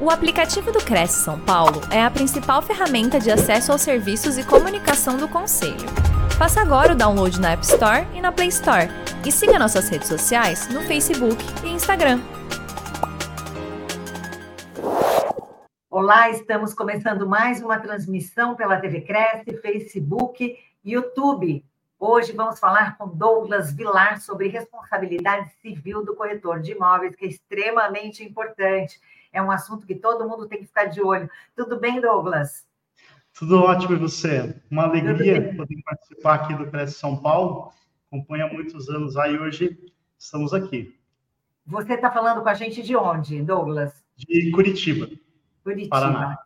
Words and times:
O 0.00 0.10
aplicativo 0.10 0.70
do 0.70 0.78
Cresce 0.78 1.24
São 1.24 1.40
Paulo 1.40 1.80
é 1.90 2.00
a 2.00 2.08
principal 2.08 2.62
ferramenta 2.62 3.18
de 3.18 3.32
acesso 3.32 3.72
aos 3.72 3.82
serviços 3.82 4.38
e 4.38 4.46
comunicação 4.46 5.16
do 5.16 5.28
Conselho. 5.28 5.88
Faça 6.38 6.60
agora 6.60 6.92
o 6.92 6.96
download 6.96 7.40
na 7.40 7.50
App 7.50 7.64
Store 7.64 8.06
e 8.14 8.20
na 8.20 8.30
Play 8.30 8.46
Store. 8.46 8.86
E 9.26 9.32
siga 9.32 9.58
nossas 9.58 9.88
redes 9.88 10.06
sociais 10.06 10.68
no 10.68 10.82
Facebook 10.82 11.36
e 11.64 11.70
Instagram. 11.70 12.20
Olá, 15.90 16.30
estamos 16.30 16.72
começando 16.72 17.28
mais 17.28 17.60
uma 17.60 17.80
transmissão 17.80 18.54
pela 18.54 18.80
TV 18.80 19.00
Cresce, 19.00 19.56
Facebook 19.60 20.56
e 20.84 20.92
YouTube. 20.92 21.64
Hoje 21.98 22.30
vamos 22.30 22.60
falar 22.60 22.96
com 22.96 23.08
Douglas 23.08 23.72
Vilar 23.72 24.20
sobre 24.20 24.46
responsabilidade 24.46 25.50
civil 25.60 26.04
do 26.04 26.14
corretor 26.14 26.60
de 26.60 26.70
imóveis, 26.70 27.16
que 27.16 27.24
é 27.24 27.28
extremamente 27.28 28.22
importante 28.22 29.00
é 29.32 29.42
um 29.42 29.50
assunto 29.50 29.86
que 29.86 29.94
todo 29.94 30.28
mundo 30.28 30.46
tem 30.46 30.58
que 30.58 30.66
ficar 30.66 30.86
de 30.86 31.02
olho. 31.02 31.30
Tudo 31.54 31.78
bem, 31.78 32.00
Douglas? 32.00 32.66
Tudo 33.38 33.62
ótimo, 33.62 33.94
e 33.94 33.98
você? 33.98 34.60
Uma 34.70 34.84
alegria 34.84 35.54
poder 35.54 35.82
participar 35.84 36.34
aqui 36.34 36.54
do 36.54 36.66
Cresce 36.70 36.94
São 36.94 37.16
Paulo. 37.16 37.70
Acompanha 38.08 38.46
há 38.46 38.52
muitos 38.52 38.88
anos 38.88 39.16
aí, 39.16 39.38
hoje 39.38 39.78
estamos 40.18 40.52
aqui. 40.52 40.98
Você 41.66 41.94
está 41.94 42.10
falando 42.10 42.42
com 42.42 42.48
a 42.48 42.54
gente 42.54 42.82
de 42.82 42.96
onde, 42.96 43.42
Douglas? 43.42 44.02
De 44.16 44.50
Curitiba. 44.50 45.08
Curitiba. 45.62 45.90
Paraná. 45.90 46.38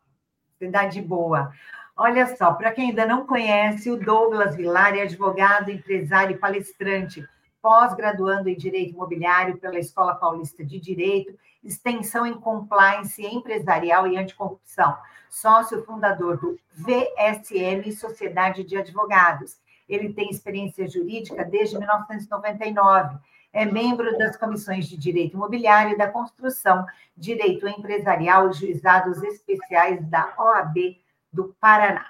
Cidade 0.58 1.00
boa. 1.00 1.52
Olha 1.96 2.36
só, 2.36 2.52
para 2.52 2.72
quem 2.72 2.90
ainda 2.90 3.06
não 3.06 3.26
conhece, 3.26 3.90
o 3.90 3.96
Douglas 3.96 4.56
Vilar 4.56 4.94
é 4.94 5.02
advogado, 5.02 5.70
empresário 5.70 6.34
e 6.34 6.38
palestrante, 6.38 7.26
pós-graduando 7.62 8.48
em 8.48 8.56
Direito 8.56 8.94
Imobiliário 8.94 9.56
pela 9.58 9.78
Escola 9.78 10.14
Paulista 10.14 10.64
de 10.64 10.80
Direito 10.80 11.32
extensão 11.62 12.26
em 12.26 12.34
compliance 12.34 13.24
empresarial 13.24 14.06
e 14.06 14.16
anticorrupção, 14.16 14.96
sócio 15.30 15.84
fundador 15.84 16.36
do 16.38 16.58
VSM 16.74 17.90
Sociedade 17.92 18.64
de 18.64 18.76
Advogados. 18.76 19.56
Ele 19.88 20.12
tem 20.12 20.30
experiência 20.30 20.88
jurídica 20.88 21.44
desde 21.44 21.78
1999. 21.78 23.18
É 23.52 23.64
membro 23.64 24.16
das 24.16 24.36
comissões 24.36 24.88
de 24.88 24.96
Direito 24.96 25.34
Imobiliário 25.34 25.92
e 25.92 25.98
da 25.98 26.10
Construção, 26.10 26.86
Direito 27.16 27.68
Empresarial 27.68 28.50
e 28.50 28.54
Juizados 28.54 29.22
Especiais 29.22 30.02
da 30.08 30.34
OAB 30.38 30.98
do 31.32 31.54
Paraná. 31.60 32.06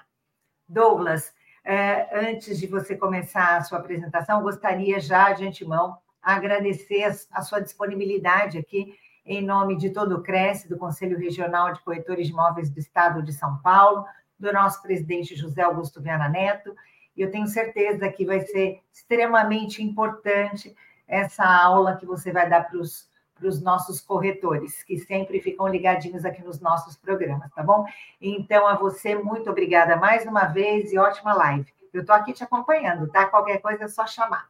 Douglas, 0.67 1.33
eh, 1.65 2.07
antes 2.13 2.57
de 2.57 2.67
você 2.67 2.95
começar 2.95 3.57
a 3.57 3.61
sua 3.61 3.79
apresentação, 3.79 4.41
gostaria 4.41 4.99
já 4.99 5.33
de 5.33 5.45
antemão 5.45 5.97
agradecer 6.21 7.03
a 7.31 7.41
sua 7.41 7.59
disponibilidade 7.59 8.57
aqui 8.57 8.97
em 9.25 9.41
nome 9.41 9.77
de 9.77 9.89
todo 9.89 10.15
o 10.15 10.21
CRES, 10.21 10.67
do 10.67 10.77
Conselho 10.77 11.17
Regional 11.17 11.71
de 11.71 11.79
Corretores 11.81 12.27
de 12.27 12.33
Imóveis 12.33 12.69
do 12.69 12.79
Estado 12.79 13.23
de 13.23 13.31
São 13.31 13.57
Paulo, 13.59 14.05
do 14.37 14.51
nosso 14.51 14.81
presidente 14.81 15.35
José 15.35 15.61
Augusto 15.61 16.01
Viana 16.01 16.27
Neto, 16.27 16.75
e 17.15 17.21
eu 17.21 17.31
tenho 17.31 17.47
certeza 17.47 18.09
que 18.09 18.25
vai 18.25 18.41
ser 18.41 18.81
extremamente 18.91 19.81
importante 19.81 20.75
essa 21.07 21.45
aula 21.45 21.95
que 21.95 22.05
você 22.05 22.31
vai 22.31 22.49
dar 22.49 22.67
para 22.69 22.79
os 22.79 23.11
para 23.35 23.47
os 23.47 23.61
nossos 23.61 23.99
corretores, 23.99 24.83
que 24.83 24.97
sempre 24.99 25.41
ficam 25.41 25.67
ligadinhos 25.67 26.23
aqui 26.23 26.41
nos 26.43 26.61
nossos 26.61 26.95
programas, 26.95 27.51
tá 27.51 27.63
bom? 27.63 27.85
Então, 28.21 28.67
a 28.67 28.75
você, 28.75 29.15
muito 29.15 29.49
obrigada 29.49 29.97
mais 29.97 30.25
uma 30.25 30.45
vez 30.45 30.93
e 30.93 30.97
ótima 30.97 31.33
live. 31.33 31.65
Eu 31.91 32.01
estou 32.01 32.15
aqui 32.15 32.31
te 32.31 32.43
acompanhando, 32.43 33.09
tá? 33.09 33.25
Qualquer 33.25 33.59
coisa 33.59 33.85
é 33.85 33.87
só 33.87 34.05
chamar. 34.05 34.49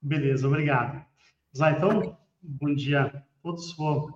Beleza, 0.00 0.46
obrigado. 0.46 1.04
Zá, 1.56 1.72
então, 1.72 2.16
bom 2.42 2.74
dia 2.74 3.24
todos. 3.46 3.72
Vou 3.74 4.12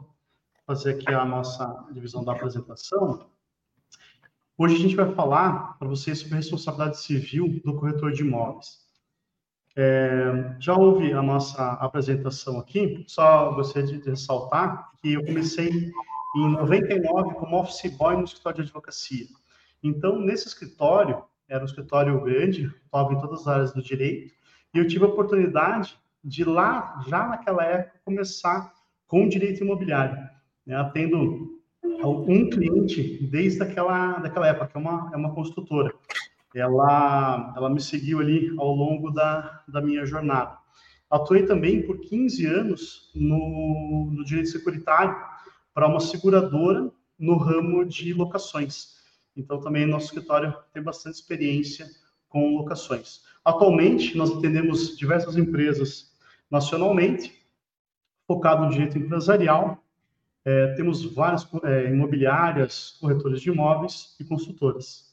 fazer 0.67 0.95
aqui 0.95 1.15
a 1.15 1.25
nossa 1.25 1.87
divisão 1.93 2.25
da 2.25 2.33
apresentação. 2.33 3.31
Hoje 4.59 4.75
a 4.75 4.79
gente 4.79 4.97
vai 4.97 5.15
falar 5.15 5.79
para 5.79 5.87
vocês 5.87 6.19
sobre 6.19 6.35
a 6.35 6.39
responsabilidade 6.39 6.99
civil 6.99 7.61
do 7.65 7.77
corretor 7.77 8.11
de 8.11 8.23
imóveis. 8.23 8.81
É, 9.77 10.57
já 10.59 10.75
houve 10.75 11.13
a 11.13 11.23
nossa 11.23 11.75
apresentação 11.75 12.59
aqui, 12.59 13.05
só 13.07 13.53
gostaria 13.53 14.01
de 14.01 14.11
ressaltar 14.11 14.91
que 15.01 15.13
eu 15.13 15.25
comecei 15.25 15.93
em 16.37 16.49
99 16.51 17.35
como 17.35 17.61
office 17.61 17.97
boy 17.97 18.17
no 18.17 18.25
escritório 18.25 18.57
de 18.57 18.63
advocacia. 18.63 19.27
Então, 19.81 20.19
nesse 20.19 20.49
escritório, 20.49 21.23
era 21.49 21.63
um 21.63 21.67
escritório 21.67 22.21
grande, 22.21 22.67
estava 22.85 23.13
em 23.13 23.21
todas 23.21 23.43
as 23.43 23.47
áreas 23.47 23.73
do 23.73 23.81
direito, 23.81 24.35
e 24.75 24.79
eu 24.79 24.89
tive 24.89 25.05
a 25.05 25.09
oportunidade 25.09 25.97
de 26.23 26.43
lá, 26.43 27.01
já 27.07 27.29
naquela 27.29 27.65
época, 27.65 28.01
começar 28.05 28.75
com 29.11 29.29
direito 29.29 29.65
imobiliário, 29.65 30.17
né, 30.65 30.77
atendo 30.77 31.61
um 31.83 32.49
cliente 32.49 33.27
desde 33.27 33.61
aquela, 33.61 34.21
daquela 34.21 34.47
época, 34.47 34.69
que 34.69 34.77
é 34.77 34.81
uma, 34.81 35.11
é 35.13 35.17
uma 35.17 35.35
construtora. 35.35 35.93
Ela, 36.55 37.53
ela 37.57 37.69
me 37.69 37.81
seguiu 37.81 38.21
ali 38.21 38.55
ao 38.57 38.73
longo 38.73 39.11
da, 39.11 39.65
da 39.67 39.83
minha 39.83 40.07
jornada. 40.07 40.57
Atuei 41.11 41.45
também 41.45 41.83
por 41.83 41.99
15 41.99 42.47
anos 42.47 43.11
no, 43.13 44.13
no 44.13 44.25
direito 44.25 44.51
securitário 44.51 45.17
para 45.75 45.89
uma 45.89 45.99
seguradora 45.99 46.89
no 47.19 47.37
ramo 47.37 47.85
de 47.85 48.15
locações. 48.15 48.95
Então, 49.37 49.61
também 49.61 49.87
nosso 49.87 50.07
escritório 50.07 50.55
tem 50.73 50.83
bastante 50.85 51.17
experiência 51.17 51.89
com 52.29 52.55
locações. 52.57 53.23
Atualmente, 53.45 54.17
nós 54.17 54.31
atendemos 54.31 54.97
diversas 54.97 55.37
empresas 55.37 56.13
nacionalmente, 56.49 57.40
focado 58.31 58.65
no 58.65 58.71
direito 58.71 58.97
empresarial. 58.97 59.83
É, 60.45 60.69
temos 60.75 61.05
várias 61.13 61.49
é, 61.65 61.91
imobiliárias, 61.91 62.97
corretores 63.01 63.41
de 63.41 63.51
imóveis 63.51 64.15
e 64.21 64.25
consultoras. 64.25 65.13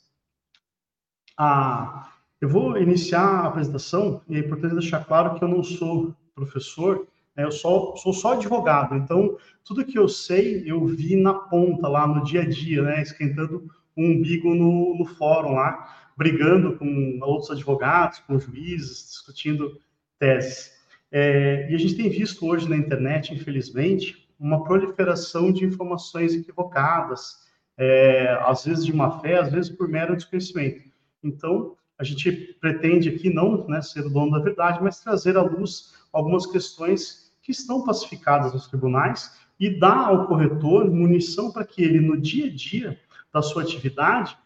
Ah, 1.35 2.11
eu 2.39 2.47
vou 2.47 2.78
iniciar 2.78 3.25
a 3.25 3.47
apresentação 3.47 4.22
e 4.29 4.35
é 4.35 4.39
importante 4.39 4.75
deixar 4.75 5.03
claro 5.03 5.33
que 5.33 5.44
eu 5.44 5.47
não 5.47 5.63
sou 5.63 6.16
professor, 6.35 7.07
né, 7.35 7.44
eu 7.44 7.51
sou, 7.51 7.97
sou 7.97 8.13
só 8.13 8.33
advogado. 8.33 8.95
Então, 8.95 9.35
tudo 9.66 9.84
que 9.84 9.97
eu 9.97 10.07
sei, 10.07 10.63
eu 10.69 10.85
vi 10.85 11.16
na 11.16 11.34
ponta, 11.34 11.88
lá 11.88 12.05
no 12.07 12.23
dia 12.23 12.41
a 12.41 12.47
dia, 12.47 12.84
né, 12.84 13.01
esquentando 13.01 13.67
o 13.95 14.01
umbigo 14.03 14.53
no, 14.53 14.95
no 14.95 15.05
fórum 15.05 15.55
lá, 15.55 16.11
brigando 16.16 16.78
com 16.78 17.19
outros 17.23 17.49
advogados, 17.49 18.19
com 18.19 18.38
juízes, 18.38 19.09
discutindo 19.09 19.81
teses. 20.19 20.77
É, 21.12 21.69
e 21.72 21.75
a 21.75 21.78
gente 21.78 21.95
tem 21.95 22.09
visto 22.09 22.45
hoje 22.45 22.69
na 22.69 22.75
internet, 22.75 23.34
infelizmente, 23.34 24.28
uma 24.40 24.63
proliferação 24.63 25.51
de 25.51 25.66
informações 25.66 26.34
equivocadas, 26.34 27.47
é, 27.78 28.38
às 28.41 28.66
vezes 28.66 28.85
de 28.85 28.94
má 28.94 29.19
fé, 29.19 29.40
às 29.40 29.51
vezes 29.51 29.69
por 29.69 29.88
mero 29.88 30.16
desconhecimento. 30.16 30.84
Então, 31.23 31.75
a 31.97 32.03
gente 32.03 32.31
pretende 32.59 33.09
aqui 33.09 33.29
não 33.29 33.67
né, 33.67 33.81
ser 33.81 34.06
o 34.06 34.09
dono 34.09 34.31
da 34.31 34.40
verdade, 34.40 34.79
mas 34.81 35.00
trazer 35.00 35.38
à 35.38 35.41
luz 35.41 35.94
algumas 36.12 36.46
questões 36.46 37.34
que 37.41 37.51
estão 37.51 37.84
pacificadas 37.84 38.53
nos 38.53 38.67
tribunais 38.67 39.40
e 39.59 39.79
dar 39.79 40.07
ao 40.07 40.28
corretor 40.28 40.90
munição 40.91 41.51
para 41.51 41.66
que 41.66 41.81
ele, 41.81 42.00
no 42.00 42.19
dia 42.19 42.47
a 42.47 42.53
dia 42.53 43.00
da 43.34 43.41
sua 43.41 43.63
atividade, 43.63 44.38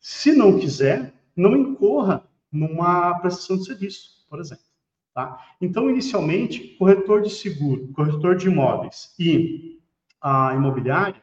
se 0.00 0.32
não 0.32 0.58
quiser, 0.58 1.12
não 1.36 1.56
incorra 1.56 2.24
numa 2.50 3.18
prestação 3.20 3.56
de 3.56 3.64
serviço, 3.64 4.26
por 4.28 4.40
exemplo. 4.40 4.67
Tá? 5.18 5.36
Então, 5.60 5.90
inicialmente, 5.90 6.76
corretor 6.78 7.22
de 7.22 7.30
seguro, 7.30 7.88
corretor 7.88 8.36
de 8.36 8.46
imóveis 8.46 9.16
e 9.18 9.80
a 10.20 10.54
imobiliária 10.54 11.20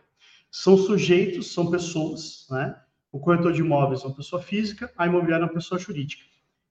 são 0.52 0.78
sujeitos, 0.78 1.54
são 1.54 1.72
pessoas, 1.72 2.46
né? 2.52 2.78
O 3.10 3.22
corretor 3.22 3.54
de 3.54 3.62
imóveis 3.62 4.04
é 4.04 4.08
uma 4.08 4.16
pessoa 4.18 4.42
física, 4.42 4.92
a 4.98 5.08
imobiliária 5.08 5.44
é 5.44 5.48
uma 5.48 5.54
pessoa 5.54 5.80
jurídica. 5.80 6.26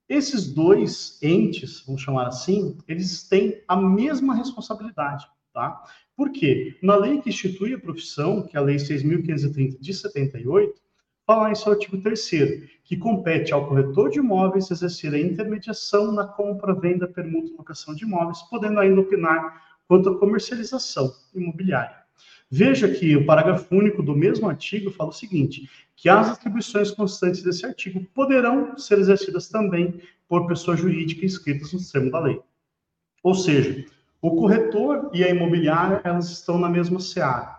Esses 0.07 0.53
dois 0.53 1.19
entes, 1.23 1.83
vamos 1.87 2.03
chamar 2.03 2.27
assim, 2.27 2.77
eles 2.87 3.27
têm 3.27 3.63
a 3.67 3.75
mesma 3.75 4.35
responsabilidade, 4.35 5.27
tá? 5.51 5.83
Por 6.15 6.31
quê? 6.31 6.77
Na 6.83 6.95
lei 6.95 7.23
que 7.23 7.31
institui 7.31 7.73
a 7.73 7.81
profissão, 7.81 8.47
que 8.47 8.55
é 8.55 8.61
a 8.61 8.63
Lei 8.63 8.77
6.530 8.77 9.81
de 9.81 9.95
78, 9.95 10.79
fala 11.27 11.51
em 11.51 11.55
seu 11.55 11.73
artigo 11.73 12.01
3 12.01 12.31
que 12.85 12.97
compete 12.97 13.53
ao 13.53 13.67
corretor 13.67 14.11
de 14.11 14.19
imóveis 14.19 14.71
exercer 14.71 15.15
a 15.15 15.19
intermediação 15.19 16.13
na 16.13 16.27
compra, 16.27 16.75
venda, 16.75 17.09
permuta 17.09 17.49
e 17.49 17.57
locação 17.57 17.95
de 17.95 18.05
imóveis, 18.05 18.43
podendo 18.43 18.79
ainda 18.79 19.01
opinar 19.01 19.63
quanto 19.89 20.11
à 20.11 20.19
comercialização 20.19 21.13
imobiliária. 21.35 22.05
Veja 22.51 22.89
que 22.89 23.17
o 23.17 23.25
parágrafo 23.25 23.75
único 23.75 24.03
do 24.03 24.15
mesmo 24.15 24.49
artigo 24.49 24.91
fala 24.91 25.11
o 25.11 25.15
seguinte: 25.15 25.69
que 25.97 26.09
as 26.09 26.29
atribuições 26.29 26.91
constantes 26.91 27.43
desse 27.43 27.65
artigo 27.65 28.05
poderão 28.15 28.77
ser 28.77 28.99
exercidas 28.99 29.49
também 29.49 30.01
por 30.29 30.47
pessoa 30.47 30.77
jurídica 30.77 31.25
inscritas 31.25 31.73
no 31.73 31.81
termo 31.81 32.11
da 32.11 32.21
lei. 32.21 32.41
Ou 33.23 33.35
seja, 33.35 33.87
o 34.21 34.37
corretor 34.37 35.11
e 35.13 35.25
a 35.25 35.31
imobiliária 35.31 36.01
elas 36.05 36.31
estão 36.31 36.59
na 36.59 36.69
mesma 36.69 37.01
seara. 37.01 37.59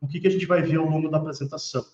O 0.00 0.06
que, 0.06 0.20
que 0.20 0.28
a 0.28 0.30
gente 0.30 0.46
vai 0.46 0.62
ver 0.62 0.76
ao 0.76 0.86
longo 0.86 1.08
da 1.08 1.18
apresentação? 1.18 1.84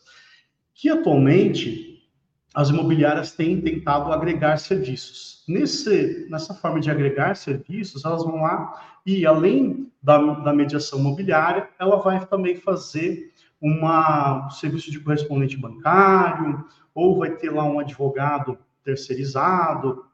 Que 0.80 0.88
atualmente 0.88 2.08
as 2.54 2.70
imobiliárias 2.70 3.32
têm 3.32 3.60
tentado 3.60 4.10
agregar 4.10 4.56
serviços. 4.56 5.44
Nesse, 5.46 6.26
nessa 6.30 6.54
forma 6.54 6.80
de 6.80 6.90
agregar 6.90 7.36
serviços, 7.36 8.02
elas 8.02 8.24
vão 8.24 8.40
lá 8.40 8.98
e, 9.04 9.26
além 9.26 9.92
da, 10.02 10.18
da 10.18 10.54
mediação 10.54 10.98
imobiliária, 10.98 11.68
ela 11.78 11.96
vai 11.96 12.24
também 12.24 12.56
fazer 12.56 13.30
uma, 13.60 14.46
um 14.46 14.50
serviço 14.50 14.90
de 14.90 15.00
correspondente 15.00 15.54
bancário, 15.54 16.64
ou 16.94 17.18
vai 17.18 17.36
ter 17.36 17.50
lá 17.50 17.62
um 17.64 17.78
advogado 17.78 18.58
terceirizado, 18.82 20.06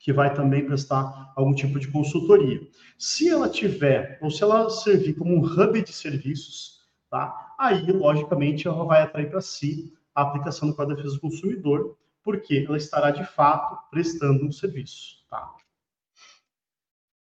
que 0.00 0.12
vai 0.12 0.34
também 0.34 0.66
prestar 0.66 1.32
algum 1.36 1.54
tipo 1.54 1.78
de 1.78 1.86
consultoria. 1.86 2.60
Se 2.98 3.28
ela 3.28 3.48
tiver, 3.48 4.18
ou 4.20 4.28
se 4.28 4.42
ela 4.42 4.68
servir 4.70 5.14
como 5.14 5.36
um 5.36 5.44
hub 5.44 5.80
de 5.80 5.92
serviços, 5.92 6.80
tá? 7.08 7.54
aí, 7.60 7.92
logicamente, 7.92 8.66
ela 8.66 8.84
vai 8.84 9.02
atrair 9.02 9.30
para 9.30 9.40
si 9.40 9.92
a 10.14 10.22
aplicação 10.22 10.68
do 10.68 10.74
Código 10.74 10.96
de 10.96 11.02
Defesa 11.02 11.16
do 11.16 11.20
Consumidor, 11.20 11.96
porque 12.22 12.64
ela 12.66 12.76
estará, 12.76 13.10
de 13.10 13.24
fato, 13.24 13.90
prestando 13.90 14.44
um 14.44 14.52
serviço. 14.52 15.24
Tá? 15.28 15.46
O 15.46 15.58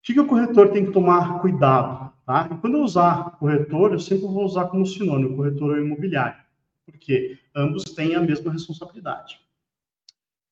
que, 0.03 0.15
que 0.15 0.21
o 0.21 0.27
corretor 0.27 0.71
tem 0.71 0.87
que 0.87 0.93
tomar 0.93 1.41
cuidado? 1.41 2.13
Tá? 2.25 2.49
E 2.51 2.57
quando 2.59 2.77
eu 2.77 2.83
usar 2.83 3.37
corretor, 3.39 3.93
eu 3.93 3.99
sempre 3.99 4.27
vou 4.27 4.45
usar 4.45 4.67
como 4.67 4.87
sinônimo 4.87 5.37
corretor 5.37 5.73
ou 5.73 5.85
imobiliário, 5.85 6.43
porque 6.85 7.39
ambos 7.55 7.85
têm 7.85 8.15
a 8.15 8.21
mesma 8.21 8.53
responsabilidade. 8.53 9.41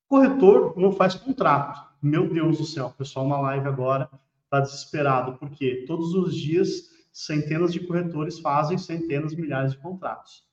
Corretor 0.07 0.77
não 0.77 0.91
faz 0.91 1.15
contrato. 1.15 1.85
Meu 2.01 2.29
Deus 2.31 2.59
do 2.59 2.65
céu, 2.65 2.87
o 2.87 2.93
pessoal 2.93 3.27
na 3.27 3.39
live 3.39 3.67
agora 3.67 4.09
está 4.43 4.59
desesperado, 4.59 5.37
porque 5.37 5.85
todos 5.87 6.13
os 6.13 6.35
dias 6.35 6.91
centenas 7.11 7.73
de 7.73 7.79
corretores 7.79 8.39
fazem 8.39 8.77
centenas, 8.77 9.33
milhares 9.33 9.71
de 9.71 9.79
contratos. 9.79 10.43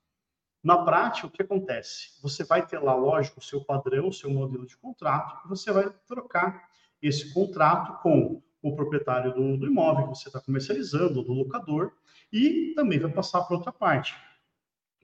Na 0.62 0.78
prática, 0.84 1.26
o 1.26 1.30
que 1.30 1.42
acontece? 1.42 2.20
Você 2.22 2.44
vai 2.44 2.64
ter 2.64 2.78
lá, 2.78 2.94
lógico, 2.94 3.40
o 3.40 3.42
seu 3.42 3.64
padrão, 3.64 4.08
o 4.08 4.12
seu 4.12 4.30
modelo 4.30 4.64
de 4.64 4.76
contrato, 4.76 5.44
e 5.44 5.48
você 5.48 5.72
vai 5.72 5.90
trocar 6.06 6.68
esse 7.00 7.34
contrato 7.34 8.00
com 8.00 8.40
o 8.62 8.76
proprietário 8.76 9.34
do, 9.34 9.56
do 9.56 9.66
imóvel 9.66 10.08
que 10.08 10.18
você 10.18 10.28
está 10.28 10.40
comercializando, 10.40 11.22
do 11.22 11.32
locador, 11.32 11.92
e 12.32 12.72
também 12.76 13.00
vai 13.00 13.10
passar 13.10 13.42
para 13.42 13.56
outra 13.56 13.72
parte, 13.72 14.14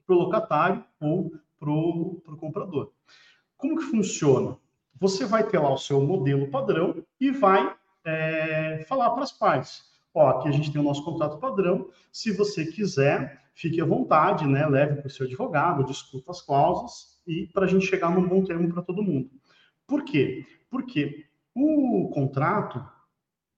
para 0.05 0.15
o 0.15 0.19
locatário 0.19 0.83
ou 0.99 1.29
para 1.59 1.69
o 1.69 2.37
comprador. 2.37 2.93
Como 3.57 3.77
que 3.77 3.83
funciona? 3.83 4.57
Você 4.97 5.25
vai 5.25 5.43
ter 5.45 5.59
lá 5.59 5.73
o 5.73 5.77
seu 5.77 6.01
modelo 6.01 6.49
padrão 6.49 7.03
e 7.19 7.31
vai 7.31 7.75
é, 8.05 8.85
falar 8.87 9.09
para 9.11 9.23
as 9.23 9.31
partes. 9.33 9.83
Ó, 10.19 10.27
aqui 10.27 10.49
a 10.49 10.51
gente 10.51 10.69
tem 10.69 10.81
o 10.81 10.83
nosso 10.83 11.01
contrato 11.05 11.37
padrão. 11.37 11.87
Se 12.11 12.29
você 12.33 12.65
quiser, 12.65 13.41
fique 13.53 13.79
à 13.79 13.85
vontade, 13.85 14.45
né? 14.45 14.67
Leve 14.67 14.95
para 14.97 15.07
o 15.07 15.09
seu 15.09 15.25
advogado, 15.25 15.85
discuta 15.85 16.29
as 16.31 16.41
cláusulas 16.41 17.21
e 17.25 17.47
para 17.53 17.63
a 17.63 17.67
gente 17.69 17.85
chegar 17.85 18.13
num 18.13 18.27
bom 18.27 18.43
termo 18.43 18.67
para 18.67 18.81
todo 18.81 19.01
mundo. 19.01 19.29
Por 19.87 20.03
quê? 20.03 20.45
Porque 20.69 21.25
o 21.55 22.09
contrato 22.13 22.85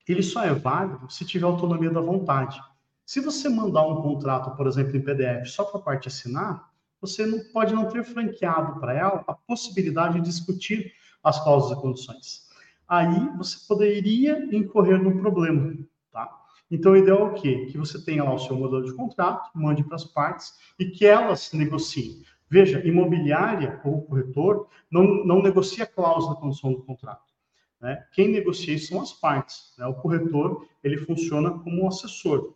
ele 0.07 0.21
só 0.21 0.43
é 0.43 0.53
válido 0.53 1.11
se 1.11 1.25
tiver 1.25 1.45
autonomia 1.45 1.89
da 1.89 1.99
vontade. 1.99 2.61
Se 3.03 3.19
você 3.19 3.49
mandar 3.49 3.87
um 3.87 3.99
contrato, 4.03 4.55
por 4.55 4.67
exemplo, 4.67 4.95
em 4.95 5.01
PDF, 5.01 5.47
só 5.47 5.63
para 5.63 5.79
a 5.79 5.83
parte 5.83 6.09
assinar, 6.09 6.71
você 7.01 7.25
não 7.25 7.39
pode 7.51 7.73
não 7.73 7.89
ter 7.89 8.03
franqueado 8.03 8.79
para 8.79 8.93
ela 8.93 9.23
a 9.27 9.33
possibilidade 9.33 10.19
de 10.19 10.27
discutir 10.27 10.93
as 11.23 11.43
cláusulas 11.43 11.75
e 11.75 11.81
condições. 11.81 12.49
Aí 12.87 13.35
você 13.35 13.57
poderia 13.67 14.47
incorrer 14.55 15.01
num 15.01 15.19
problema, 15.19 15.75
tá? 16.11 16.40
Então, 16.71 16.94
o 16.94 16.97
ideal 16.97 17.19
é 17.19 17.23
o 17.23 17.33
quê? 17.33 17.68
Que 17.69 17.77
você 17.77 18.01
tenha 18.01 18.23
lá 18.23 18.33
o 18.33 18.39
seu 18.39 18.56
modelo 18.56 18.85
de 18.85 18.94
contrato, 18.94 19.50
mande 19.53 19.83
para 19.83 19.97
as 19.97 20.06
partes 20.06 20.57
e 20.79 20.85
que 20.85 21.06
elas 21.06 21.51
negociem. 21.51 22.23
Veja, 22.50 22.85
imobiliária 22.88 23.81
ou 23.83 24.01
corretor 24.03 24.68
não, 24.89 25.25
não 25.25 25.41
negocia 25.41 25.83
a 25.83 25.88
cláusula 25.88 26.35
de 26.35 26.41
condição 26.41 26.71
do 26.71 26.81
contrato. 26.81 27.31
Né? 27.79 28.06
Quem 28.13 28.29
negocia 28.29 28.77
são 28.79 29.01
as 29.01 29.12
partes. 29.12 29.73
Né? 29.77 29.85
O 29.85 29.95
corretor 29.95 30.65
ele 30.81 30.97
funciona 30.97 31.51
como 31.51 31.83
um 31.83 31.88
assessor. 31.88 32.53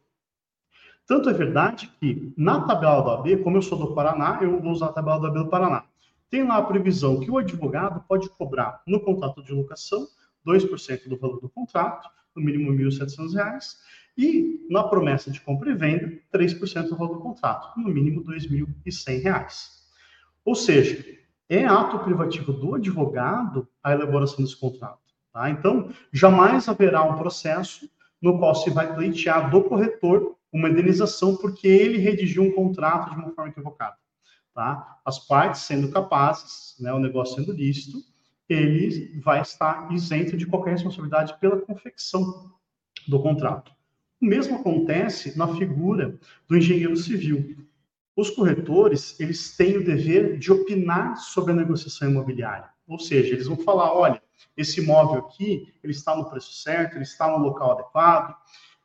Tanto 1.06 1.30
é 1.30 1.34
verdade 1.34 1.92
que 2.00 2.34
na 2.38 2.62
tabela 2.62 3.02
do 3.02 3.10
AB, 3.12 3.38
como 3.38 3.58
eu 3.58 3.62
sou 3.62 3.78
do 3.78 3.94
Paraná, 3.94 4.40
eu 4.42 4.60
vou 4.62 4.72
usar 4.72 4.88
a 4.88 4.94
tabela 4.94 5.20
do 5.20 5.28
AB 5.28 5.40
do 5.40 5.50
Paraná. 5.50 5.86
Tem 6.30 6.44
lá 6.44 6.58
a 6.58 6.64
previsão 6.64 7.20
que 7.20 7.30
o 7.30 7.38
advogado 7.38 8.04
pode 8.08 8.30
cobrar 8.30 8.82
no 8.88 9.00
contrato 9.00 9.44
de 9.44 9.54
locação 9.54 10.08
2% 10.46 11.08
do 11.08 11.18
valor 11.18 11.40
do 11.40 11.50
contrato, 11.50 12.10
no 12.36 12.42
mínimo 12.42 12.72
R$ 12.72 12.86
1.700, 12.86 13.76
e 14.18 14.66
na 14.70 14.84
promessa 14.84 15.30
de 15.30 15.42
compra 15.42 15.72
e 15.72 15.76
venda, 15.76 16.12
3% 16.34 16.90
do 16.90 16.96
valor 16.96 17.16
do 17.16 17.22
contrato, 17.22 17.80
no 17.80 17.90
mínimo 17.90 18.22
R$ 18.22 18.38
2.100. 18.38 19.48
Ou 20.44 20.56
seja, 20.56 21.06
é 21.50 21.66
ato 21.66 22.00
privativo 22.00 22.54
do 22.54 22.76
advogado 22.76 23.68
a 23.84 23.92
elaboração 23.92 24.44
desse 24.44 24.60
contrato. 24.60 25.00
Tá? 25.32 25.50
Então, 25.50 25.90
jamais 26.12 26.68
haverá 26.70 27.04
um 27.04 27.18
processo 27.18 27.90
no 28.22 28.40
qual 28.40 28.56
se 28.56 28.70
vai 28.70 28.94
pleitear 28.96 29.52
do 29.52 29.64
corretor 29.64 30.36
uma 30.52 30.70
indenização 30.70 31.36
porque 31.36 31.68
ele 31.68 31.98
redigiu 31.98 32.44
um 32.44 32.52
contrato 32.52 33.10
de 33.10 33.18
uma 33.18 33.32
forma 33.32 33.52
equivocada. 33.52 33.98
Tá? 34.54 35.00
As 35.04 35.20
partes 35.20 35.62
sendo 35.62 35.92
capazes, 35.92 36.76
né, 36.80 36.94
o 36.94 37.00
negócio 37.00 37.36
sendo 37.36 37.52
lícito, 37.52 37.98
ele 38.48 39.20
vai 39.20 39.42
estar 39.42 39.92
isento 39.92 40.38
de 40.38 40.46
qualquer 40.46 40.72
responsabilidade 40.72 41.38
pela 41.40 41.60
confecção 41.60 42.54
do 43.08 43.22
contrato. 43.22 43.75
O 44.26 44.28
mesmo 44.28 44.56
acontece 44.56 45.38
na 45.38 45.48
figura 45.56 46.18
do 46.48 46.58
engenheiro 46.58 46.98
civil. 46.98 47.56
Os 48.16 48.32
corretores, 48.32 49.20
eles 49.20 49.56
têm 49.56 49.78
o 49.78 49.86
dever 49.86 50.40
de 50.40 50.52
opinar 50.52 51.16
sobre 51.18 51.52
a 51.52 51.56
negociação 51.56 52.10
imobiliária. 52.10 52.68
Ou 52.88 52.98
seja, 52.98 53.36
eles 53.36 53.46
vão 53.46 53.58
falar, 53.58 53.94
olha, 53.94 54.20
esse 54.58 54.82
imóvel 54.82 55.20
aqui, 55.20 55.72
ele 55.84 55.94
está 55.94 56.16
no 56.16 56.28
preço 56.28 56.52
certo, 56.54 56.96
ele 56.96 57.04
está 57.04 57.30
no 57.30 57.38
local 57.38 57.74
adequado, 57.74 58.36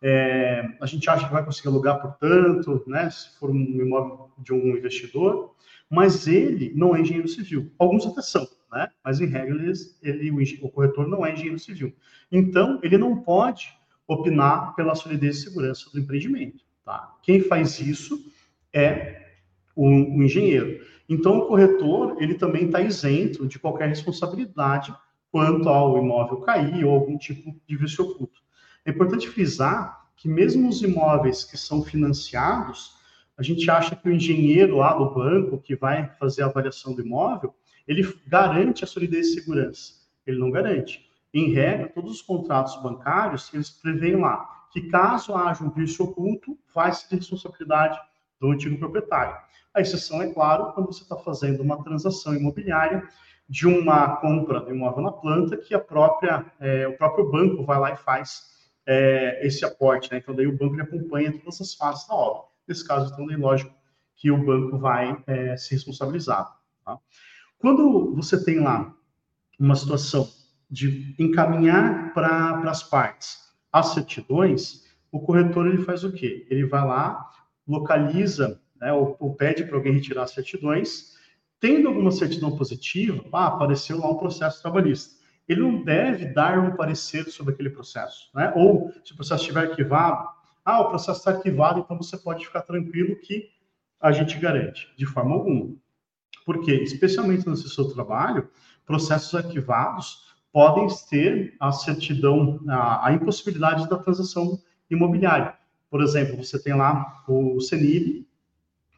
é, 0.03 0.63
a 0.79 0.85
gente 0.85 1.09
acha 1.09 1.27
que 1.27 1.33
vai 1.33 1.43
conseguir 1.43 1.69
alugar 1.69 2.03
por 2.03 2.13
tanto, 2.17 2.85
né, 2.87 3.09
se 3.09 3.39
for 3.39 3.49
um 3.49 3.57
imóvel 3.57 4.31
de 4.37 4.53
um 4.53 4.77
investidor, 4.77 5.55
mas 5.89 6.27
ele 6.27 6.71
não 6.77 6.95
é 6.95 7.01
engenheiro 7.01 7.29
civil. 7.29 7.73
Alguns 7.79 8.05
até 8.05 8.21
são, 8.21 8.47
né, 8.71 8.91
mas 9.03 9.23
em 9.23 9.27
regra 9.27 9.57
ele, 10.03 10.31
o, 10.31 10.67
o 10.67 10.71
corretor 10.71 11.09
não 11.09 11.25
é 11.25 11.33
engenheiro 11.33 11.59
civil. 11.59 11.95
Então, 12.31 12.79
ele 12.83 12.99
não 12.99 13.23
pode 13.23 13.80
opinar 14.13 14.75
pela 14.75 14.95
solidez 14.95 15.39
e 15.39 15.43
segurança 15.43 15.89
do 15.93 16.01
empreendimento. 16.01 16.65
Tá? 16.85 17.17
Quem 17.23 17.41
faz 17.41 17.79
isso 17.79 18.21
é 18.73 19.37
o, 19.77 19.87
o 19.87 20.23
engenheiro. 20.23 20.85
Então, 21.09 21.39
o 21.39 21.47
corretor 21.47 22.17
ele 22.21 22.35
também 22.35 22.67
está 22.67 22.81
isento 22.81 23.47
de 23.47 23.59
qualquer 23.59 23.89
responsabilidade 23.89 24.93
quanto 25.31 25.69
ao 25.69 25.97
imóvel 25.99 26.39
cair 26.39 26.85
ou 26.85 26.93
algum 26.93 27.17
tipo 27.17 27.55
de 27.67 27.77
vício 27.77 28.05
oculto. 28.05 28.41
É 28.85 28.91
importante 28.91 29.29
frisar 29.29 30.09
que 30.17 30.29
mesmo 30.29 30.69
os 30.69 30.83
imóveis 30.83 31.45
que 31.45 31.57
são 31.57 31.83
financiados, 31.83 32.97
a 33.39 33.43
gente 33.43 33.71
acha 33.71 33.95
que 33.95 34.09
o 34.09 34.13
engenheiro 34.13 34.79
lá 34.79 34.93
do 34.93 35.15
banco 35.15 35.59
que 35.59 35.77
vai 35.77 36.13
fazer 36.19 36.43
a 36.43 36.47
avaliação 36.47 36.95
do 36.95 37.01
imóvel, 37.01 37.55
ele 37.87 38.07
garante 38.27 38.83
a 38.83 38.87
solidez 38.87 39.29
e 39.29 39.35
segurança. 39.35 39.95
Ele 40.27 40.39
não 40.39 40.51
garante. 40.51 41.10
Em 41.33 41.53
regra, 41.53 41.89
todos 41.89 42.13
os 42.13 42.23
contratos 42.23 42.81
bancários, 42.83 43.53
eles 43.55 43.71
prevêem 43.71 44.17
lá 44.17 44.49
que 44.73 44.83
caso 44.83 45.35
haja 45.35 45.65
um 45.65 45.71
vício 45.71 46.05
oculto, 46.05 46.57
vai 46.75 46.93
ser 46.93 47.09
de 47.09 47.17
responsabilidade 47.17 47.99
do 48.41 48.51
antigo 48.51 48.79
proprietário. 48.79 49.37
A 49.75 49.81
exceção, 49.81 50.23
é 50.23 50.33
claro, 50.33 50.73
quando 50.73 50.87
você 50.87 51.03
está 51.03 51.17
fazendo 51.17 51.63
uma 51.63 51.83
transação 51.83 52.35
imobiliária 52.35 53.07
de 53.49 53.67
uma 53.67 54.17
compra 54.17 54.61
de 54.61 54.71
imóvel 54.71 55.03
na 55.03 55.13
planta 55.13 55.57
que 55.57 55.75
a 55.75 55.81
própria, 55.81 56.47
é, 56.61 56.87
o 56.87 56.97
próprio 56.97 57.31
banco 57.31 57.65
vai 57.65 57.79
lá 57.79 57.93
e 57.93 57.97
faz 57.97 58.51
é, 58.87 59.45
esse 59.45 59.65
aporte. 59.65 60.11
Né? 60.11 60.19
Então, 60.19 60.35
daí 60.35 60.47
o 60.47 60.57
banco 60.57 60.81
acompanha 60.81 61.37
todas 61.39 61.61
as 61.61 61.75
fases 61.75 62.07
da 62.07 62.15
obra. 62.15 62.43
Nesse 62.67 62.87
caso, 62.87 63.13
então, 63.13 63.31
é 63.31 63.37
lógico 63.37 63.75
que 64.15 64.31
o 64.31 64.45
banco 64.45 64.79
vai 64.79 65.21
é, 65.27 65.57
se 65.57 65.75
responsabilizar. 65.75 66.57
Tá? 66.85 66.99
Quando 67.59 68.15
você 68.15 68.43
tem 68.43 68.61
lá 68.61 68.95
uma 69.59 69.75
situação 69.75 70.29
de 70.71 71.15
encaminhar 71.19 72.15
para 72.15 72.71
as 72.71 72.83
partes 72.83 73.51
as 73.73 73.95
certidões, 73.95 74.85
o 75.13 75.21
corretor 75.21 75.67
ele 75.67 75.85
faz 75.85 76.03
o 76.03 76.13
quê? 76.13 76.47
Ele 76.51 76.67
vai 76.67 76.85
lá, 76.85 77.31
localiza, 77.67 78.61
né, 78.81 78.93
ou, 78.93 79.17
ou 79.21 79.35
pede 79.35 79.65
para 79.65 79.77
alguém 79.77 79.93
retirar 79.93 80.25
as 80.25 80.33
certidões, 80.33 81.11
Tendo 81.61 81.89
alguma 81.89 82.11
certidão 82.11 82.57
positiva, 82.57 83.23
ah, 83.31 83.49
apareceu 83.49 83.99
lá 83.99 84.11
um 84.11 84.17
processo 84.17 84.63
trabalhista. 84.63 85.15
Ele 85.47 85.61
não 85.61 85.85
deve 85.85 86.33
dar 86.33 86.59
um 86.59 86.75
parecer 86.75 87.31
sobre 87.31 87.53
aquele 87.53 87.69
processo, 87.69 88.31
né? 88.35 88.51
Ou 88.57 88.91
se 89.05 89.13
o 89.13 89.17
processo 89.17 89.43
estiver 89.43 89.69
arquivado, 89.69 90.27
ah, 90.65 90.81
o 90.81 90.89
processo 90.89 91.19
está 91.19 91.33
arquivado, 91.33 91.81
então 91.81 91.99
você 91.99 92.17
pode 92.17 92.47
ficar 92.47 92.63
tranquilo 92.63 93.15
que 93.17 93.51
a 94.01 94.11
gente 94.11 94.39
garante, 94.39 94.89
de 94.97 95.05
forma 95.05 95.35
alguma. 95.35 95.77
Porque, 96.47 96.73
especialmente 96.73 97.47
no 97.47 97.55
seu 97.55 97.93
trabalho, 97.93 98.49
processos 98.87 99.35
arquivados 99.35 100.30
podem 100.53 100.87
ter 101.09 101.55
a 101.61 101.73
certidão, 101.73 102.61
a, 102.69 103.09
a 103.09 103.13
impossibilidade 103.13 103.89
da 103.89 103.99
transação 103.99 104.59
imobiliária. 104.91 105.55
Por 105.91 106.03
exemplo, 106.03 106.43
você 106.43 106.61
tem 106.63 106.75
lá 106.75 107.25
o 107.29 107.61
CENIB, 107.61 108.29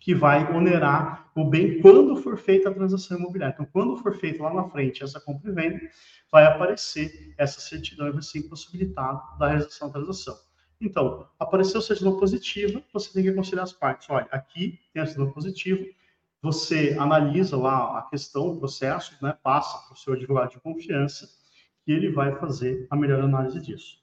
que 0.00 0.14
vai 0.14 0.52
onerar 0.52 1.30
o 1.34 1.44
bem 1.44 1.80
quando 1.80 2.16
for 2.16 2.36
feita 2.36 2.68
a 2.68 2.74
transação 2.74 3.18
imobiliária. 3.18 3.54
Então, 3.54 3.68
quando 3.72 3.96
for 3.96 4.14
feita 4.14 4.42
lá 4.42 4.52
na 4.52 4.68
frente 4.68 5.02
essa 5.02 5.20
compra 5.20 5.50
e 5.50 5.54
venda, 5.54 5.80
vai 6.30 6.44
aparecer 6.44 7.34
essa 7.38 7.60
certidão 7.60 8.08
e 8.08 8.12
vai 8.12 8.22
ser 8.22 8.40
impossibilitado 8.40 9.20
da 9.38 9.48
realização 9.48 9.88
da 9.88 9.94
transação. 9.94 10.36
Então, 10.80 11.28
apareceu 11.38 11.80
certidão 11.80 12.18
positiva, 12.18 12.82
você 12.92 13.12
tem 13.12 13.22
que 13.22 13.28
aconselhar 13.28 13.62
as 13.62 13.72
partes. 13.72 14.10
Olha, 14.10 14.26
aqui 14.32 14.80
tem 14.92 15.00
a 15.00 15.06
certidão 15.06 15.30
positiva, 15.30 15.86
você 16.42 16.96
analisa 16.98 17.56
lá 17.56 17.98
a 17.98 18.02
questão, 18.02 18.48
o 18.48 18.58
processo, 18.58 19.16
né, 19.22 19.38
passa 19.44 19.78
para 19.86 19.94
o 19.94 19.96
seu 19.96 20.14
advogado 20.14 20.50
de 20.50 20.60
confiança, 20.60 21.28
e 21.86 21.92
ele 21.92 22.10
vai 22.10 22.34
fazer 22.36 22.86
a 22.90 22.96
melhor 22.96 23.22
análise 23.22 23.60
disso. 23.60 24.02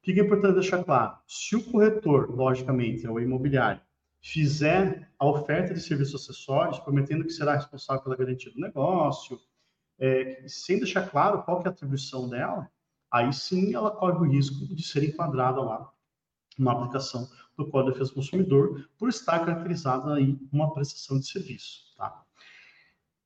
O 0.00 0.04
que 0.04 0.20
é 0.20 0.22
importante 0.22 0.54
deixar 0.54 0.84
claro? 0.84 1.16
Se 1.26 1.56
o 1.56 1.64
corretor, 1.64 2.30
logicamente, 2.30 3.06
é 3.06 3.10
o 3.10 3.18
imobiliário, 3.18 3.80
fizer 4.20 5.10
a 5.18 5.26
oferta 5.26 5.74
de 5.74 5.80
serviços 5.80 6.22
acessórios, 6.22 6.78
prometendo 6.78 7.24
que 7.24 7.32
será 7.32 7.54
responsável 7.54 8.02
pela 8.02 8.16
garantia 8.16 8.52
do 8.52 8.60
negócio, 8.60 9.38
é, 9.98 10.44
sem 10.48 10.78
deixar 10.78 11.08
claro 11.08 11.42
qual 11.42 11.62
é 11.62 11.68
a 11.68 11.70
atribuição 11.70 12.28
dela, 12.28 12.70
aí 13.10 13.32
sim 13.32 13.74
ela 13.74 13.90
corre 13.90 14.18
o 14.18 14.30
risco 14.30 14.74
de 14.74 14.82
ser 14.82 15.04
enquadrada 15.04 15.60
lá 15.60 15.90
na 16.58 16.72
aplicação 16.72 17.28
do 17.56 17.68
Código 17.68 17.92
de 17.92 17.98
Defesa 17.98 18.10
do 18.10 18.14
Consumidor, 18.16 18.88
por 18.98 19.08
estar 19.08 19.40
caracterizada 19.40 20.14
aí 20.14 20.38
uma 20.52 20.72
prestação 20.72 21.18
de 21.18 21.26
serviço. 21.26 21.94
Tá? 21.96 22.22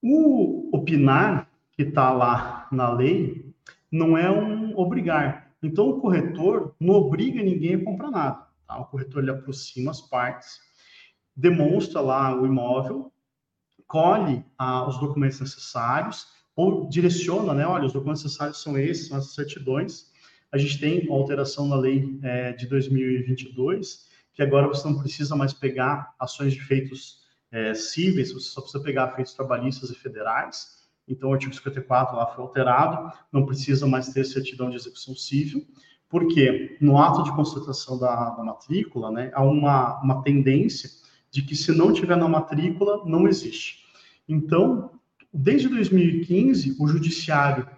O 0.02 0.76
opinar, 0.76 1.50
que 1.78 1.84
está 1.84 2.10
lá 2.10 2.66
na 2.72 2.92
lei, 2.92 3.54
não 3.88 4.18
é 4.18 4.28
um 4.28 4.76
obrigar. 4.76 5.52
Então, 5.62 5.88
o 5.88 6.00
corretor 6.00 6.74
não 6.80 6.96
obriga 6.96 7.40
ninguém 7.40 7.76
a 7.76 7.84
comprar 7.84 8.10
nada. 8.10 8.48
Tá? 8.66 8.80
O 8.80 8.86
corretor 8.86 9.22
ele 9.22 9.30
aproxima 9.30 9.92
as 9.92 10.00
partes, 10.00 10.58
demonstra 11.36 12.00
lá 12.00 12.34
o 12.34 12.44
imóvel, 12.44 13.12
colhe 13.86 14.44
ah, 14.58 14.88
os 14.88 14.98
documentos 14.98 15.38
necessários, 15.38 16.26
ou 16.56 16.88
direciona, 16.88 17.54
né? 17.54 17.64
Olha, 17.64 17.86
os 17.86 17.92
documentos 17.92 18.24
necessários 18.24 18.60
são 18.60 18.76
esses, 18.76 19.06
são 19.06 19.16
essas 19.16 19.32
certidões. 19.32 20.10
A 20.50 20.58
gente 20.58 20.80
tem 20.80 21.06
uma 21.06 21.16
alteração 21.16 21.68
na 21.68 21.76
lei 21.76 22.18
é, 22.24 22.54
de 22.54 22.66
2022, 22.66 24.08
que 24.34 24.42
agora 24.42 24.66
você 24.66 24.88
não 24.88 24.98
precisa 24.98 25.36
mais 25.36 25.52
pegar 25.52 26.12
ações 26.18 26.54
de 26.54 26.60
feitos 26.60 27.20
é, 27.52 27.72
cíveis, 27.72 28.32
você 28.32 28.48
só 28.48 28.60
precisa 28.60 28.82
pegar 28.82 29.14
feitos 29.14 29.32
trabalhistas 29.32 29.90
e 29.90 29.94
federais. 29.94 30.77
Então, 31.08 31.30
o 31.30 31.32
artigo 31.32 31.54
54 31.54 32.16
lá 32.16 32.26
foi 32.26 32.44
alterado, 32.44 33.12
não 33.32 33.46
precisa 33.46 33.86
mais 33.86 34.08
ter 34.08 34.24
certidão 34.24 34.68
de 34.68 34.76
execução 34.76 35.14
civil, 35.14 35.66
porque 36.08 36.76
no 36.80 36.98
ato 36.98 37.22
de 37.22 37.34
constatação 37.34 37.98
da, 37.98 38.30
da 38.30 38.44
matrícula, 38.44 39.10
né, 39.10 39.30
há 39.34 39.42
uma, 39.42 40.00
uma 40.02 40.22
tendência 40.22 40.90
de 41.30 41.42
que 41.42 41.54
se 41.54 41.72
não 41.72 41.92
tiver 41.92 42.16
na 42.16 42.28
matrícula, 42.28 43.02
não 43.04 43.28
existe. 43.28 43.84
Então, 44.28 44.90
desde 45.32 45.68
2015, 45.68 46.76
o 46.80 46.88
judiciário, 46.88 47.68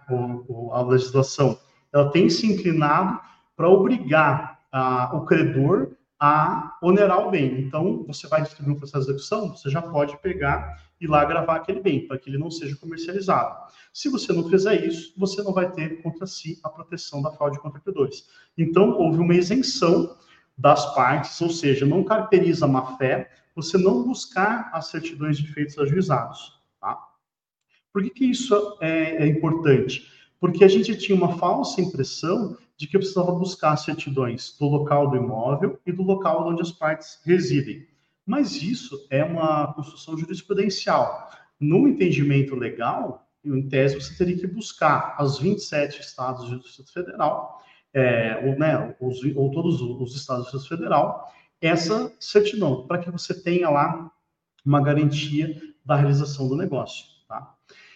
ou, 0.49 0.73
a 0.73 0.83
legislação, 0.83 1.59
ela 1.93 2.11
tem 2.11 2.29
se 2.29 2.47
inclinado 2.47 3.21
para 3.57 3.69
obrigar 3.69 4.61
a, 4.73 5.17
o 5.17 5.25
credor 5.25 5.90
a 6.21 6.77
onerar 6.83 7.27
o 7.27 7.31
bem. 7.31 7.63
Então, 7.63 8.05
você 8.07 8.29
vai 8.29 8.43
distribuir 8.43 8.77
um 8.77 8.79
processo 8.79 9.07
de 9.07 9.13
execução, 9.13 9.57
você 9.57 9.71
já 9.71 9.81
pode 9.81 10.19
pegar 10.19 10.85
e 11.01 11.07
lá 11.07 11.25
gravar 11.25 11.57
aquele 11.57 11.81
bem, 11.81 12.07
para 12.07 12.19
que 12.19 12.29
ele 12.29 12.37
não 12.37 12.51
seja 12.51 12.77
comercializado. 12.77 13.73
Se 13.91 14.11
você 14.11 14.31
não 14.31 14.47
fizer 14.47 14.85
isso, 14.85 15.15
você 15.17 15.43
não 15.43 15.55
vai 15.55 15.73
ter 15.73 16.03
contra 16.03 16.27
si 16.27 16.61
a 16.63 16.69
proteção 16.69 17.23
da 17.23 17.33
fraude 17.33 17.59
contra 17.59 17.81
credores. 17.81 18.29
Então, 18.59 18.91
houve 18.99 19.19
uma 19.19 19.35
isenção 19.35 20.15
das 20.59 20.95
partes, 20.95 21.41
ou 21.41 21.49
seja, 21.49 21.87
não 21.87 22.05
caracteriza 22.05 22.67
má 22.67 22.99
fé 22.99 23.31
você 23.57 23.79
não 23.79 24.03
buscar 24.05 24.71
as 24.75 24.89
certidões 24.89 25.39
de 25.39 25.51
feitos 25.51 25.79
ajuizados. 25.79 26.61
Tá? 26.79 26.99
Por 27.91 28.03
que, 28.03 28.11
que 28.11 28.25
isso 28.27 28.77
é, 28.81 29.25
é 29.25 29.27
importante? 29.27 30.07
Porque 30.39 30.65
a 30.65 30.69
gente 30.69 30.97
tinha 30.97 31.17
uma 31.17 31.39
falsa 31.39 31.81
impressão 31.81 32.57
de 32.81 32.87
que 32.87 32.97
eu 32.97 33.01
precisava 33.01 33.31
buscar 33.33 33.77
certidões 33.77 34.57
do 34.59 34.65
local 34.65 35.11
do 35.11 35.17
imóvel 35.19 35.79
e 35.85 35.93
do 35.93 36.03
local 36.03 36.49
onde 36.49 36.63
as 36.63 36.73
partes 36.73 37.21
residem. 37.27 37.87
Mas 38.25 38.63
isso 38.63 39.07
é 39.11 39.23
uma 39.23 39.75
construção 39.75 40.17
jurisprudencial. 40.17 41.31
No 41.61 41.87
entendimento 41.87 42.57
legal, 42.57 43.29
em 43.45 43.69
tese, 43.69 44.01
você 44.01 44.17
teria 44.17 44.39
que 44.39 44.47
buscar 44.47 45.15
as 45.19 45.39
27 45.39 46.01
estados 46.01 46.49
do 46.49 46.59
Distrito 46.59 46.91
Federal, 46.91 47.63
é, 47.93 48.41
ou, 48.47 48.59
né, 48.59 48.97
os, 48.99 49.23
ou 49.37 49.51
todos 49.51 49.83
os 49.83 50.17
estados 50.17 50.47
do 50.47 50.53
Distrito 50.53 50.79
Federal, 50.79 51.31
essa 51.61 52.11
certidão, 52.19 52.87
para 52.87 52.97
que 52.97 53.11
você 53.11 53.35
tenha 53.35 53.69
lá 53.69 54.11
uma 54.65 54.83
garantia 54.83 55.55
da 55.85 55.97
realização 55.97 56.49
do 56.49 56.57
negócio. 56.57 57.10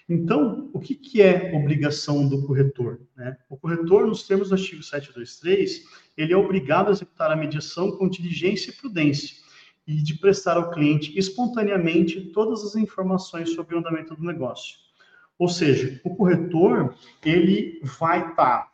Então, 0.08 0.68
o 0.72 0.78
que, 0.78 0.94
que 0.94 1.22
é 1.22 1.56
obrigação 1.56 2.28
do 2.28 2.46
corretor? 2.46 3.00
Né? 3.16 3.36
O 3.48 3.56
corretor, 3.56 4.06
nos 4.06 4.26
termos 4.26 4.50
do 4.50 4.54
artigo 4.54 4.82
723, 4.82 5.82
ele 6.16 6.32
é 6.32 6.36
obrigado 6.36 6.88
a 6.88 6.92
executar 6.92 7.30
a 7.30 7.36
mediação 7.36 7.92
com 7.92 8.08
diligência 8.08 8.70
e 8.70 8.74
prudência 8.74 9.36
e 9.86 10.02
de 10.02 10.14
prestar 10.18 10.56
ao 10.56 10.70
cliente 10.70 11.18
espontaneamente 11.18 12.20
todas 12.32 12.62
as 12.64 12.76
informações 12.76 13.54
sobre 13.54 13.74
o 13.74 13.78
andamento 13.78 14.14
do 14.14 14.24
negócio. 14.24 14.76
Ou 15.38 15.48
seja, 15.48 16.00
o 16.04 16.14
corretor, 16.14 16.94
ele 17.24 17.80
vai 17.82 18.30
estar 18.30 18.34
tá 18.34 18.72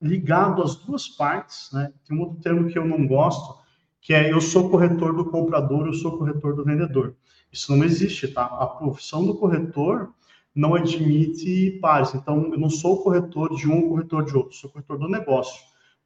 ligado 0.00 0.62
às 0.62 0.76
duas 0.76 1.08
partes, 1.08 1.70
né? 1.72 1.92
Tem 2.06 2.16
um 2.16 2.20
outro 2.20 2.40
termo 2.40 2.68
que 2.68 2.78
eu 2.78 2.84
não 2.84 3.06
gosto, 3.06 3.60
que 4.00 4.14
é 4.14 4.32
eu 4.32 4.40
sou 4.40 4.70
corretor 4.70 5.14
do 5.14 5.26
comprador, 5.26 5.86
eu 5.86 5.94
sou 5.94 6.18
corretor 6.18 6.56
do 6.56 6.64
vendedor. 6.64 7.14
Isso 7.52 7.74
não 7.76 7.84
existe, 7.84 8.26
tá? 8.28 8.44
A 8.44 8.66
profissão 8.66 9.24
do 9.24 9.36
corretor 9.36 10.12
não 10.54 10.74
admite 10.74 11.78
pares. 11.80 12.14
Então, 12.14 12.50
eu 12.52 12.58
não 12.58 12.70
sou 12.70 13.02
corretor 13.02 13.54
de 13.56 13.70
um 13.70 13.88
corretor 13.88 14.24
de 14.24 14.36
outro, 14.36 14.56
sou 14.56 14.70
corretor 14.70 14.98
do 14.98 15.08
negócio. 15.08 15.62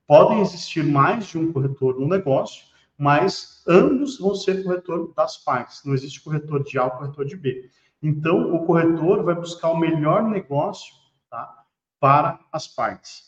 Podem 0.07 0.41
existir 0.41 0.85
mais 0.85 1.27
de 1.27 1.39
um 1.39 1.53
corretor 1.53 1.99
no 1.99 2.07
negócio, 2.07 2.65
mas 2.97 3.63
ambos 3.67 4.19
vão 4.19 4.35
ser 4.35 4.63
corretor 4.63 5.13
das 5.15 5.37
partes. 5.37 5.83
Não 5.85 5.95
existe 5.95 6.23
corretor 6.23 6.63
de 6.63 6.79
A 6.79 6.85
ou 6.85 6.91
corretor 6.93 7.25
de 7.25 7.37
B. 7.37 7.71
Então, 8.03 8.55
o 8.55 8.65
corretor 8.65 9.25
vai 9.25 9.35
buscar 9.35 9.71
o 9.71 9.79
melhor 9.79 10.23
negócio 10.23 10.95
tá, 11.29 11.65
para 11.99 12.39
as 12.53 12.69
partes. 12.69 13.25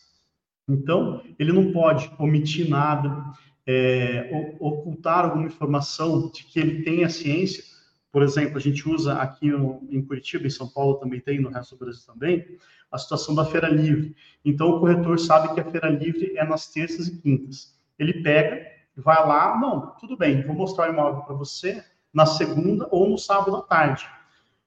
Então, 0.68 1.22
ele 1.38 1.52
não 1.52 1.72
pode 1.72 2.10
omitir 2.18 2.68
nada, 2.68 3.32
é, 3.66 4.56
ocultar 4.60 5.24
alguma 5.24 5.46
informação 5.46 6.30
de 6.30 6.44
que 6.44 6.60
ele 6.60 6.82
tem 6.82 7.04
a 7.04 7.08
ciência. 7.08 7.64
Por 8.10 8.22
exemplo, 8.22 8.56
a 8.56 8.60
gente 8.60 8.88
usa 8.88 9.14
aqui 9.14 9.48
em 9.48 10.02
Curitiba, 10.02 10.46
em 10.46 10.50
São 10.50 10.68
Paulo 10.68 10.94
também 10.94 11.20
tem, 11.20 11.40
no 11.40 11.50
resto 11.50 11.76
do 11.76 11.84
Brasil 11.84 12.02
também, 12.06 12.58
a 12.90 12.98
situação 12.98 13.34
da 13.34 13.44
feira 13.44 13.68
livre. 13.68 14.16
Então, 14.44 14.70
o 14.70 14.80
corretor 14.80 15.18
sabe 15.18 15.52
que 15.54 15.60
a 15.60 15.70
feira 15.70 15.90
livre 15.90 16.36
é 16.36 16.44
nas 16.44 16.68
terças 16.68 17.08
e 17.08 17.18
quintas. 17.18 17.78
Ele 17.98 18.22
pega, 18.22 18.66
vai 18.96 19.26
lá, 19.26 19.58
não, 19.60 19.94
tudo 19.96 20.16
bem, 20.16 20.42
vou 20.46 20.54
mostrar 20.54 20.88
o 20.88 20.92
imóvel 20.92 21.22
para 21.22 21.34
você 21.34 21.84
na 22.12 22.24
segunda 22.24 22.88
ou 22.90 23.08
no 23.08 23.18
sábado 23.18 23.56
à 23.56 23.62
tarde. 23.62 24.08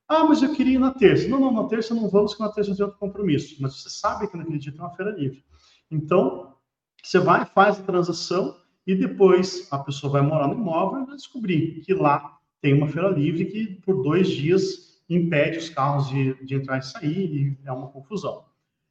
Ah, 0.07 0.25
mas 0.25 0.43
eu 0.43 0.53
queria 0.53 0.75
ir 0.75 0.79
na 0.79 0.91
terça. 0.91 1.27
Não, 1.27 1.39
não, 1.39 1.53
na 1.53 1.67
terça 1.67 1.95
não 1.95 2.09
vamos, 2.09 2.33
porque 2.33 2.43
na 2.43 2.51
terça 2.51 2.71
eu 2.71 2.75
tenho 2.75 2.87
outro 2.87 2.99
compromisso. 2.99 3.55
Mas 3.61 3.81
você 3.81 3.89
sabe 3.89 4.27
que 4.27 4.37
naquele 4.37 4.59
dia 4.59 4.71
tem 4.71 4.81
uma 4.81 4.93
feira 4.93 5.11
livre. 5.11 5.43
Então, 5.89 6.55
você 7.01 7.17
vai, 7.17 7.45
faz 7.45 7.79
a 7.79 7.83
transação, 7.83 8.55
e 8.85 8.95
depois 8.95 9.67
a 9.71 9.77
pessoa 9.79 10.11
vai 10.11 10.21
morar 10.21 10.47
no 10.47 10.55
imóvel 10.55 11.03
e 11.03 11.05
vai 11.05 11.15
descobrir 11.15 11.81
que 11.81 11.93
lá 11.93 12.37
tem 12.61 12.73
uma 12.73 12.87
feira 12.87 13.09
livre 13.09 13.45
que 13.45 13.67
por 13.85 14.03
dois 14.03 14.29
dias 14.29 15.01
impede 15.09 15.57
os 15.57 15.69
carros 15.69 16.07
de, 16.09 16.33
de 16.45 16.55
entrar 16.55 16.77
e 16.77 16.83
sair 16.83 17.35
e 17.35 17.57
é 17.65 17.71
uma 17.71 17.87
confusão. 17.87 18.45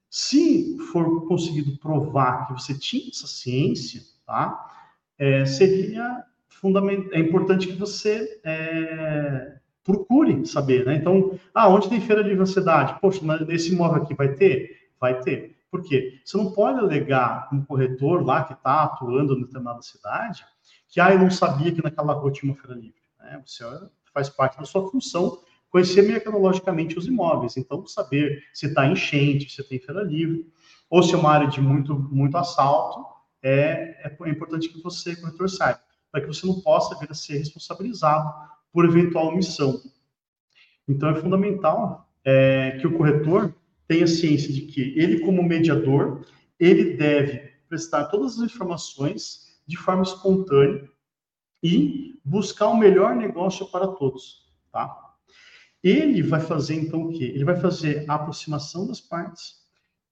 Se 0.09 0.77
for 0.93 1.27
conseguido 1.27 1.79
provar 1.79 2.47
que 2.47 2.55
você 2.55 2.77
tinha 2.77 3.09
essa 3.09 3.27
ciência, 3.27 4.03
tá? 4.27 4.69
É, 5.17 5.47
seria 5.47 6.25
fundamental, 6.49 7.13
é 7.13 7.21
importante 7.21 7.69
que 7.69 7.75
você 7.75 8.41
é, 8.43 9.57
procure 9.85 10.45
saber, 10.47 10.85
né? 10.85 10.97
Então, 10.97 11.39
ah, 11.55 11.69
onde 11.69 11.89
tem 11.89 12.01
feira 12.01 12.23
livre 12.23 12.39
na 12.39 12.47
cidade? 12.47 12.99
Poxa, 13.01 13.21
nesse 13.47 13.73
imóvel 13.73 14.03
aqui 14.03 14.15
vai 14.15 14.35
ter? 14.35 14.91
Vai 14.99 15.21
ter. 15.21 15.57
Por 15.71 15.83
quê? 15.85 16.21
Você 16.25 16.37
não 16.37 16.51
pode 16.51 16.81
alegar 16.81 17.49
um 17.53 17.65
corretor 17.65 18.25
lá 18.25 18.43
que 18.43 18.53
está 18.55 18.83
atuando 18.83 19.35
em 19.35 19.43
determinada 19.43 19.81
cidade 19.83 20.45
que, 20.89 21.01
ah, 21.01 21.13
eu 21.13 21.21
não 21.21 21.31
sabia 21.31 21.73
que 21.73 21.83
naquela 21.83 22.13
rua 22.13 22.33
tinha 22.33 22.53
uma 22.53 22.61
feira 22.61 22.75
livre. 22.75 23.00
Né? 23.21 23.43
Você 23.45 23.65
faz 24.13 24.29
parte 24.29 24.59
da 24.59 24.65
sua 24.65 24.91
função 24.91 25.41
conhecer 25.71 26.03
mercadologicamente 26.03 26.99
os 26.99 27.07
imóveis. 27.07 27.57
Então, 27.57 27.87
saber 27.87 28.43
se 28.53 28.67
está 28.67 28.87
enchente, 28.87 29.51
se 29.51 29.63
tem 29.63 29.79
feira 29.79 30.03
livre, 30.03 30.47
ou 30.89 31.03
se 31.03 31.15
é 31.15 31.17
uma 31.17 31.31
área 31.31 31.47
de 31.47 31.61
muito, 31.61 31.95
muito 31.95 32.37
assalto, 32.37 33.07
é, 33.43 33.97
é, 34.05 34.17
é 34.21 34.29
importante 34.29 34.69
que 34.69 34.83
você, 34.83 35.15
corretor, 35.17 35.49
saiba, 35.49 35.81
para 36.11 36.21
que 36.21 36.27
você 36.27 36.47
não 36.47 36.61
possa 36.61 36.99
vir 36.99 37.11
a 37.11 37.15
ser 37.15 37.39
responsabilizado 37.39 38.29
por 38.73 38.85
eventual 38.85 39.29
omissão. 39.29 39.81
Então, 40.89 41.11
é 41.11 41.15
fundamental 41.15 42.09
é, 42.25 42.77
que 42.81 42.87
o 42.87 42.97
corretor 42.99 43.55
tenha 43.87 44.07
ciência 44.07 44.53
de 44.53 44.63
que 44.63 44.99
ele, 44.99 45.21
como 45.21 45.43
mediador, 45.43 46.25
ele 46.59 46.97
deve 46.97 47.51
prestar 47.69 48.07
todas 48.07 48.39
as 48.39 48.45
informações 48.45 49.61
de 49.67 49.77
forma 49.77 50.03
espontânea 50.03 50.89
e 51.63 52.19
buscar 52.25 52.69
o 52.69 52.77
melhor 52.77 53.15
negócio 53.15 53.67
para 53.67 53.89
todos, 53.89 54.47
tá? 54.73 54.97
Ele 55.83 56.23
vai 56.23 56.41
fazer 56.41 56.75
então 56.75 57.05
o 57.05 57.13
quê? 57.13 57.25
Ele 57.35 57.45
vai 57.45 57.57
fazer 57.59 58.05
a 58.09 58.15
aproximação 58.15 58.87
das 58.87 59.01
partes 59.01 59.61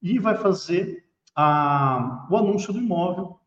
e 0.03 0.19
vai 0.19 0.37
fazer 0.37 1.05
a, 1.35 2.27
o 2.31 2.37
anúncio 2.37 2.73
do 2.73 2.79
imóvel 2.79 3.39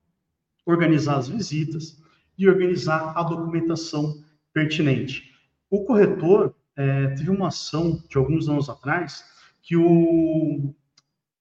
organizar 0.65 1.17
as 1.17 1.27
visitas 1.27 2.01
e 2.37 2.47
organizar 2.47 3.13
a 3.17 3.23
documentação 3.23 4.23
pertinente. 4.53 5.31
O 5.69 5.83
corretor 5.83 6.55
é, 6.75 7.07
teve 7.09 7.29
uma 7.29 7.47
ação 7.47 8.01
de 8.09 8.17
alguns 8.17 8.47
anos 8.47 8.69
atrás 8.69 9.23
que 9.61 9.75
o, 9.75 10.73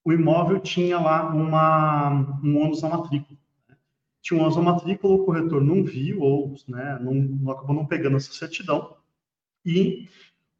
o 0.04 0.12
imóvel 0.12 0.60
tinha 0.60 0.98
lá 0.98 1.28
uma, 1.34 2.40
um 2.42 2.58
ônus 2.58 2.82
na 2.82 2.88
matrícula. 2.88 3.38
Tinha 4.22 4.42
um 4.42 4.62
matrícula, 4.62 5.14
o 5.14 5.24
corretor 5.24 5.62
não 5.62 5.82
viu 5.82 6.20
ou 6.20 6.54
né, 6.68 6.98
não, 7.00 7.50
acabou 7.50 7.74
não 7.74 7.86
pegando 7.86 8.16
essa 8.16 8.32
certidão 8.32 8.96
e 9.64 10.08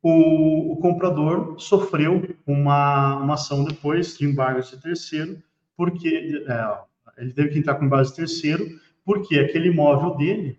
o, 0.03 0.73
o 0.73 0.77
comprador 0.77 1.59
sofreu 1.59 2.37
uma, 2.47 3.17
uma 3.17 3.35
ação 3.35 3.65
depois 3.65 4.17
de 4.17 4.25
embargo 4.25 4.63
de 4.63 4.77
terceiro, 4.79 5.43
porque 5.77 6.45
é, 6.47 6.79
ele 7.19 7.33
teve 7.33 7.51
que 7.51 7.59
entrar 7.59 7.75
com 7.75 7.89
base 7.89 8.15
terceiro, 8.15 8.67
porque 9.05 9.39
aquele 9.39 9.69
imóvel 9.69 10.17
dele 10.17 10.59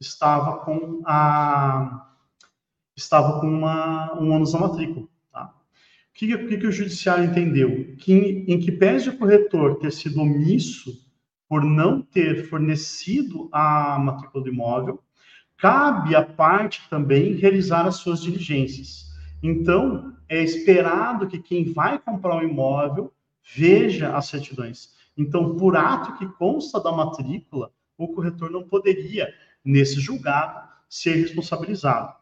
estava 0.00 0.58
com 0.64 1.02
a 1.04 2.06
estava 2.96 3.40
com 3.40 3.46
uma, 3.46 4.20
um 4.20 4.30
ônus 4.30 4.52
na 4.52 4.60
matrícula. 4.60 5.06
Tá? 5.32 5.44
O 5.44 6.12
que, 6.12 6.36
que, 6.36 6.58
que, 6.58 6.66
o 6.66 6.72
judiciário 6.72 7.24
entendeu? 7.24 7.96
Que 7.96 8.12
em, 8.12 8.52
em 8.52 8.60
que 8.60 8.70
pese 8.70 9.08
o 9.08 9.16
corretor 9.16 9.76
ter 9.76 9.90
sido 9.90 10.20
omisso 10.20 11.09
por 11.50 11.64
não 11.64 12.00
ter 12.00 12.48
fornecido 12.48 13.48
a 13.50 13.98
matrícula 13.98 14.44
do 14.44 14.50
imóvel, 14.50 15.02
cabe 15.56 16.14
à 16.14 16.24
parte 16.24 16.88
também 16.88 17.34
realizar 17.34 17.88
as 17.88 17.96
suas 17.96 18.22
diligências. 18.22 19.10
Então, 19.42 20.16
é 20.28 20.40
esperado 20.44 21.26
que 21.26 21.40
quem 21.40 21.72
vai 21.72 21.98
comprar 21.98 22.36
o 22.36 22.38
um 22.38 22.48
imóvel 22.48 23.12
veja 23.52 24.16
as 24.16 24.26
certidões. 24.26 24.90
Então, 25.18 25.56
por 25.56 25.76
ato 25.76 26.16
que 26.18 26.26
consta 26.38 26.80
da 26.80 26.92
matrícula, 26.92 27.72
o 27.98 28.06
corretor 28.06 28.48
não 28.48 28.62
poderia, 28.62 29.28
nesse 29.64 29.98
julgado, 29.98 30.68
ser 30.88 31.16
responsabilizado. 31.16 32.14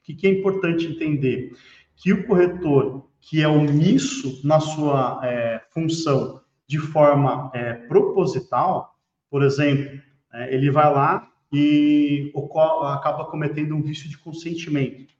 O 0.00 0.02
que 0.02 0.26
é 0.26 0.30
importante 0.30 0.84
entender? 0.84 1.56
Que 1.94 2.12
o 2.12 2.26
corretor 2.26 3.08
que 3.20 3.40
é 3.40 3.46
omisso 3.46 4.40
na 4.42 4.58
sua 4.58 5.20
é, 5.22 5.62
função 5.70 6.40
de 6.66 6.78
forma 6.78 7.50
é, 7.54 7.74
proposital, 7.74 8.96
por 9.30 9.42
exemplo, 9.42 10.00
é, 10.32 10.54
ele 10.54 10.70
vai 10.70 10.92
lá 10.92 11.28
e 11.52 12.32
acaba 12.92 13.24
cometendo 13.26 13.74
um 13.74 13.82
vício 13.82 14.08
de 14.08 14.18
consentimento. 14.18 15.14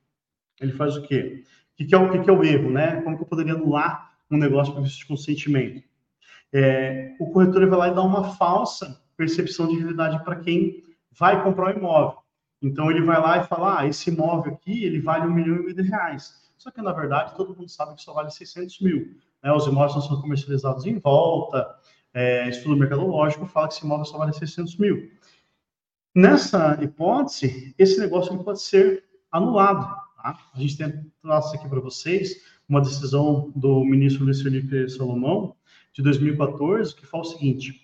Ele 0.60 0.72
faz 0.72 0.96
o 0.96 1.02
quê? 1.02 1.44
O 1.78 1.86
que 1.86 1.94
é 1.94 1.98
o, 1.98 2.22
que 2.22 2.30
é 2.30 2.32
o 2.32 2.44
erro, 2.44 2.70
né? 2.70 3.00
Como 3.02 3.16
que 3.16 3.22
eu 3.22 3.26
poderia 3.26 3.54
anular 3.54 4.12
um 4.30 4.38
negócio 4.38 4.72
por 4.72 4.82
vício 4.82 4.98
de 4.98 5.06
consentimento? 5.06 5.82
É, 6.52 7.14
o 7.20 7.30
corretor 7.30 7.68
vai 7.68 7.78
lá 7.78 7.88
e 7.88 7.94
dá 7.94 8.02
uma 8.02 8.34
falsa 8.34 9.00
percepção 9.16 9.68
de 9.68 9.76
realidade 9.76 10.22
para 10.24 10.36
quem 10.36 10.82
vai 11.12 11.42
comprar 11.42 11.74
o 11.74 11.78
imóvel. 11.78 12.18
Então 12.62 12.90
ele 12.90 13.02
vai 13.02 13.20
lá 13.20 13.38
e 13.38 13.44
fala, 13.44 13.80
ah, 13.80 13.86
esse 13.86 14.10
imóvel 14.10 14.54
aqui 14.54 14.84
ele 14.84 15.00
vale 15.00 15.26
um 15.26 15.34
milhão 15.34 15.56
e 15.56 15.60
meio 15.60 15.74
de 15.74 15.82
reais. 15.82 16.50
Só 16.56 16.70
que 16.70 16.80
na 16.80 16.92
verdade 16.92 17.36
todo 17.36 17.54
mundo 17.54 17.68
sabe 17.68 17.94
que 17.94 18.02
só 18.02 18.12
vale 18.12 18.30
600 18.30 18.80
mil. 18.80 19.16
Né? 19.42 19.52
Os 19.52 19.66
imóveis 19.66 19.94
não 19.94 20.02
são 20.02 20.20
comercializados 20.20 20.86
em 20.86 20.98
volta. 20.98 21.66
É, 22.12 22.48
estudo 22.48 22.76
mercadológico 22.76 23.46
fala 23.46 23.68
que 23.68 23.74
esse 23.74 23.84
imóvel 23.84 24.04
só 24.04 24.18
vale 24.18 24.32
600 24.32 24.76
mil. 24.76 25.10
Nessa 26.14 26.78
hipótese, 26.82 27.74
esse 27.78 28.00
negócio 28.00 28.36
pode 28.42 28.62
ser 28.62 29.04
anulado. 29.30 29.86
Tá? 30.16 30.38
A 30.54 30.58
gente 30.58 30.76
tem 30.78 31.12
traço 31.20 31.54
aqui 31.54 31.68
para 31.68 31.80
vocês 31.80 32.42
uma 32.68 32.80
decisão 32.80 33.52
do 33.54 33.84
ministro 33.84 34.24
Luiz 34.24 34.42
Felipe 34.42 34.88
Salomão, 34.88 35.54
de 35.92 36.02
2014, 36.02 36.94
que 36.94 37.06
fala 37.06 37.22
o 37.22 37.26
seguinte: 37.26 37.80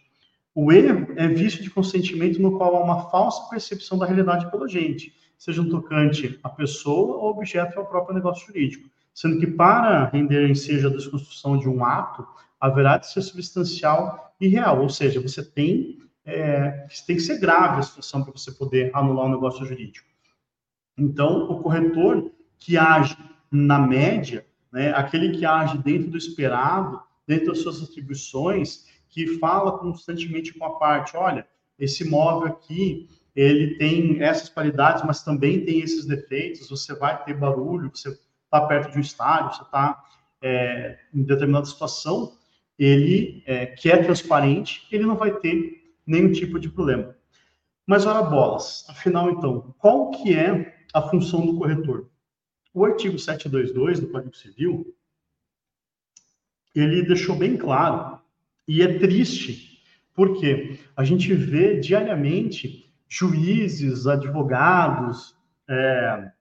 o 0.54 0.72
erro 0.72 1.12
é 1.16 1.28
vício 1.28 1.62
de 1.62 1.70
consentimento 1.70 2.40
no 2.40 2.58
qual 2.58 2.76
há 2.76 2.84
uma 2.84 3.10
falsa 3.10 3.48
percepção 3.48 3.98
da 3.98 4.06
realidade 4.06 4.50
pelo 4.50 4.64
agente, 4.64 5.14
seja 5.38 5.62
um 5.62 5.68
tocante 5.68 6.38
à 6.42 6.48
pessoa 6.48 7.16
ou 7.16 7.30
objeto 7.30 7.78
ao 7.78 7.86
próprio 7.86 8.14
negócio 8.14 8.46
jurídico, 8.46 8.90
sendo 9.14 9.38
que 9.38 9.46
para 9.46 10.06
render 10.06 10.48
em 10.48 10.54
seja 10.54 10.88
a 10.88 10.90
desconstrução 10.92 11.58
de 11.58 11.68
um 11.68 11.84
ato, 11.84 12.26
haverá 12.60 12.96
de 12.96 13.10
ser 13.10 13.22
substancial 13.22 14.34
e 14.40 14.48
real, 14.48 14.80
ou 14.80 14.88
seja, 14.88 15.20
você 15.20 15.44
tem 15.44 15.98
é, 16.24 16.86
tem 17.06 17.16
que 17.16 17.22
ser 17.22 17.38
grave 17.38 17.80
a 17.80 17.82
situação 17.82 18.22
para 18.22 18.32
você 18.32 18.52
poder 18.52 18.90
anular 18.94 19.26
um 19.26 19.30
negócio 19.30 19.66
jurídico. 19.66 20.06
Então, 20.96 21.50
o 21.50 21.60
corretor 21.60 22.30
que 22.58 22.76
age 22.76 23.16
na 23.50 23.78
média, 23.78 24.46
né, 24.72 24.92
aquele 24.92 25.36
que 25.36 25.44
age 25.44 25.76
dentro 25.78 26.10
do 26.10 26.16
esperado, 26.16 27.02
dentro 27.26 27.48
das 27.48 27.58
suas 27.58 27.82
atribuições, 27.82 28.86
que 29.08 29.38
fala 29.38 29.78
constantemente 29.78 30.54
com 30.54 30.64
a 30.64 30.78
parte, 30.78 31.16
olha, 31.16 31.46
esse 31.78 32.04
imóvel 32.04 32.48
aqui, 32.48 33.08
ele 33.34 33.76
tem 33.76 34.22
essas 34.22 34.48
qualidades, 34.48 35.02
mas 35.04 35.22
também 35.22 35.64
tem 35.64 35.80
esses 35.80 36.06
defeitos, 36.06 36.68
você 36.68 36.94
vai 36.94 37.22
ter 37.24 37.34
barulho, 37.34 37.90
você 37.92 38.16
está 38.52 38.60
perto 38.66 38.92
de 38.92 38.98
um 38.98 39.00
estádio, 39.00 39.56
você 39.56 39.62
está 39.62 40.04
é, 40.42 40.98
em 41.14 41.22
determinada 41.22 41.64
situação, 41.64 42.36
ele, 42.78 43.42
é, 43.46 43.66
que 43.66 43.90
é 43.90 43.96
transparente, 44.02 44.86
ele 44.92 45.06
não 45.06 45.16
vai 45.16 45.32
ter 45.38 45.94
nenhum 46.06 46.30
tipo 46.30 46.60
de 46.60 46.68
problema. 46.68 47.16
Mas 47.86 48.04
ora 48.04 48.22
bolas, 48.22 48.84
afinal 48.88 49.30
então, 49.30 49.74
qual 49.78 50.10
que 50.10 50.34
é 50.34 50.76
a 50.92 51.00
função 51.02 51.46
do 51.46 51.56
corretor? 51.56 52.10
O 52.74 52.84
artigo 52.84 53.18
722 53.18 54.00
do 54.00 54.08
Código 54.08 54.36
Civil, 54.36 54.94
ele 56.74 57.02
deixou 57.02 57.36
bem 57.36 57.56
claro, 57.56 58.20
e 58.68 58.82
é 58.82 58.98
triste, 58.98 59.82
porque 60.14 60.78
a 60.96 61.04
gente 61.04 61.32
vê 61.34 61.80
diariamente 61.80 62.92
juízes, 63.08 64.06
advogados, 64.06 65.36
é, 65.68 66.32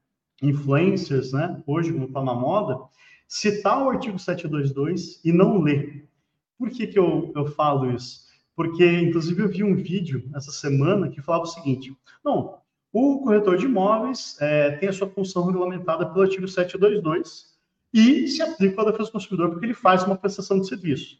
influencers, 0.41 1.31
né, 1.31 1.61
hoje 1.67 1.93
como 1.93 2.05
está 2.05 2.23
na 2.23 2.33
moda, 2.33 2.79
citar 3.27 3.81
o 3.83 3.89
artigo 3.89 4.17
722 4.17 5.21
e 5.23 5.31
não 5.31 5.61
ler. 5.61 6.07
Por 6.57 6.69
que, 6.69 6.87
que 6.87 6.99
eu, 6.99 7.31
eu 7.35 7.45
falo 7.47 7.91
isso? 7.91 8.31
porque 8.55 8.85
inclusive 8.85 9.41
eu 9.41 9.49
vi 9.49 9.63
um 9.63 9.75
vídeo 9.75 10.29
essa 10.35 10.51
semana 10.51 11.09
que 11.09 11.21
falava 11.21 11.45
o 11.45 11.47
seguinte: 11.47 11.95
não, 12.23 12.59
o 12.91 13.19
corretor 13.23 13.57
de 13.57 13.65
imóveis 13.65 14.37
é, 14.39 14.71
tem 14.77 14.89
a 14.89 14.93
sua 14.93 15.09
função 15.09 15.45
regulamentada 15.45 16.05
pelo 16.05 16.21
artigo 16.21 16.47
722 16.47 17.57
e 17.93 18.27
se 18.27 18.41
aplica 18.41 18.81
à 18.81 18.85
defesa 18.85 19.05
do 19.05 19.13
consumidor 19.13 19.49
porque 19.49 19.65
ele 19.65 19.73
faz 19.73 20.03
uma 20.03 20.15
prestação 20.15 20.59
de 20.59 20.67
serviço. 20.67 21.17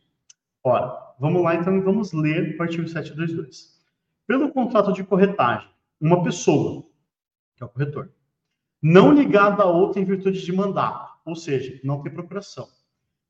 Ora, 0.63 0.95
vamos 1.19 1.41
lá 1.41 1.55
então 1.55 1.81
vamos 1.81 2.13
ler 2.13 2.55
o 2.59 2.61
artigo 2.61 2.87
722. 2.87 3.79
Pelo 4.27 4.51
contrato 4.51 4.93
de 4.93 5.03
corretagem, 5.03 5.67
uma 5.99 6.23
pessoa, 6.23 6.83
que 7.55 7.63
é 7.63 7.65
o 7.65 7.69
corretor, 7.69 8.11
não 8.81 9.13
ligada 9.13 9.63
a 9.63 9.67
outra 9.67 10.01
em 10.01 10.05
virtude 10.05 10.43
de 10.43 10.51
mandato, 10.51 11.13
ou 11.23 11.35
seja, 11.35 11.79
não 11.83 12.01
tem 12.01 12.11
procuração, 12.11 12.67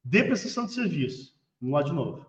de 0.03 0.23
prestação 0.23 0.65
de 0.65 0.73
serviço, 0.73 1.35
vamos 1.59 1.75
lá 1.75 1.83
de 1.83 1.93
novo, 1.93 2.25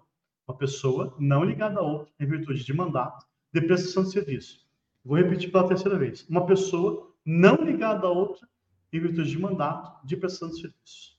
uma 0.46 0.56
pessoa 0.56 1.14
não 1.18 1.44
ligada 1.44 1.78
a 1.78 1.82
outra 1.82 2.12
em 2.18 2.26
virtude 2.26 2.64
de 2.64 2.74
mandato 2.74 3.24
de 3.52 3.60
prestação 3.60 4.02
de 4.02 4.10
serviço. 4.10 4.66
Vou 5.04 5.16
repetir 5.16 5.50
pela 5.50 5.66
terceira 5.66 5.98
vez. 5.98 6.28
Uma 6.28 6.46
pessoa 6.46 7.12
não 7.24 7.56
ligada 7.56 8.06
a 8.06 8.10
outra 8.10 8.48
em 8.92 9.00
virtude 9.00 9.30
de 9.30 9.38
mandato 9.38 10.04
de 10.06 10.16
prestação 10.16 10.48
de 10.48 10.60
serviço. 10.60 11.12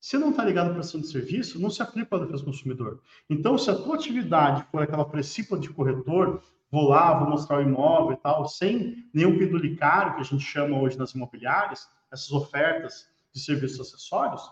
Se 0.00 0.16
não 0.16 0.30
está 0.30 0.44
ligado 0.44 0.70
à 0.70 0.74
prestação 0.74 1.00
de 1.00 1.08
serviço, 1.08 1.60
não 1.60 1.68
se 1.68 1.82
aplica 1.82 2.14
a 2.16 2.20
defesa 2.20 2.38
do 2.38 2.44
consumidor. 2.44 3.02
Então, 3.28 3.58
se 3.58 3.70
a 3.70 3.74
tua 3.74 3.96
atividade 3.96 4.64
for 4.70 4.82
aquela 4.82 5.04
princípio 5.04 5.58
de 5.58 5.68
corretor, 5.68 6.42
vou 6.70 6.88
lá, 6.88 7.18
vou 7.18 7.30
mostrar 7.30 7.58
o 7.58 7.62
imóvel 7.62 8.12
e 8.12 8.16
tal, 8.16 8.46
sem 8.48 9.08
nenhum 9.12 9.38
pendulicário, 9.38 10.14
que 10.14 10.20
a 10.20 10.24
gente 10.24 10.44
chama 10.44 10.78
hoje 10.80 10.98
nas 10.98 11.12
imobiliárias, 11.12 11.88
essas 12.12 12.30
ofertas 12.32 13.08
de 13.32 13.40
serviços 13.40 13.80
acessórios, 13.80 14.42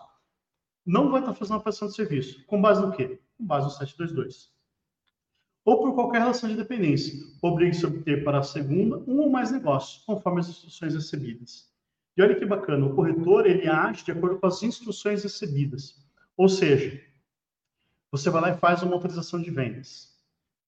não 0.85 1.11
vai 1.11 1.21
estar 1.21 1.33
fazendo 1.33 1.55
uma 1.55 1.63
prestação 1.63 1.87
de 1.87 1.95
serviço. 1.95 2.45
Com 2.45 2.61
base 2.61 2.81
no 2.81 2.91
quê? 2.91 3.19
com 3.37 3.45
base 3.45 3.65
no 3.65 3.71
722. 3.71 4.53
Ou 5.63 5.79
por 5.79 5.95
qualquer 5.95 6.19
relação 6.19 6.47
de 6.47 6.55
dependência, 6.55 7.13
obrigue-se 7.41 7.85
a 7.85 7.87
obter 7.87 8.23
para 8.23 8.39
a 8.39 8.43
segunda 8.43 8.97
um 9.07 9.19
ou 9.19 9.29
mais 9.29 9.51
negócios, 9.51 10.03
conforme 10.05 10.39
as 10.39 10.49
instruções 10.49 10.93
recebidas. 10.93 11.71
E 12.15 12.21
olha 12.21 12.35
que 12.35 12.45
bacana, 12.45 12.85
o 12.85 12.95
corretor 12.95 13.45
ele 13.45 13.67
age 13.67 14.05
de 14.05 14.11
acordo 14.11 14.39
com 14.39 14.47
as 14.47 14.61
instruções 14.61 15.23
recebidas. 15.23 15.99
Ou 16.37 16.47
seja, 16.47 17.01
você 18.11 18.29
vai 18.29 18.41
lá 18.41 18.49
e 18.51 18.57
faz 18.57 18.83
uma 18.83 18.93
autorização 18.93 19.41
de 19.41 19.49
vendas. 19.49 20.14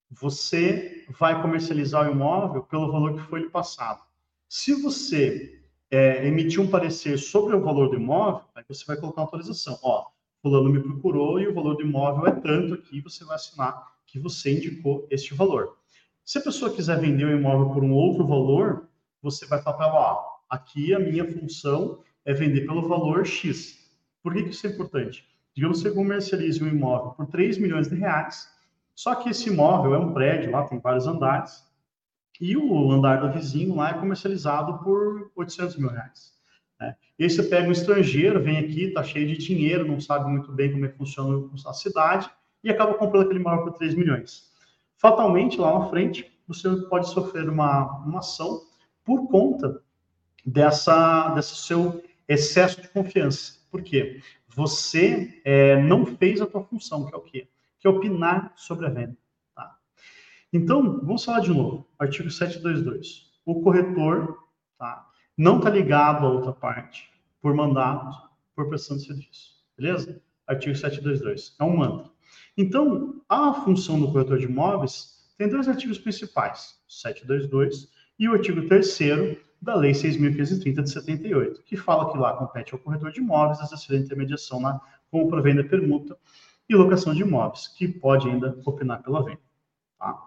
Você 0.10 1.06
vai 1.20 1.42
comercializar 1.42 2.08
o 2.08 2.12
imóvel 2.12 2.64
pelo 2.64 2.92
valor 2.92 3.14
que 3.14 3.28
foi 3.28 3.42
lhe 3.42 3.50
passado. 3.50 4.02
Se 4.48 4.74
você 4.74 5.62
é, 5.92 6.26
emitir 6.26 6.62
um 6.62 6.70
parecer 6.70 7.18
sobre 7.18 7.56
o 7.56 7.62
valor 7.62 7.90
do 7.90 7.96
imóvel, 7.96 8.42
aí 8.56 8.64
você 8.68 8.86
vai 8.86 8.98
colocar 8.98 9.22
uma 9.22 9.28
autorização. 9.28 9.78
Ó, 9.84 10.06
fulano 10.42 10.70
me 10.70 10.82
procurou 10.82 11.40
e 11.40 11.48
o 11.48 11.54
valor 11.54 11.76
do 11.76 11.84
imóvel 11.84 12.28
é 12.28 12.32
tanto 12.32 12.74
aqui, 12.74 13.02
você 13.02 13.26
vai 13.26 13.36
assinar 13.36 13.98
que 14.06 14.18
você 14.18 14.52
indicou 14.52 15.06
este 15.12 15.34
valor. 15.34 15.78
Se 16.24 16.38
a 16.38 16.42
pessoa 16.42 16.74
quiser 16.74 17.00
vender 17.00 17.26
o 17.26 17.38
imóvel 17.38 17.74
por 17.74 17.84
um 17.84 17.92
outro 17.92 18.26
valor, 18.26 18.88
você 19.22 19.46
vai 19.46 19.62
falar 19.62 19.78
para 19.78 19.88
ela, 19.88 20.14
ó, 20.14 20.24
aqui 20.50 20.94
a 20.94 21.00
minha 21.00 21.30
função 21.30 22.00
é 22.26 22.34
vender 22.34 22.66
pelo 22.66 22.88
valor 22.88 23.26
X. 23.26 23.92
Por 24.24 24.34
que, 24.34 24.44
que 24.44 24.50
isso 24.50 24.68
é 24.68 24.70
importante? 24.70 25.26
Digamos 25.54 25.82
que 25.82 25.90
você 25.90 25.96
comercialize 25.96 26.64
um 26.64 26.68
imóvel 26.68 27.12
por 27.12 27.28
3 27.28 27.58
milhões 27.58 27.90
de 27.90 27.96
reais 27.96 28.50
Só 28.98 29.14
que 29.14 29.30
esse 29.30 29.48
imóvel 29.48 29.94
é 29.94 30.00
um 30.00 30.12
prédio, 30.12 30.50
lá 30.50 30.64
tem 30.64 30.80
vários 30.80 31.06
andares, 31.06 31.64
e 32.42 32.58
o 32.58 32.92
andar 32.92 33.22
do 33.22 33.32
vizinho 33.32 33.76
lá 33.76 33.92
é 33.92 33.94
comercializado 33.94 34.84
por 34.84 35.32
800 35.36 35.78
mil 35.78 35.90
reais. 35.90 36.34
Né? 36.80 36.96
E 37.20 37.24
aí 37.24 37.30
você 37.30 37.44
pega 37.44 37.70
um 37.70 37.72
estrangeiro, 37.72 38.42
vem 38.42 38.58
aqui, 38.58 38.86
está 38.86 39.04
cheio 39.04 39.28
de 39.28 39.38
dinheiro, 39.38 39.88
não 39.88 40.00
sabe 40.00 40.28
muito 40.28 40.52
bem 40.52 40.72
como 40.72 40.86
é 40.86 40.88
que 40.88 40.98
funciona 40.98 41.48
a 41.68 41.74
cidade, 41.74 42.28
e 42.64 42.72
acaba 42.72 42.96
comprando 42.96 43.26
aquele 43.26 43.40
imóvel 43.40 43.66
por 43.66 43.74
3 43.74 43.94
milhões. 43.94 44.52
Fatalmente, 44.96 45.62
lá 45.62 45.78
na 45.78 45.90
frente, 45.90 46.36
você 46.48 46.68
pode 46.90 47.08
sofrer 47.10 47.48
uma, 47.48 48.00
uma 48.00 48.18
ação 48.18 48.64
por 49.06 49.28
conta 49.28 49.80
dessa, 50.44 51.30
desse 51.36 51.56
seu 51.56 52.04
excesso 52.28 52.82
de 52.82 52.88
confiança. 52.88 53.60
Por 53.70 53.84
quê? 53.84 54.24
Você 54.48 55.40
é, 55.46 55.80
não 55.84 56.04
fez 56.04 56.42
a 56.42 56.48
tua 56.48 56.64
função, 56.64 57.06
que 57.06 57.14
é 57.14 57.18
o 57.18 57.22
quê? 57.22 57.48
Que 57.80 57.88
é 57.88 57.90
opinar 57.90 58.54
sobre 58.56 58.86
a 58.86 58.90
venda. 58.90 59.18
Tá? 59.56 59.78
Então, 60.52 61.00
vamos 61.00 61.24
falar 61.24 61.42
de 61.42 61.54
novo. 61.54 61.88
Artigo 62.00 62.30
722. 62.30 63.32
O 63.46 63.62
corretor 63.62 64.38
tá, 64.78 65.08
não 65.38 65.58
está 65.58 65.70
ligado 65.70 66.26
à 66.26 66.30
outra 66.30 66.52
parte 66.52 67.10
por 67.42 67.54
mandato, 67.54 68.18
por 68.56 68.68
prestação 68.68 68.98
de 68.98 69.06
serviço. 69.06 69.58
Beleza? 69.78 70.22
Artigo 70.48 70.76
722. 70.76 71.56
É 71.60 71.64
um 71.64 71.78
mandato. 71.78 72.12
Então, 72.58 73.22
a 73.30 73.54
função 73.54 74.00
do 74.00 74.12
corretor 74.12 74.40
de 74.40 74.46
imóveis 74.46 75.18
tem 75.38 75.48
dois 75.48 75.68
artigos 75.68 76.00
principais, 76.00 76.82
722 76.88 77.90
e 78.18 78.28
o 78.28 78.34
artigo 78.34 78.68
3 78.68 78.98
da 79.62 79.76
Lei 79.76 79.92
6.530 79.92 80.82
de 80.82 80.90
78, 80.90 81.64
que 81.64 81.78
fala 81.78 82.12
que 82.12 82.18
lá 82.18 82.34
compete 82.34 82.74
ao 82.74 82.80
corretor 82.80 83.12
de 83.12 83.20
imóveis 83.20 83.60
exercer 83.60 83.96
a 83.96 84.00
intermediação 84.00 84.60
na 84.60 84.80
compra, 85.10 85.42
venda, 85.42 85.64
permuta 85.64 86.18
e 86.70 86.76
locação 86.76 87.14
de 87.14 87.22
imóveis, 87.22 87.68
que 87.68 87.88
pode 87.88 88.30
ainda 88.30 88.60
opinar 88.66 89.02
pela 89.02 89.24
venda. 89.24 89.40
Tá? 89.98 90.24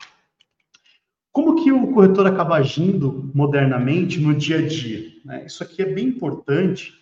Como 1.32 1.62
que 1.62 1.70
o 1.70 1.92
corretor 1.92 2.26
acaba 2.26 2.56
agindo 2.56 3.30
modernamente 3.34 4.20
no 4.20 4.34
dia 4.34 4.58
a 4.58 4.66
dia? 4.66 5.12
Né? 5.24 5.46
Isso 5.46 5.62
aqui 5.62 5.82
é 5.82 5.86
bem 5.86 6.08
importante, 6.08 6.92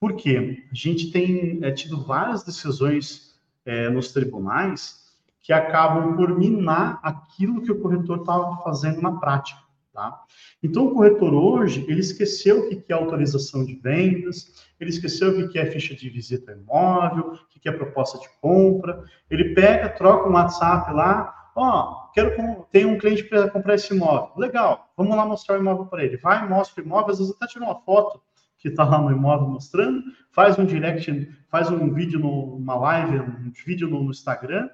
porque 0.00 0.64
a 0.70 0.74
gente 0.74 1.10
tem 1.10 1.58
é, 1.62 1.70
tido 1.70 2.02
várias 2.02 2.42
decisões 2.44 3.34
é, 3.64 3.90
nos 3.90 4.12
tribunais 4.12 5.04
que 5.42 5.52
acabam 5.52 6.16
por 6.16 6.38
minar 6.38 6.98
aquilo 7.02 7.60
que 7.60 7.70
o 7.70 7.80
corretor 7.80 8.20
estava 8.20 8.56
fazendo 8.62 9.02
na 9.02 9.12
prática. 9.12 9.60
Tá? 9.94 10.24
Então, 10.60 10.86
o 10.86 10.92
corretor 10.92 11.32
hoje, 11.32 11.86
ele 11.88 12.00
esqueceu 12.00 12.62
o 12.62 12.68
que 12.68 12.84
é 12.88 12.92
autorização 12.92 13.64
de 13.64 13.76
vendas, 13.76 14.66
ele 14.80 14.90
esqueceu 14.90 15.30
o 15.30 15.48
que 15.48 15.56
é 15.56 15.66
ficha 15.66 15.94
de 15.94 16.10
visita 16.10 16.50
imóvel, 16.50 17.34
o 17.34 17.60
que 17.60 17.68
é 17.68 17.72
proposta 17.72 18.18
de 18.18 18.28
compra, 18.40 19.04
ele 19.30 19.54
pega, 19.54 19.88
troca 19.88 20.28
um 20.28 20.32
WhatsApp 20.32 20.92
lá, 20.92 21.32
ó, 21.54 22.08
oh, 22.08 22.12
quero 22.12 22.66
tem 22.72 22.84
um 22.84 22.98
cliente 22.98 23.22
para 23.22 23.48
comprar 23.48 23.76
esse 23.76 23.94
imóvel. 23.94 24.32
Legal, 24.36 24.92
vamos 24.96 25.16
lá 25.16 25.24
mostrar 25.24 25.56
o 25.56 25.60
imóvel 25.60 25.86
para 25.86 26.04
ele. 26.04 26.16
Vai, 26.16 26.44
mostra 26.48 26.82
o 26.82 26.84
imóvel, 26.84 27.12
às 27.12 27.18
vezes 27.20 27.32
até 27.36 27.46
tira 27.46 27.64
uma 27.64 27.80
foto 27.82 28.20
que 28.58 28.66
está 28.66 28.82
lá 28.82 29.00
no 29.00 29.12
imóvel 29.12 29.46
mostrando, 29.46 30.02
faz 30.32 30.58
um 30.58 30.66
direct, 30.66 31.30
faz 31.48 31.70
um 31.70 31.94
vídeo 31.94 32.18
numa 32.18 32.74
live, 32.74 33.20
um 33.20 33.52
vídeo 33.64 33.88
no, 33.88 34.10
Instagram, 34.10 34.68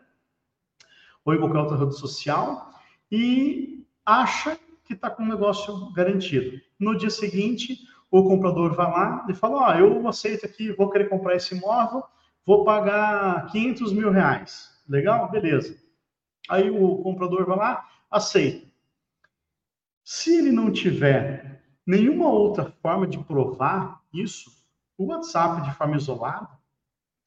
ou 1.27 1.35
em 1.35 1.39
qualquer 1.39 1.59
outra 1.59 1.77
rede 1.77 1.99
social, 1.99 2.73
e 3.13 3.85
acha 4.07 4.57
que 4.91 4.95
está 4.95 5.09
com 5.09 5.23
o 5.23 5.29
negócio 5.29 5.93
garantido. 5.93 6.61
No 6.77 6.99
dia 6.99 7.11
seguinte, 7.11 7.79
o 8.11 8.25
comprador 8.25 8.75
vai 8.75 8.91
lá 8.91 9.25
e 9.29 9.35
fala: 9.35 9.69
oh, 9.69 9.79
eu 9.79 10.09
aceito 10.09 10.45
aqui, 10.45 10.73
vou 10.73 10.91
querer 10.91 11.09
comprar 11.09 11.37
esse 11.37 11.55
imóvel, 11.55 12.03
vou 12.45 12.65
pagar 12.65 13.47
500 13.53 13.93
mil 13.93 14.11
reais. 14.11 14.69
Legal? 14.89 15.31
Beleza. 15.31 15.79
Aí 16.49 16.69
o 16.69 16.97
comprador 16.99 17.47
vai 17.47 17.57
lá, 17.57 17.89
aceita. 18.11 18.67
Se 20.03 20.37
ele 20.37 20.51
não 20.51 20.73
tiver 20.73 21.63
nenhuma 21.87 22.29
outra 22.29 22.65
forma 22.83 23.07
de 23.07 23.19
provar 23.19 24.01
isso, 24.13 24.51
o 24.99 25.07
WhatsApp 25.07 25.63
de 25.63 25.73
forma 25.77 25.97
isolada, 25.97 26.49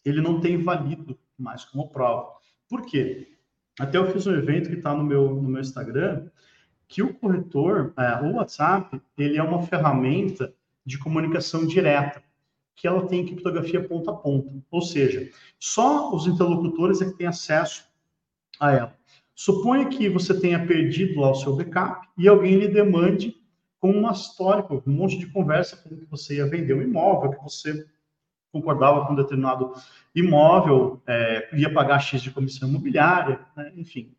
ele 0.03 0.19
não 0.19 0.41
tem 0.41 0.61
valido 0.61 1.17
mais 1.37 1.63
como 1.63 1.89
prova. 1.89 2.33
Por 2.67 2.85
quê? 2.85 3.37
Até 3.79 3.97
eu 3.97 4.11
fiz 4.11 4.27
um 4.27 4.33
evento 4.33 4.67
que 4.69 4.75
está 4.75 4.93
no 4.93 5.03
meu, 5.03 5.33
no 5.33 5.47
meu 5.47 5.61
Instagram, 5.61 6.27
que 6.93 7.01
o 7.01 7.11
corretor, 7.11 7.91
é, 7.97 8.21
o 8.21 8.35
WhatsApp, 8.35 9.01
ele 9.17 9.39
é 9.39 9.41
uma 9.41 9.63
ferramenta 9.63 10.53
de 10.85 10.99
comunicação 10.99 11.65
direta, 11.65 12.21
que 12.75 12.87
ela 12.87 13.07
tem 13.07 13.25
criptografia 13.25 13.83
ponta 13.83 14.11
a 14.11 14.13
ponta. 14.13 14.51
Ou 14.69 14.79
seja, 14.79 15.27
só 15.59 16.13
os 16.13 16.27
interlocutores 16.27 17.01
é 17.01 17.05
que 17.05 17.17
têm 17.17 17.25
acesso 17.25 17.83
a 18.59 18.71
ela. 18.73 18.95
Suponha 19.33 19.89
que 19.89 20.07
você 20.07 20.39
tenha 20.39 20.67
perdido 20.67 21.19
lá 21.19 21.31
o 21.31 21.35
seu 21.35 21.55
backup 21.55 22.07
e 22.15 22.27
alguém 22.27 22.59
lhe 22.59 22.67
demande 22.67 23.35
com 23.79 23.89
uma 23.89 24.11
história, 24.11 24.63
um 24.85 24.91
monte 24.91 25.17
de 25.17 25.25
conversa 25.25 25.75
como 25.77 25.97
que 25.97 26.05
você 26.05 26.35
ia 26.35 26.45
vender 26.45 26.75
um 26.75 26.81
imóvel, 26.83 27.31
que 27.31 27.43
você 27.43 27.87
concordava 28.51 29.07
com 29.07 29.13
um 29.13 29.15
determinado 29.15 29.73
imóvel, 30.13 31.01
é, 31.07 31.49
ia 31.57 31.73
pagar 31.73 31.97
X 31.97 32.21
de 32.21 32.29
comissão 32.29 32.69
imobiliária, 32.69 33.39
né? 33.57 33.73
enfim. 33.75 34.13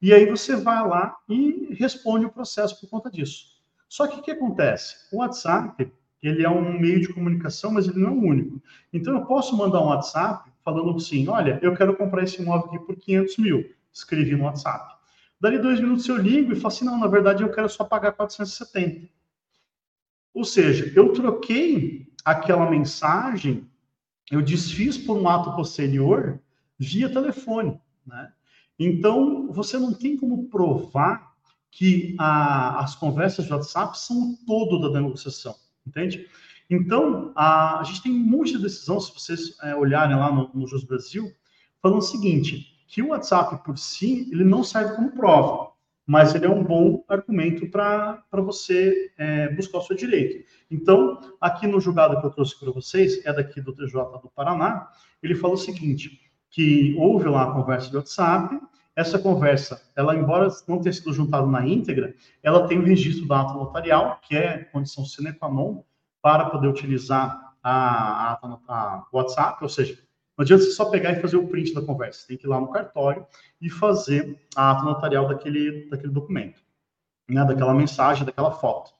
E 0.00 0.12
aí 0.12 0.26
você 0.26 0.54
vai 0.54 0.86
lá 0.86 1.16
e 1.28 1.74
responde 1.74 2.24
o 2.24 2.30
processo 2.30 2.80
por 2.80 2.88
conta 2.88 3.10
disso. 3.10 3.58
Só 3.88 4.06
que 4.06 4.18
o 4.18 4.22
que 4.22 4.30
acontece? 4.30 5.08
O 5.12 5.18
WhatsApp, 5.18 5.90
ele 6.22 6.44
é 6.44 6.50
um 6.50 6.78
meio 6.78 7.00
de 7.00 7.12
comunicação, 7.12 7.72
mas 7.72 7.88
ele 7.88 7.98
não 7.98 8.08
é 8.08 8.12
o 8.12 8.22
único. 8.22 8.62
Então 8.92 9.14
eu 9.14 9.24
posso 9.24 9.56
mandar 9.56 9.80
um 9.80 9.86
WhatsApp 9.86 10.50
falando 10.64 10.96
assim, 10.96 11.26
olha, 11.28 11.58
eu 11.62 11.74
quero 11.74 11.96
comprar 11.96 12.22
esse 12.22 12.40
imóvel 12.40 12.66
aqui 12.66 12.78
por 12.78 12.96
500 12.96 13.36
mil. 13.38 13.70
Escrevi 13.92 14.36
no 14.36 14.44
WhatsApp. 14.44 14.94
Dali 15.40 15.58
dois 15.58 15.80
minutos 15.80 16.08
eu 16.08 16.16
ligo 16.16 16.52
e 16.52 16.56
falo 16.56 16.68
assim, 16.68 16.84
não, 16.84 16.98
na 16.98 17.06
verdade 17.06 17.42
eu 17.42 17.50
quero 17.50 17.68
só 17.68 17.84
pagar 17.84 18.12
470. 18.12 19.08
Ou 20.34 20.44
seja, 20.44 20.92
eu 20.94 21.12
troquei 21.12 22.12
aquela 22.24 22.70
mensagem, 22.70 23.68
eu 24.30 24.42
desfiz 24.42 24.98
por 24.98 25.16
um 25.16 25.28
ato 25.28 25.56
posterior 25.56 26.38
via 26.78 27.08
telefone, 27.08 27.80
né? 28.06 28.32
Então, 28.78 29.50
você 29.52 29.78
não 29.78 29.92
tem 29.92 30.16
como 30.16 30.48
provar 30.48 31.32
que 31.70 32.14
a, 32.18 32.80
as 32.82 32.94
conversas 32.94 33.46
de 33.46 33.52
WhatsApp 33.52 33.98
são 33.98 34.16
o 34.16 34.36
todo 34.46 34.80
da 34.80 35.00
negociação, 35.00 35.54
entende? 35.86 36.26
Então, 36.70 37.32
a, 37.34 37.80
a 37.80 37.84
gente 37.84 38.02
tem 38.02 38.12
um 38.12 38.18
monte 38.18 38.52
de 38.52 38.62
decisão, 38.62 39.00
se 39.00 39.12
vocês 39.12 39.56
é, 39.62 39.74
olharem 39.74 40.16
lá 40.16 40.30
no, 40.30 40.50
no 40.54 40.66
Jus 40.66 40.84
Brasil, 40.84 41.32
falando 41.80 41.98
o 41.98 42.02
seguinte, 42.02 42.78
que 42.86 43.02
o 43.02 43.08
WhatsApp 43.08 43.64
por 43.64 43.78
si, 43.78 44.28
ele 44.32 44.44
não 44.44 44.62
serve 44.62 44.94
como 44.94 45.12
prova, 45.12 45.72
mas 46.06 46.34
ele 46.34 46.46
é 46.46 46.50
um 46.50 46.64
bom 46.64 47.04
argumento 47.06 47.68
para 47.70 48.24
você 48.32 49.12
é, 49.18 49.48
buscar 49.54 49.78
o 49.78 49.82
seu 49.82 49.94
direito. 49.94 50.44
Então, 50.70 51.20
aqui 51.40 51.66
no 51.66 51.80
julgado 51.80 52.18
que 52.18 52.26
eu 52.26 52.30
trouxe 52.30 52.58
para 52.58 52.70
vocês, 52.70 53.24
é 53.26 53.32
daqui 53.32 53.60
do 53.60 53.74
TJ 53.74 53.92
do 54.22 54.30
Paraná, 54.34 54.88
ele 55.22 55.34
falou 55.34 55.56
o 55.56 55.58
seguinte, 55.58 56.18
que 56.50 56.94
houve 56.98 57.28
lá 57.28 57.44
a 57.44 57.52
conversa 57.52 57.90
de 57.90 57.96
WhatsApp, 57.96 58.58
essa 58.98 59.16
conversa, 59.16 59.80
ela 59.94 60.16
embora 60.16 60.48
não 60.66 60.80
tenha 60.80 60.92
sido 60.92 61.12
juntada 61.12 61.46
na 61.46 61.64
íntegra, 61.64 62.16
ela 62.42 62.66
tem 62.66 62.80
o 62.80 62.84
registro 62.84 63.28
da 63.28 63.42
ata 63.42 63.54
notarial, 63.54 64.18
que 64.20 64.36
é 64.36 64.64
condição 64.64 65.04
sine 65.04 65.32
qua 65.32 65.48
non 65.48 65.84
para 66.20 66.50
poder 66.50 66.66
utilizar 66.66 67.54
a, 67.62 68.32
a, 68.32 68.58
a 68.66 69.06
WhatsApp, 69.12 69.62
ou 69.62 69.68
seja, 69.68 69.96
não 70.36 70.42
adianta 70.42 70.64
você 70.64 70.72
só 70.72 70.86
pegar 70.86 71.12
e 71.12 71.20
fazer 71.20 71.36
o 71.36 71.46
print 71.46 71.72
da 71.74 71.80
conversa. 71.80 72.26
Tem 72.26 72.36
que 72.36 72.44
ir 72.44 72.48
lá 72.48 72.60
no 72.60 72.72
cartório 72.72 73.24
e 73.60 73.70
fazer 73.70 74.36
a 74.56 74.72
ata 74.72 74.82
notarial 74.82 75.28
daquele, 75.28 75.88
daquele 75.88 76.12
documento, 76.12 76.60
né? 77.28 77.44
daquela 77.44 77.74
mensagem, 77.74 78.24
daquela 78.24 78.50
foto. 78.50 78.90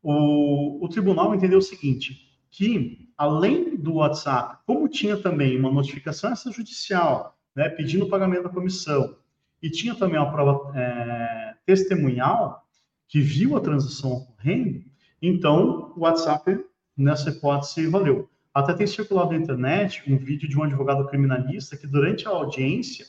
O, 0.00 0.84
o 0.84 0.88
tribunal 0.88 1.34
entendeu 1.34 1.58
o 1.58 1.62
seguinte, 1.62 2.38
que 2.48 3.10
além 3.18 3.76
do 3.76 3.94
WhatsApp, 3.94 4.58
como 4.64 4.88
tinha 4.88 5.16
também 5.16 5.58
uma 5.58 5.72
notificação 5.72 6.32
extrajudicial, 6.32 7.35
né, 7.56 7.70
pedindo 7.70 8.04
o 8.04 8.08
pagamento 8.08 8.44
da 8.44 8.50
comissão, 8.50 9.16
e 9.62 9.70
tinha 9.70 9.94
também 9.94 10.20
uma 10.20 10.30
prova 10.30 10.78
é, 10.78 11.54
testemunhal 11.64 12.62
que 13.08 13.20
viu 13.20 13.56
a 13.56 13.60
transação 13.60 14.12
ocorrendo, 14.12 14.84
então 15.20 15.92
o 15.96 16.00
WhatsApp, 16.00 16.62
nessa 16.96 17.30
hipótese, 17.30 17.86
valeu. 17.86 18.28
Até 18.52 18.72
tem 18.72 18.86
circulado 18.86 19.32
na 19.32 19.38
internet 19.38 20.02
um 20.10 20.16
vídeo 20.16 20.48
de 20.48 20.58
um 20.58 20.62
advogado 20.62 21.06
criminalista 21.08 21.76
que, 21.76 21.86
durante 21.86 22.26
a 22.26 22.30
audiência, 22.30 23.06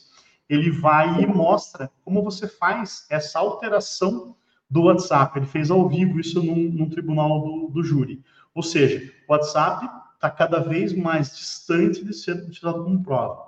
ele 0.49 0.71
vai 0.71 1.21
e 1.21 1.27
mostra 1.27 1.91
como 2.03 2.23
você 2.23 2.47
faz 2.47 3.05
essa 3.09 3.39
alteração 3.39 4.35
do 4.69 4.83
WhatsApp. 4.83 5.39
Ele 5.39 5.45
fez 5.45 5.71
ao 5.71 5.87
vivo 5.87 6.19
isso 6.19 6.41
num, 6.41 6.69
num 6.69 6.89
tribunal 6.89 7.41
do, 7.41 7.67
do, 7.69 7.83
júri. 7.83 8.21
Ou 8.53 8.63
seja, 8.63 9.11
o 9.27 9.31
WhatsApp 9.31 9.87
está 10.15 10.29
cada 10.29 10.59
vez 10.59 10.93
mais 10.93 11.35
distante 11.35 12.03
de 12.03 12.13
ser 12.13 12.35
utilizado 12.35 12.83
como 12.83 13.03
prova. 13.03 13.46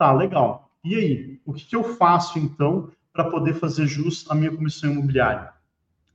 Tá, 0.00 0.14
legal. 0.14 0.72
E 0.82 0.94
aí? 0.94 1.40
O 1.44 1.52
que, 1.52 1.66
que 1.66 1.76
eu 1.76 1.84
faço, 1.84 2.38
então, 2.38 2.90
para 3.12 3.28
poder 3.28 3.52
fazer 3.52 3.86
jus 3.86 4.24
à 4.30 4.34
minha 4.34 4.50
comissão 4.50 4.92
imobiliária? 4.92 5.52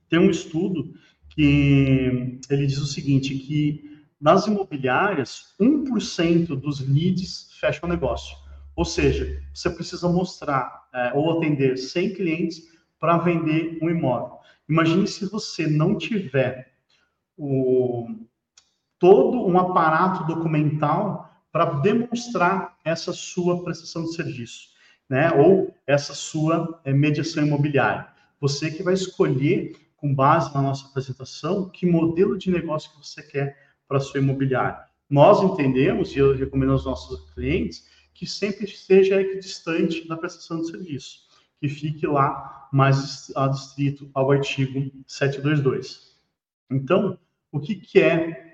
Tem 0.08 0.18
um 0.18 0.28
estudo 0.28 0.92
que 1.28 2.40
ele 2.50 2.66
diz 2.66 2.78
o 2.78 2.86
seguinte, 2.86 3.38
que 3.38 4.04
nas 4.20 4.48
imobiliárias, 4.48 5.54
1% 5.60 6.48
dos 6.56 6.80
leads 6.80 7.52
fecham 7.60 7.88
negócio. 7.88 8.36
Ou 8.74 8.84
seja, 8.84 9.40
você 9.54 9.70
precisa 9.70 10.08
mostrar 10.08 10.88
é, 10.92 11.12
ou 11.14 11.38
atender 11.38 11.76
100 11.76 12.14
clientes 12.14 12.62
para 12.98 13.18
vender 13.18 13.78
um 13.80 13.88
imóvel. 13.88 14.40
Imagine 14.68 15.06
se 15.06 15.30
você 15.30 15.68
não 15.68 15.96
tiver 15.96 16.72
o, 17.36 18.04
todo 18.98 19.46
um 19.46 19.56
aparato 19.56 20.26
documental 20.26 21.35
para 21.56 21.72
demonstrar 21.80 22.76
essa 22.84 23.14
sua 23.14 23.64
prestação 23.64 24.04
de 24.04 24.14
serviço, 24.14 24.68
né? 25.08 25.32
Ou 25.32 25.74
essa 25.86 26.12
sua 26.12 26.78
é, 26.84 26.92
mediação 26.92 27.46
imobiliária. 27.46 28.08
Você 28.38 28.70
que 28.70 28.82
vai 28.82 28.92
escolher, 28.92 29.74
com 29.96 30.14
base 30.14 30.54
na 30.54 30.60
nossa 30.60 30.86
apresentação, 30.86 31.70
que 31.70 31.86
modelo 31.86 32.36
de 32.36 32.50
negócio 32.50 32.90
que 32.90 32.98
você 32.98 33.22
quer 33.22 33.56
para 33.88 34.00
sua 34.00 34.20
imobiliária. 34.20 34.80
Nós 35.08 35.42
entendemos, 35.42 36.14
e 36.14 36.18
eu 36.18 36.36
recomendo 36.36 36.72
aos 36.72 36.84
nossos 36.84 37.30
clientes, 37.32 37.86
que 38.12 38.26
sempre 38.26 38.66
esteja 38.66 39.22
equidistante 39.22 40.06
da 40.06 40.14
prestação 40.14 40.60
de 40.60 40.70
serviço, 40.70 41.20
que 41.58 41.70
fique 41.70 42.06
lá 42.06 42.68
mais 42.70 43.34
adstrito 43.34 44.10
ao 44.12 44.30
artigo 44.30 44.92
722. 45.06 46.18
Então, 46.70 47.18
o 47.50 47.58
que, 47.58 47.76
que 47.76 47.98
é, 47.98 48.52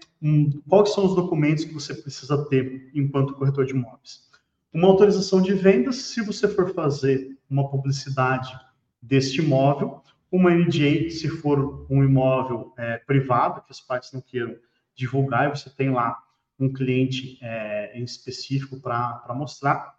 quais 0.69 0.93
são 0.93 1.07
os 1.07 1.17
documentos 1.17 1.65
que 1.65 1.75
você 1.75 1.95
precisa 1.95 2.45
ter 2.49 2.91
enquanto 2.95 3.35
corretor 3.35 3.67
de 3.67 3.73
imóveis? 3.73 4.31
Uma 4.73 4.89
autorização 4.89 5.43
de 5.43 5.53
vendas, 5.53 5.97
se 5.97 6.23
você 6.23 6.49
for 6.49 6.73
fazer 6.73 7.37
uma 7.51 7.69
publicidade 7.69 8.57
deste 9.01 9.41
imóvel, 9.41 10.01
uma 10.31 10.51
NDA, 10.51 11.11
se 11.11 11.29
for 11.29 11.87
um 11.91 12.03
imóvel 12.03 12.73
é, 12.79 12.99
privado, 12.99 13.61
que 13.63 13.73
as 13.73 13.81
partes 13.81 14.13
não 14.13 14.21
queiram 14.21 14.57
divulgar, 14.95 15.49
e 15.49 15.51
você 15.51 15.69
tem 15.69 15.91
lá 15.91 16.19
um 16.59 16.73
cliente 16.73 17.39
é, 17.43 17.99
em 17.99 18.05
específico 18.05 18.81
para 18.81 19.35
mostrar. 19.35 19.97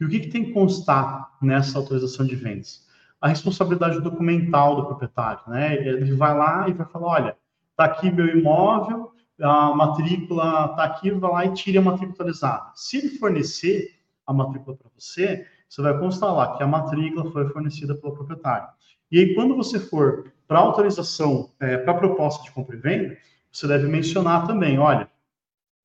E 0.00 0.04
o 0.04 0.08
que, 0.08 0.20
que 0.20 0.28
tem 0.28 0.46
que 0.46 0.52
constar 0.52 1.36
nessa 1.40 1.78
autorização 1.78 2.26
de 2.26 2.34
vendas? 2.34 2.86
A 3.20 3.28
responsabilidade 3.28 4.00
documental 4.00 4.76
do 4.76 4.86
proprietário, 4.86 5.42
né? 5.48 5.74
Ele 5.74 6.14
vai 6.14 6.36
lá 6.36 6.68
e 6.68 6.72
vai 6.72 6.86
falar, 6.86 7.06
olha, 7.06 7.36
está 7.70 7.84
aqui 7.84 8.10
meu 8.10 8.26
imóvel, 8.26 9.12
a 9.40 9.74
matrícula 9.74 10.66
está 10.70 10.84
aqui, 10.84 11.10
vai 11.10 11.30
lá 11.30 11.46
e 11.46 11.54
tire 11.54 11.78
a 11.78 11.82
matrícula 11.82 12.14
atualizada. 12.14 12.72
Se 12.74 12.98
ele 12.98 13.10
fornecer 13.10 13.94
a 14.26 14.32
matrícula 14.32 14.76
para 14.76 14.90
você, 14.96 15.46
você 15.68 15.82
vai 15.82 15.98
constar 15.98 16.34
lá 16.34 16.56
que 16.56 16.62
a 16.62 16.66
matrícula 16.66 17.30
foi 17.30 17.48
fornecida 17.48 17.94
pelo 17.94 18.14
proprietário. 18.14 18.68
E 19.10 19.18
aí, 19.18 19.34
quando 19.34 19.56
você 19.56 19.78
for 19.78 20.32
para 20.46 20.58
autorização, 20.58 21.50
é, 21.60 21.76
para 21.76 21.94
proposta 21.94 22.42
de 22.42 22.50
compra 22.50 22.76
e 22.76 22.80
venda, 22.80 23.16
você 23.50 23.66
deve 23.66 23.86
mencionar 23.86 24.46
também, 24.46 24.78
olha, 24.78 25.10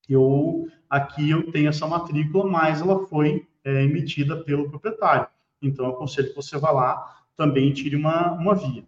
eu 0.09 0.67
aqui 0.89 1.29
eu 1.29 1.51
tenho 1.51 1.69
essa 1.69 1.87
matrícula, 1.87 2.45
mas 2.45 2.81
ela 2.81 3.05
foi 3.07 3.47
é, 3.63 3.83
emitida 3.83 4.43
pelo 4.43 4.69
proprietário. 4.69 5.27
Então, 5.61 5.85
eu 5.85 5.91
aconselho 5.91 6.29
que 6.29 6.35
você 6.35 6.57
vá 6.57 6.71
lá 6.71 7.23
também 7.35 7.73
tire 7.73 7.95
uma, 7.95 8.33
uma 8.33 8.53
via. 8.53 8.83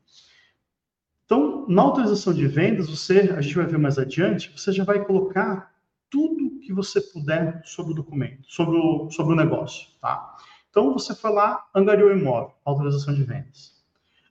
Então, 1.26 1.66
na 1.68 1.82
autorização 1.82 2.34
de 2.34 2.48
vendas, 2.48 2.90
você, 2.90 3.34
a 3.36 3.42
gente 3.42 3.56
vai 3.56 3.66
ver 3.66 3.80
mais 3.80 3.98
adiante, 3.98 4.52
você 4.56 4.72
já 4.72 4.84
vai 4.84 5.04
colocar 5.04 5.74
tudo 6.10 6.60
que 6.60 6.72
você 6.72 7.02
puder 7.02 7.62
sobre 7.66 7.94
o 7.94 7.96
documento, 7.96 8.44
sobre 8.48 8.78
o, 8.78 9.10
sobre 9.10 9.34
o 9.34 9.36
negócio, 9.36 9.90
tá? 10.00 10.38
Então, 10.70 10.94
você 10.94 11.16
foi 11.16 11.32
lá, 11.32 11.66
angariou 11.74 12.10
o 12.10 12.18
imóvel, 12.18 12.54
autorização 12.64 13.14
de 13.14 13.24
vendas. 13.24 13.84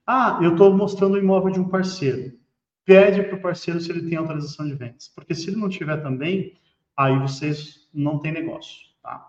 Ah, 0.07 0.39
eu 0.43 0.53
estou 0.53 0.73
mostrando 0.73 1.15
o 1.15 1.19
imóvel 1.19 1.51
de 1.53 1.61
um 1.61 1.69
parceiro. 1.69 2.39
Pede 2.85 3.23
para 3.23 3.37
o 3.37 3.43
parceiro 3.43 3.81
se 3.81 3.91
ele 3.91 4.09
tem 4.09 4.19
autorização 4.19 4.67
de 4.67 4.75
vendas, 4.75 5.09
porque 5.09 5.35
se 5.35 5.49
ele 5.49 5.57
não 5.57 5.69
tiver 5.69 5.97
também, 6.03 6.59
aí 6.97 7.19
vocês 7.19 7.89
não 7.93 8.19
têm 8.19 8.33
negócio. 8.33 8.89
Tá? 9.03 9.27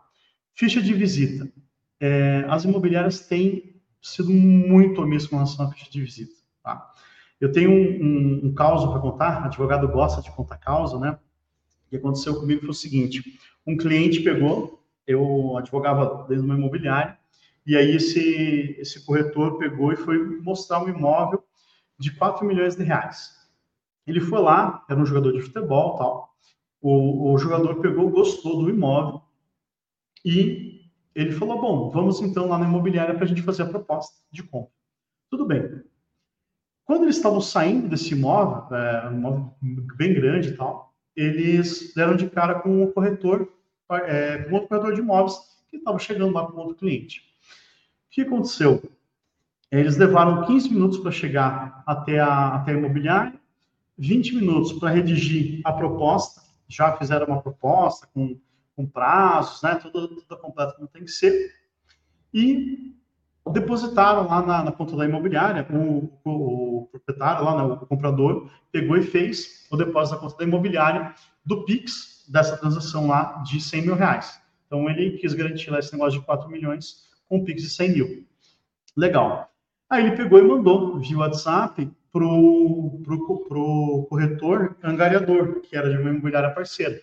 Ficha 0.54 0.82
de 0.82 0.94
visita. 0.94 1.52
É, 2.00 2.46
as 2.50 2.66
imobiliárias 2.66 3.22
têm 3.22 3.82
sido 4.02 4.32
muito 4.32 5.02
omissas 5.02 5.30
com 5.30 5.38
relação 5.38 5.66
à 5.66 5.72
ficha 5.72 5.90
de 5.90 6.02
visita. 6.02 6.36
Tá? 6.62 6.92
Eu 7.40 7.52
tenho 7.52 7.70
um, 7.70 8.04
um, 8.04 8.46
um 8.48 8.54
caso 8.54 8.90
para 8.92 9.02
contar, 9.02 9.46
advogado 9.46 9.88
gosta 9.88 10.22
de 10.22 10.32
contar 10.32 10.58
causa, 10.58 11.00
né? 11.00 11.12
O 11.12 11.90
que 11.90 11.98
aconteceu 11.98 12.40
comigo 12.40 12.62
foi 12.62 12.70
o 12.70 12.74
seguinte: 12.74 13.40
um 13.66 13.76
cliente 13.76 14.22
pegou, 14.22 14.84
eu 15.06 15.58
advogava 15.58 16.26
de 16.28 16.40
uma 16.40 16.56
imobiliária, 16.56 17.18
e 17.66 17.76
aí 17.76 17.96
esse, 17.96 18.76
esse 18.80 19.06
corretor 19.06 19.58
pegou 19.58 19.92
e 19.92 19.98
foi 19.98 20.18
mostrar 20.42 20.84
um 20.84 20.90
imóvel 20.90 21.44
de 21.98 22.12
4 22.16 22.46
milhões 22.46 22.76
de 22.76 22.84
reais. 22.84 23.36
Ele 24.06 24.22
foi 24.22 24.40
lá, 24.40 24.86
era 24.90 25.00
um 25.00 25.06
jogador 25.06 25.32
de 25.34 25.42
futebol 25.42 25.98
tal, 25.98 26.36
o, 26.82 27.34
o 27.34 27.38
jogador 27.38 27.82
pegou, 27.82 28.10
gostou 28.10 28.62
do 28.62 28.70
imóvel 28.70 29.22
e 30.24 30.92
ele 31.16 31.32
falou: 31.32 31.60
Bom, 31.60 31.90
vamos 31.90 32.22
então 32.22 32.48
lá 32.48 32.58
na 32.58 32.68
imobiliária 32.68 33.16
para 33.16 33.24
a 33.24 33.28
gente 33.28 33.42
fazer 33.42 33.64
a 33.64 33.70
proposta 33.70 34.22
de 34.32 34.44
compra. 34.44 34.72
Tudo 35.30 35.46
bem. 35.46 35.84
Quando 36.86 37.04
eles 37.04 37.18
estavam 37.18 37.42
saindo 37.42 37.90
desse 37.90 38.14
imóvel, 38.14 38.76
é, 38.76 39.10
um 39.10 39.18
imóvel 39.18 39.56
bem 39.98 40.14
grande 40.14 40.50
e 40.50 40.58
tal, 40.58 40.94
eles 41.16 41.94
deram 41.96 42.16
de 42.16 42.30
cara 42.30 42.60
com 42.60 42.84
o 42.84 42.92
corretor, 42.92 43.52
é, 43.92 44.38
com 44.44 44.54
outro 44.54 44.70
corretor 44.70 44.94
de 44.94 45.02
imóveis 45.02 45.36
que 45.70 45.78
estava 45.78 45.98
chegando 45.98 46.34
lá 46.34 46.46
com 46.46 46.58
outro 46.58 46.76
cliente. 46.76 47.22
O 48.08 48.12
que 48.12 48.22
aconteceu? 48.22 48.82
Eles 49.72 49.98
levaram 49.98 50.46
15 50.46 50.70
minutos 50.70 51.00
para 51.00 51.12
chegar 51.12 51.84
até 51.86 52.20
a, 52.20 52.56
até 52.56 52.72
a 52.72 52.78
imobiliária, 52.78 53.34
20 53.98 54.36
minutos 54.36 54.74
para 54.74 54.90
redigir 54.90 55.62
a 55.64 55.74
proposta 55.74 56.46
já 56.68 56.96
fizeram 56.98 57.28
uma 57.28 57.42
proposta 57.42 58.08
com, 58.14 58.40
com 58.76 58.86
prazos, 58.86 59.62
né, 59.62 59.76
tudo, 59.76 60.08
tudo 60.08 60.38
completo 60.38 60.76
como 60.76 60.88
tem 60.88 61.04
que 61.04 61.12
ser, 61.12 61.54
e 62.34 62.96
depositaram 63.52 64.28
lá 64.28 64.42
na, 64.42 64.64
na 64.64 64.72
conta 64.72 64.96
da 64.96 65.06
imobiliária, 65.06 65.66
o, 65.72 66.12
o, 66.24 66.80
o 66.82 66.86
proprietário, 66.88 67.46
lá, 67.46 67.56
né, 67.56 67.64
o 67.64 67.86
comprador, 67.86 68.50
pegou 68.72 68.98
e 68.98 69.04
fez 69.04 69.68
o 69.72 69.78
depósito 69.78 70.16
da 70.16 70.22
conta 70.22 70.38
da 70.38 70.44
imobiliária 70.44 71.14
do 71.46 71.64
PIX 71.64 72.26
dessa 72.28 72.58
transação 72.58 73.08
lá 73.08 73.44
de 73.46 73.62
100 73.62 73.82
mil 73.84 73.96
reais. 73.96 74.42
Então, 74.66 74.90
ele 74.90 75.18
quis 75.18 75.34
garantir 75.34 75.70
lá 75.70 75.80
esse 75.80 75.94
negócio 75.94 76.20
de 76.20 76.26
4 76.26 76.50
milhões 76.50 77.06
com 77.30 77.44
PIX 77.44 77.62
de 77.62 77.70
100 77.70 77.90
mil. 77.94 78.28
Legal. 78.98 79.52
Aí 79.90 80.06
ele 80.06 80.16
pegou 80.16 80.40
e 80.40 80.42
mandou 80.42 81.00
via 81.00 81.18
WhatsApp 81.20 81.92
para 82.12 82.26
o 82.26 84.08
corretor 84.10 84.76
angariador, 84.84 85.62
que 85.62 85.76
era 85.76 85.90
de 85.90 85.98
uma 85.98 86.10
imobiliária 86.10 86.50
parceira. 86.50 87.00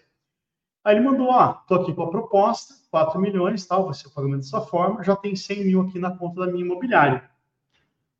Aí 0.84 0.96
ele 0.96 1.04
mandou, 1.04 1.30
ah, 1.30 1.54
tô 1.68 1.76
aqui 1.76 1.94
com 1.94 2.02
a 2.02 2.10
proposta, 2.10 2.74
4 2.90 3.20
milhões, 3.20 3.64
tal, 3.64 3.84
vai 3.84 3.94
ser 3.94 4.08
o 4.08 4.10
pagamento 4.10 4.40
dessa 4.40 4.60
forma, 4.60 5.04
já 5.04 5.14
tem 5.14 5.36
100 5.36 5.64
mil 5.64 5.80
aqui 5.82 5.98
na 5.98 6.10
conta 6.10 6.44
da 6.44 6.52
minha 6.52 6.64
imobiliária. 6.64 7.30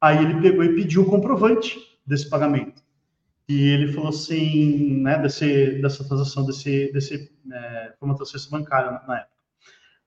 Aí 0.00 0.18
ele 0.18 0.40
pegou 0.40 0.64
e 0.64 0.74
pediu 0.74 1.02
o 1.02 1.10
comprovante 1.10 1.78
desse 2.06 2.28
pagamento. 2.28 2.82
E 3.48 3.68
ele 3.68 3.92
falou 3.92 4.10
assim, 4.10 5.02
né, 5.02 5.18
desse, 5.18 5.80
dessa 5.80 6.04
transação, 6.04 6.46
desse, 6.46 6.92
desse 6.92 7.32
é, 7.52 7.94
foi 7.98 8.08
uma 8.08 8.14
transferência 8.14 8.50
bancária 8.50 8.92
na, 9.06 9.18
época, 9.18 9.36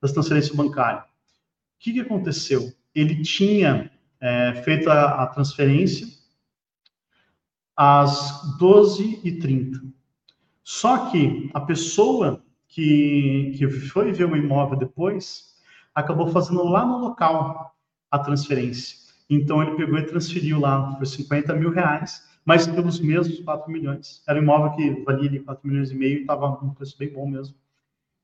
dessa 0.01 0.13
transferência 0.13 0.55
bancária. 0.55 1.01
O 1.01 1.05
que, 1.79 1.93
que 1.93 1.99
aconteceu? 1.99 2.73
Ele 2.93 3.21
tinha 3.21 3.91
é, 4.21 4.53
feito 4.63 4.89
a, 4.89 5.23
a 5.23 5.27
transferência 5.27 6.07
às 7.75 8.57
12h30. 8.57 9.93
Só 10.63 11.11
que 11.11 11.51
a 11.53 11.59
pessoa 11.59 12.44
que, 12.75 13.53
que 13.57 13.69
foi 13.69 14.11
ver 14.11 14.25
o 14.25 14.35
imóvel 14.35 14.77
depois 14.77 15.55
acabou 15.95 16.27
fazendo 16.27 16.61
lá 16.65 16.85
no 16.85 16.97
local 16.97 17.73
a 18.11 18.19
transferência. 18.19 18.97
Então 19.29 19.61
ele 19.61 19.77
pegou 19.77 19.97
e 19.97 20.03
transferiu 20.03 20.59
lá 20.59 20.93
por 20.93 21.07
50 21.07 21.53
mil 21.53 21.71
reais, 21.71 22.21
mas 22.43 22.67
pelos 22.67 22.99
mesmos 22.99 23.39
4 23.39 23.71
milhões. 23.71 24.21
Era 24.27 24.37
um 24.37 24.43
imóvel 24.43 24.75
que 24.75 25.03
valia 25.05 25.29
ali 25.29 25.39
4 25.39 25.65
milhões 25.65 25.89
e 25.91 25.95
meio 25.95 26.17
e 26.17 26.21
estava 26.21 26.49
um 26.49 26.73
preço 26.73 26.97
bem 26.97 27.07
bom 27.07 27.25
mesmo. 27.25 27.55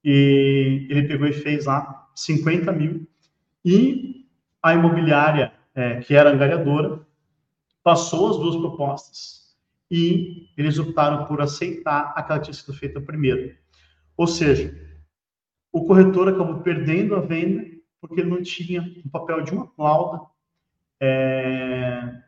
E 0.03 0.85
ele 0.89 1.07
pegou 1.07 1.27
e 1.27 1.33
fez 1.33 1.65
lá 1.65 2.09
50 2.13 2.73
mil. 2.73 3.07
E 3.63 4.27
a 4.61 4.73
imobiliária, 4.73 5.53
é, 5.73 6.01
que 6.01 6.13
era 6.13 6.29
angariadora, 6.29 6.99
passou 7.81 8.31
as 8.31 8.37
duas 8.37 8.57
propostas 8.57 9.55
e 9.89 10.49
eles 10.57 10.77
optaram 10.77 11.23
por 11.25 11.41
aceitar 11.41 12.11
aquela 12.17 12.39
que 12.39 12.45
tinha 12.45 12.53
sido 12.53 12.73
feita 12.73 12.99
primeiro. 12.99 13.60
Ou 14.17 14.27
seja, 14.27 14.75
o 15.71 15.85
corretor 15.85 16.27
acabou 16.27 16.61
perdendo 16.61 17.15
a 17.15 17.21
venda 17.21 17.65
porque 17.99 18.21
ele 18.21 18.29
não 18.29 18.41
tinha 18.41 18.81
o 19.05 19.09
papel 19.09 19.41
de 19.43 19.51
uma 19.51 19.71
lauda 19.77 20.25
é, 20.99 22.21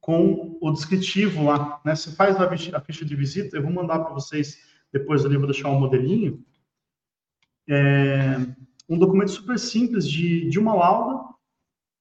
com 0.00 0.58
o 0.60 0.70
descritivo 0.72 1.44
lá. 1.44 1.80
Né? 1.84 1.94
Você 1.94 2.10
faz 2.12 2.36
a 2.36 2.50
ficha, 2.50 3.04
de 3.04 3.16
visita, 3.16 3.56
eu 3.56 3.62
vou 3.62 3.72
mandar 3.72 4.00
para 4.00 4.12
vocês 4.12 4.58
depois 4.92 5.24
ali, 5.24 5.36
vou 5.36 5.46
deixar 5.46 5.70
um 5.70 5.78
modelinho. 5.78 6.44
É, 7.68 8.36
um 8.88 8.98
documento 8.98 9.30
super 9.30 9.58
simples 9.58 10.06
de, 10.06 10.48
de 10.50 10.58
uma 10.58 10.74
lauda, 10.74 11.32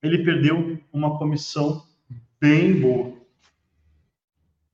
ele 0.01 0.23
perdeu 0.23 0.79
uma 0.91 1.17
comissão 1.17 1.85
bem 2.39 2.81
boa. 2.81 3.13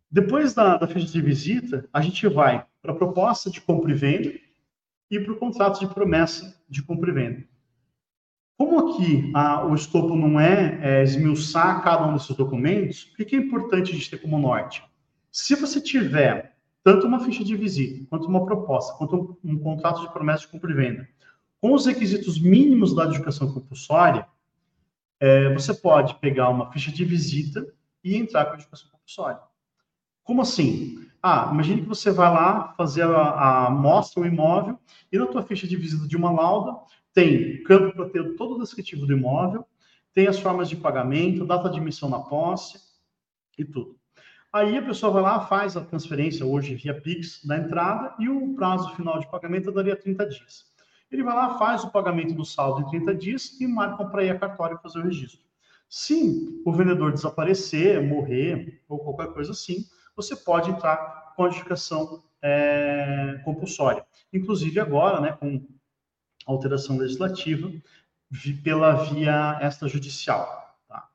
Depois 0.10 0.54
da, 0.54 0.78
da 0.78 0.88
ficha 0.88 1.08
de 1.08 1.22
visita, 1.22 1.88
a 1.92 2.02
gente 2.02 2.26
vai 2.28 2.66
para 2.88 2.94
a 2.94 2.98
proposta 2.98 3.50
de 3.50 3.60
compra 3.60 3.92
e 3.92 3.96
venda, 3.96 4.34
e 5.12 5.20
para 5.20 5.34
o 5.34 5.38
contrato 5.38 5.80
de 5.80 5.94
promessa 5.94 6.58
de 6.70 6.82
compra 6.82 7.12
e 7.12 7.14
venda. 7.14 7.44
Como 8.58 8.80
aqui 8.80 9.30
a, 9.36 9.66
o 9.66 9.76
escopo 9.76 10.16
não 10.16 10.40
é, 10.40 10.80
é, 10.82 11.04
esmiuçar 11.04 11.84
cada 11.84 12.08
um 12.08 12.14
desses 12.14 12.36
documentos, 12.36 13.12
o 13.14 13.16
que 13.26 13.36
é 13.36 13.40
importante 13.40 13.92
a 13.92 13.94
gente 13.94 14.10
ter 14.10 14.18
como 14.18 14.40
norte? 14.40 14.84
Se 15.30 15.54
você 15.56 15.82
tiver 15.82 16.56
tanto 16.82 17.06
uma 17.06 17.20
ficha 17.20 17.44
de 17.44 17.56
visita, 17.56 18.06
quanto 18.10 18.28
uma 18.28 18.46
proposta, 18.46 18.98
quanto 18.98 19.38
um, 19.44 19.52
um 19.52 19.60
contrato 19.60 20.02
de 20.02 20.12
promessa 20.12 20.42
de 20.42 20.48
compra 20.48 20.72
e 20.72 20.74
venda, 20.74 21.08
com 21.60 21.74
os 21.74 21.86
requisitos 21.86 22.40
mínimos 22.40 22.96
da 22.96 23.04
adjudicação 23.04 23.54
compulsória, 23.54 24.26
é, 25.20 25.54
você 25.54 25.74
pode 25.74 26.16
pegar 26.16 26.50
uma 26.50 26.72
ficha 26.72 26.92
de 26.92 27.04
visita 27.04 27.68
e 28.04 28.16
entrar 28.16 28.46
com 28.46 28.52
a 28.52 28.54
adjudicação 28.54 28.90
compulsória. 28.90 29.42
Como 30.24 30.42
assim? 30.42 31.07
Ah, 31.22 31.50
imagine 31.52 31.82
que 31.82 31.88
você 31.88 32.12
vai 32.12 32.32
lá 32.32 32.74
fazer 32.78 33.04
a, 33.04 33.68
a 33.68 33.70
mostra 33.70 34.22
o 34.22 34.26
imóvel 34.26 34.80
e 35.12 35.18
na 35.18 35.26
tua 35.26 35.42
ficha 35.42 35.68
de 35.68 35.76
visita 35.76 36.08
de 36.08 36.16
uma 36.16 36.32
lauda 36.32 36.78
tem 37.14 37.64
campo 37.64 37.96
para 37.96 38.10
ter 38.10 38.36
todo 38.36 38.56
o 38.56 38.60
descritivo 38.60 39.08
do 39.08 39.14
imóvel, 39.14 39.66
tem 40.14 40.28
as 40.28 40.40
formas 40.40 40.70
de 40.70 40.76
pagamento, 40.76 41.46
data 41.46 41.70
de 41.70 41.80
emissão 41.80 42.10
na 42.10 42.20
posse 42.20 42.80
e 43.58 43.66
tudo. 43.66 43.98
Aí 44.54 44.78
a 44.78 44.82
pessoa 44.82 45.12
vai 45.12 45.24
lá, 45.24 45.42
faz 45.42 45.76
a 45.76 45.82
transferência 45.82 46.46
hoje 46.46 46.76
via 46.76 47.00
Pix 47.00 47.44
da 47.44 47.58
entrada 47.58 48.16
e 48.20 48.30
o 48.30 48.54
prazo 48.56 48.96
final 48.96 49.20
de 49.20 49.30
pagamento 49.30 49.72
daria 49.72 49.96
30 49.96 50.28
dias. 50.28 50.66
Ele 51.12 51.24
vai 51.24 51.36
lá, 51.36 51.58
faz 51.58 51.84
o 51.84 51.92
pagamento 51.92 52.34
do 52.34 52.46
saldo 52.46 52.82
em 52.82 52.90
30 52.90 53.16
dias 53.16 53.60
e 53.60 53.68
marca 53.68 54.06
para 54.06 54.24
ir 54.24 54.30
a 54.30 54.38
cartório 54.38 54.80
fazer 54.82 55.00
o 55.00 55.04
registro. 55.04 55.40
Se 55.90 56.62
o 56.66 56.72
vendedor 56.72 57.14
desaparecer, 57.14 58.02
morrer 58.02 58.84
ou 58.88 59.00
qualquer 59.00 59.34
coisa 59.34 59.54
assim, 59.54 59.86
você 60.18 60.36
pode 60.36 60.72
entrar 60.72 61.34
com 61.36 61.44
a 61.44 61.48
notificação 61.48 62.24
é, 62.42 63.40
compulsória. 63.46 64.06
Inclusive 64.34 64.80
agora, 64.80 65.22
né, 65.22 65.32
com 65.34 65.66
alteração 66.46 66.98
legislativa, 66.98 67.72
pela 68.64 69.06
via 69.06 69.60
extrajudicial. 69.62 70.76
Tá? 70.88 71.08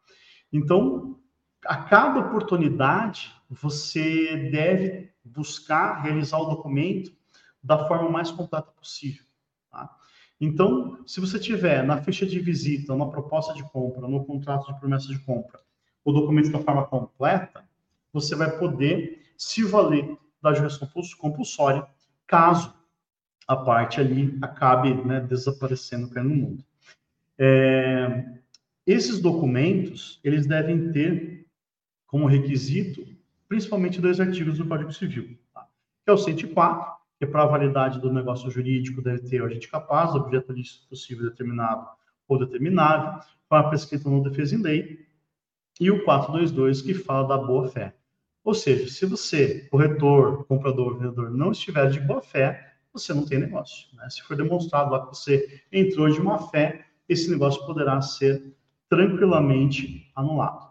Então, 0.53 1.19
a 1.67 1.77
cada 1.77 2.21
oportunidade, 2.21 3.35
você 3.51 4.49
deve 4.51 5.13
buscar 5.25 6.03
realizar 6.03 6.39
o 6.39 6.47
documento 6.47 7.13
da 7.63 7.87
forma 7.87 8.09
mais 8.09 8.31
completa 8.31 8.71
possível. 8.73 9.25
Tá? 9.71 9.95
Então, 10.41 10.99
se 11.07 11.21
você 11.21 11.39
tiver 11.39 11.83
na 11.85 12.03
ficha 12.03 12.27
de 12.27 12.39
visita, 12.41 12.95
uma 12.95 13.11
proposta 13.11 13.53
de 13.55 13.63
compra, 13.65 14.09
no 14.09 14.25
contrato 14.25 14.73
de 14.73 14.79
promessa 14.79 15.09
de 15.09 15.19
compra, 15.21 15.61
o 16.05 16.13
documento 16.13 16.51
da 16.51 16.59
forma 16.59 16.85
completa, 16.87 17.65
você 18.13 18.35
vai 18.35 18.59
poder 18.59 19.23
se 19.37 19.63
valer 19.63 20.17
da 20.41 20.53
jurisdição 20.53 20.89
compulsória, 21.19 21.87
caso 22.27 22.75
a 23.47 23.57
parte 23.57 24.01
ali 24.01 24.39
acabe 24.41 24.95
né, 25.05 25.21
desaparecendo 25.21 26.09
pelo 26.09 26.31
mundo. 26.31 26.65
É, 27.39 28.25
esses 28.87 29.21
documentos, 29.21 30.21
eles 30.23 30.47
devem 30.47 30.93
ter 30.93 31.47
como 32.07 32.27
requisito, 32.27 33.07
principalmente 33.49 34.01
dois 34.01 34.21
artigos 34.21 34.59
do 34.59 34.67
Código 34.67 34.93
Civil, 34.93 35.39
tá? 35.53 35.67
que 36.05 36.11
é 36.11 36.13
o 36.13 36.19
104, 36.19 36.93
que 37.19 37.25
é 37.25 37.29
para 37.29 37.43
a 37.43 37.47
validade 37.47 38.01
do 38.01 38.13
negócio 38.13 38.51
jurídico 38.51 39.01
deve 39.01 39.23
ter 39.29 39.41
o 39.41 39.47
agente 39.47 39.69
capaz, 39.69 40.15
objeto 40.15 40.53
lícito 40.53 40.89
possível 40.89 41.31
determinado 41.31 41.87
ou 42.29 42.39
determinável, 42.39 43.21
para 43.49 43.69
prescrito 43.69 44.11
não 44.11 44.23
defesa 44.23 44.55
em 44.55 44.63
lei, 44.63 45.07
e 45.81 45.91
o 45.91 46.05
422, 46.05 46.83
que 46.83 46.95
fala 46.95 47.29
da 47.29 47.39
boa-fé. 47.39 47.95
Ou 48.45 48.55
seja, 48.55 48.89
se 48.89 49.07
você, 49.07 49.69
corretor, 49.71 50.45
comprador, 50.47 50.99
vendedor, 50.99 51.31
não 51.31 51.53
estiver 51.53 51.89
de 51.91 52.01
boa-fé, 52.01 52.75
você 52.93 53.15
não 53.15 53.25
tem 53.25 53.39
negócio. 53.39 53.89
Né? 53.95 54.09
Se 54.11 54.23
for 54.23 54.37
demonstrado 54.37 54.91
lá 54.91 55.07
que 55.07 55.17
você 55.17 55.63
entrou 55.71 56.11
de 56.11 56.21
má 56.21 56.39
fé, 56.39 56.87
esse 57.09 57.31
negócio 57.31 57.65
poderá 57.65 58.01
ser 58.01 58.55
tranquilamente 58.89 60.11
anulado. 60.15 60.71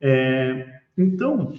É, 0.00 0.80
então, 0.98 1.54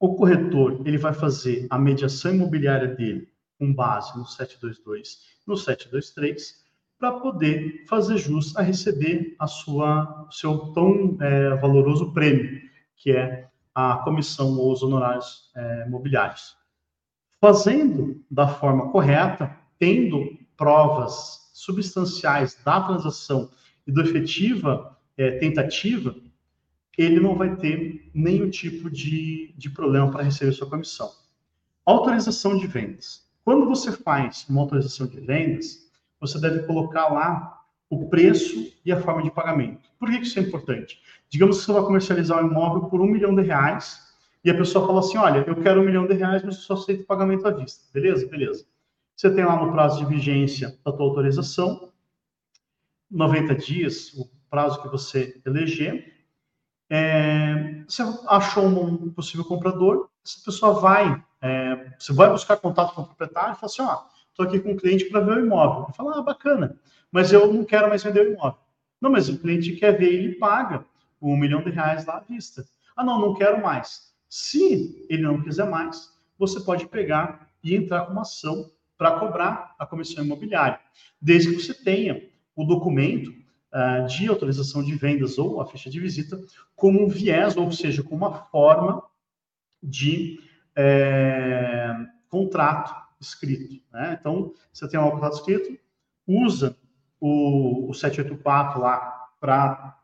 o 0.00 0.14
corretor 0.14 0.82
ele 0.86 0.98
vai 0.98 1.12
fazer 1.12 1.66
a 1.70 1.78
mediação 1.78 2.34
imobiliária 2.34 2.88
dele 2.88 3.28
com 3.58 3.72
base 3.72 4.16
no 4.18 4.26
722, 4.26 5.36
no 5.46 5.56
723, 5.56 6.64
para 6.98 7.12
poder 7.12 7.84
fazer 7.86 8.16
jus 8.16 8.56
a 8.56 8.62
receber 8.62 9.34
a 9.38 9.46
sua 9.46 10.26
seu 10.30 10.72
tão 10.72 11.16
é, 11.20 11.54
valoroso 11.56 12.12
prêmio, 12.12 12.62
que 12.96 13.12
é 13.12 13.45
a 13.76 13.98
comissão 13.98 14.56
ou 14.58 14.72
os 14.72 14.82
honorários 14.82 15.50
é, 15.54 15.84
imobiliários. 15.86 16.56
Fazendo 17.38 18.24
da 18.30 18.48
forma 18.48 18.90
correta, 18.90 19.54
tendo 19.78 20.38
provas 20.56 21.50
substanciais 21.52 22.58
da 22.64 22.80
transação 22.80 23.50
e 23.86 23.92
do 23.92 24.00
efetiva 24.00 24.98
é, 25.18 25.32
tentativa, 25.32 26.16
ele 26.96 27.20
não 27.20 27.36
vai 27.36 27.54
ter 27.54 28.10
nenhum 28.14 28.48
tipo 28.48 28.90
de, 28.90 29.54
de 29.58 29.68
problema 29.68 30.10
para 30.10 30.22
receber 30.22 30.52
sua 30.52 30.70
comissão. 30.70 31.12
Autorização 31.84 32.56
de 32.56 32.66
vendas. 32.66 33.28
Quando 33.44 33.66
você 33.66 33.92
faz 33.92 34.46
uma 34.48 34.62
autorização 34.62 35.06
de 35.06 35.20
vendas, 35.20 35.90
você 36.18 36.40
deve 36.40 36.66
colocar 36.66 37.08
lá 37.08 37.55
o 37.88 38.08
preço 38.08 38.72
e 38.84 38.92
a 38.92 39.00
forma 39.00 39.22
de 39.22 39.30
pagamento. 39.30 39.88
Por 39.98 40.10
que 40.10 40.18
isso 40.18 40.38
é 40.38 40.42
importante? 40.42 41.00
Digamos 41.28 41.58
que 41.58 41.64
você 41.64 41.72
vai 41.72 41.82
comercializar 41.82 42.44
um 42.44 42.48
imóvel 42.48 42.88
por 42.88 43.00
um 43.00 43.06
milhão 43.06 43.34
de 43.34 43.42
reais 43.42 44.14
e 44.44 44.50
a 44.50 44.56
pessoa 44.56 44.86
fala 44.86 45.00
assim, 45.00 45.18
olha, 45.18 45.44
eu 45.46 45.56
quero 45.56 45.80
um 45.80 45.84
milhão 45.84 46.06
de 46.06 46.14
reais, 46.14 46.42
mas 46.44 46.56
eu 46.56 46.60
só 46.62 46.74
aceito 46.74 47.04
pagamento 47.04 47.46
à 47.46 47.50
vista. 47.50 47.84
Beleza? 47.92 48.26
Beleza. 48.28 48.66
Você 49.14 49.30
tem 49.34 49.44
lá 49.44 49.56
no 49.56 49.72
prazo 49.72 49.98
de 49.98 50.06
vigência 50.06 50.78
da 50.84 50.92
tua 50.92 51.06
autorização, 51.06 51.90
90 53.10 53.54
dias, 53.54 54.12
o 54.14 54.28
prazo 54.50 54.82
que 54.82 54.88
você 54.88 55.40
eleger. 55.44 56.14
É, 56.88 57.82
você 57.88 58.02
achou 58.28 58.66
um 58.66 59.10
possível 59.10 59.44
comprador, 59.44 60.08
essa 60.24 60.40
pessoa 60.44 60.74
vai, 60.74 61.24
é, 61.40 61.94
você 61.98 62.12
vai 62.12 62.30
buscar 62.30 62.56
contato 62.56 62.94
com 62.94 63.02
o 63.02 63.06
proprietário 63.06 63.54
e 63.54 63.56
fala 63.56 63.66
assim, 63.66 63.82
ó, 63.82 64.04
estou 64.36 64.46
aqui 64.46 64.60
com 64.60 64.72
um 64.72 64.76
cliente 64.76 65.06
para 65.06 65.20
ver 65.20 65.38
o 65.38 65.46
imóvel. 65.46 65.92
Fala, 65.94 66.18
ah, 66.18 66.22
bacana, 66.22 66.78
mas 67.10 67.32
eu 67.32 67.50
não 67.50 67.64
quero 67.64 67.88
mais 67.88 68.04
vender 68.04 68.20
o 68.20 68.32
imóvel. 68.32 68.58
Não, 69.00 69.10
mas 69.10 69.28
o 69.30 69.38
cliente 69.38 69.72
quer 69.72 69.98
ver, 69.98 70.12
ele 70.12 70.34
paga 70.34 70.84
um 71.20 71.36
milhão 71.36 71.62
de 71.62 71.70
reais 71.70 72.04
lá 72.04 72.18
à 72.18 72.20
vista. 72.20 72.64
Ah, 72.94 73.02
não, 73.02 73.18
não 73.18 73.34
quero 73.34 73.62
mais. 73.62 74.14
Se 74.28 75.06
ele 75.08 75.22
não 75.22 75.42
quiser 75.42 75.68
mais, 75.68 76.12
você 76.38 76.60
pode 76.60 76.86
pegar 76.86 77.48
e 77.64 77.74
entrar 77.74 78.02
com 78.02 78.12
uma 78.12 78.22
ação 78.22 78.70
para 78.98 79.18
cobrar 79.18 79.74
a 79.78 79.86
comissão 79.86 80.24
imobiliária, 80.24 80.78
desde 81.20 81.54
que 81.54 81.62
você 81.62 81.74
tenha 81.74 82.22
o 82.54 82.64
documento 82.64 83.30
uh, 83.30 84.06
de 84.06 84.28
autorização 84.28 84.82
de 84.82 84.94
vendas 84.94 85.38
ou 85.38 85.60
a 85.60 85.66
ficha 85.66 85.90
de 85.90 86.00
visita 86.00 86.38
como 86.74 87.04
um 87.04 87.08
viés, 87.08 87.56
ou 87.56 87.70
seja, 87.72 88.02
como 88.02 88.26
uma 88.26 88.44
forma 88.46 89.02
de 89.82 90.40
é, 90.74 91.94
contrato 92.28 93.05
escrito. 93.26 93.82
Né? 93.92 94.16
Então, 94.20 94.52
você 94.72 94.88
tem 94.88 94.98
um 94.98 95.10
contrato 95.10 95.34
escrito, 95.34 95.78
usa 96.26 96.76
o, 97.20 97.90
o 97.90 97.94
784 97.94 98.80
lá 98.80 99.28
para 99.40 99.98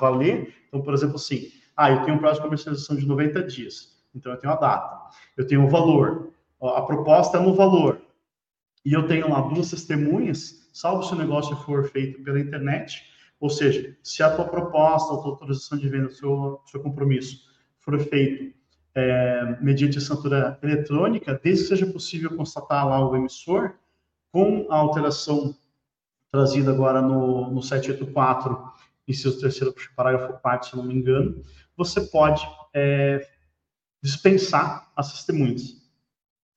valer. 0.00 0.54
Então, 0.68 0.82
por 0.82 0.94
exemplo, 0.94 1.16
assim, 1.16 1.50
ah, 1.76 1.90
eu 1.90 2.04
tenho 2.04 2.16
um 2.16 2.20
prazo 2.20 2.36
de 2.36 2.42
comercialização 2.42 2.96
de 2.96 3.06
90 3.06 3.42
dias, 3.44 4.04
então 4.14 4.32
eu 4.32 4.38
tenho 4.38 4.52
a 4.52 4.56
data. 4.56 5.16
Eu 5.36 5.46
tenho 5.46 5.64
o 5.64 5.68
valor, 5.68 6.32
a 6.60 6.82
proposta 6.82 7.38
é 7.38 7.40
no 7.40 7.54
valor. 7.54 8.00
E 8.84 8.92
eu 8.92 9.06
tenho 9.06 9.30
lá 9.30 9.40
duas 9.40 9.70
testemunhas, 9.70 10.68
salvo 10.72 11.02
se 11.02 11.14
o 11.14 11.16
negócio 11.16 11.56
for 11.56 11.84
feito 11.88 12.22
pela 12.22 12.38
internet, 12.38 13.02
ou 13.40 13.48
seja, 13.48 13.96
se 14.02 14.22
a 14.22 14.34
tua 14.34 14.46
proposta, 14.46 15.12
a 15.12 15.16
tua 15.16 15.30
autorização 15.32 15.78
de 15.78 15.88
venda, 15.88 16.06
o 16.06 16.10
seu, 16.10 16.60
seu 16.66 16.80
compromisso 16.80 17.44
for 17.78 17.98
feito 17.98 18.54
é, 18.94 19.56
mediante 19.60 19.98
assinatura 19.98 20.58
eletrônica, 20.62 21.38
desde 21.42 21.64
que 21.64 21.68
seja 21.68 21.86
possível 21.86 22.36
constatar 22.36 22.86
lá 22.86 23.06
o 23.06 23.16
emissor, 23.16 23.74
com 24.32 24.66
a 24.70 24.76
alteração 24.76 25.54
trazida 26.30 26.70
agora 26.70 27.00
no, 27.00 27.50
no 27.50 27.62
784, 27.62 28.72
em 29.06 29.12
seu 29.12 29.38
terceiro 29.38 29.74
parágrafo 29.94 30.40
parte, 30.40 30.70
se 30.70 30.76
não 30.76 30.84
me 30.84 30.94
engano, 30.94 31.42
você 31.76 32.00
pode 32.00 32.46
é, 32.72 33.26
dispensar 34.02 34.90
as 34.96 35.12
testemunhas. 35.12 35.82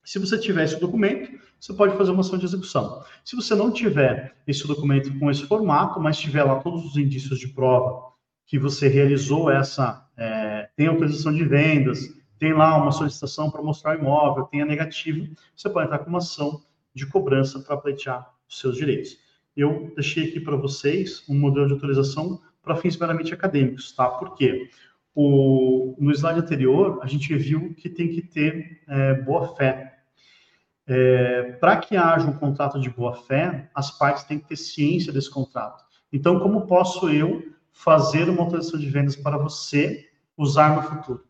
Se 0.03 0.19
você 0.19 0.37
tiver 0.37 0.63
esse 0.63 0.79
documento, 0.79 1.37
você 1.59 1.73
pode 1.73 1.97
fazer 1.97 2.11
uma 2.11 2.21
ação 2.21 2.37
de 2.37 2.45
execução. 2.45 3.03
Se 3.25 3.35
você 3.35 3.53
não 3.55 3.71
tiver 3.71 4.35
esse 4.47 4.65
documento 4.65 5.17
com 5.19 5.29
esse 5.29 5.45
formato, 5.45 5.99
mas 5.99 6.17
tiver 6.17 6.43
lá 6.43 6.59
todos 6.59 6.85
os 6.85 6.97
indícios 6.97 7.39
de 7.39 7.47
prova 7.47 8.07
que 8.45 8.57
você 8.57 8.87
realizou 8.87 9.51
essa, 9.51 10.07
é, 10.15 10.69
tem 10.75 10.87
autorização 10.87 11.33
de 11.33 11.43
vendas, 11.43 11.99
tem 12.37 12.53
lá 12.53 12.75
uma 12.77 12.91
solicitação 12.91 13.49
para 13.51 13.61
mostrar 13.61 13.97
o 13.97 13.99
imóvel, 13.99 14.45
tem 14.45 14.61
a 14.61 14.65
negativa, 14.65 15.27
você 15.55 15.69
pode 15.69 15.87
entrar 15.87 15.99
com 15.99 16.09
uma 16.09 16.19
ação 16.19 16.61
de 16.93 17.05
cobrança 17.05 17.59
para 17.59 17.77
pleitear 17.77 18.31
os 18.47 18.59
seus 18.59 18.75
direitos. 18.75 19.17
Eu 19.55 19.91
deixei 19.95 20.29
aqui 20.29 20.39
para 20.39 20.55
vocês 20.55 21.23
um 21.27 21.37
modelo 21.37 21.67
de 21.67 21.73
autorização 21.73 22.39
para 22.61 22.75
fins 22.75 22.97
meramente 22.97 23.33
acadêmicos, 23.33 23.91
tá? 23.91 24.07
Por 24.09 24.35
quê? 24.35 24.69
O, 25.15 25.95
no 25.99 26.11
slide 26.11 26.39
anterior, 26.39 26.99
a 27.01 27.07
gente 27.07 27.35
viu 27.35 27.73
que 27.73 27.89
tem 27.89 28.07
que 28.09 28.21
ter 28.21 28.81
é, 28.87 29.13
boa 29.15 29.55
fé. 29.55 29.95
é, 30.87 31.51
para 31.59 31.77
que 31.77 31.97
haja 31.97 32.27
um 32.27 32.33
contrato 32.37 32.79
de 32.79 32.89
boa-fé, 32.89 33.69
as 33.75 33.91
partes 33.91 34.23
têm 34.23 34.39
que 34.39 34.47
ter 34.47 34.55
ciência 34.55 35.11
desse 35.11 35.29
contrato. 35.29 35.83
Então, 36.11 36.39
como 36.39 36.65
posso 36.65 37.09
eu 37.09 37.43
fazer 37.73 38.29
uma 38.29 38.43
autorização 38.43 38.79
de 38.79 38.89
vendas 38.89 39.15
para 39.15 39.37
você 39.37 40.09
usar 40.37 40.75
no 40.75 40.83
futuro? 40.83 41.26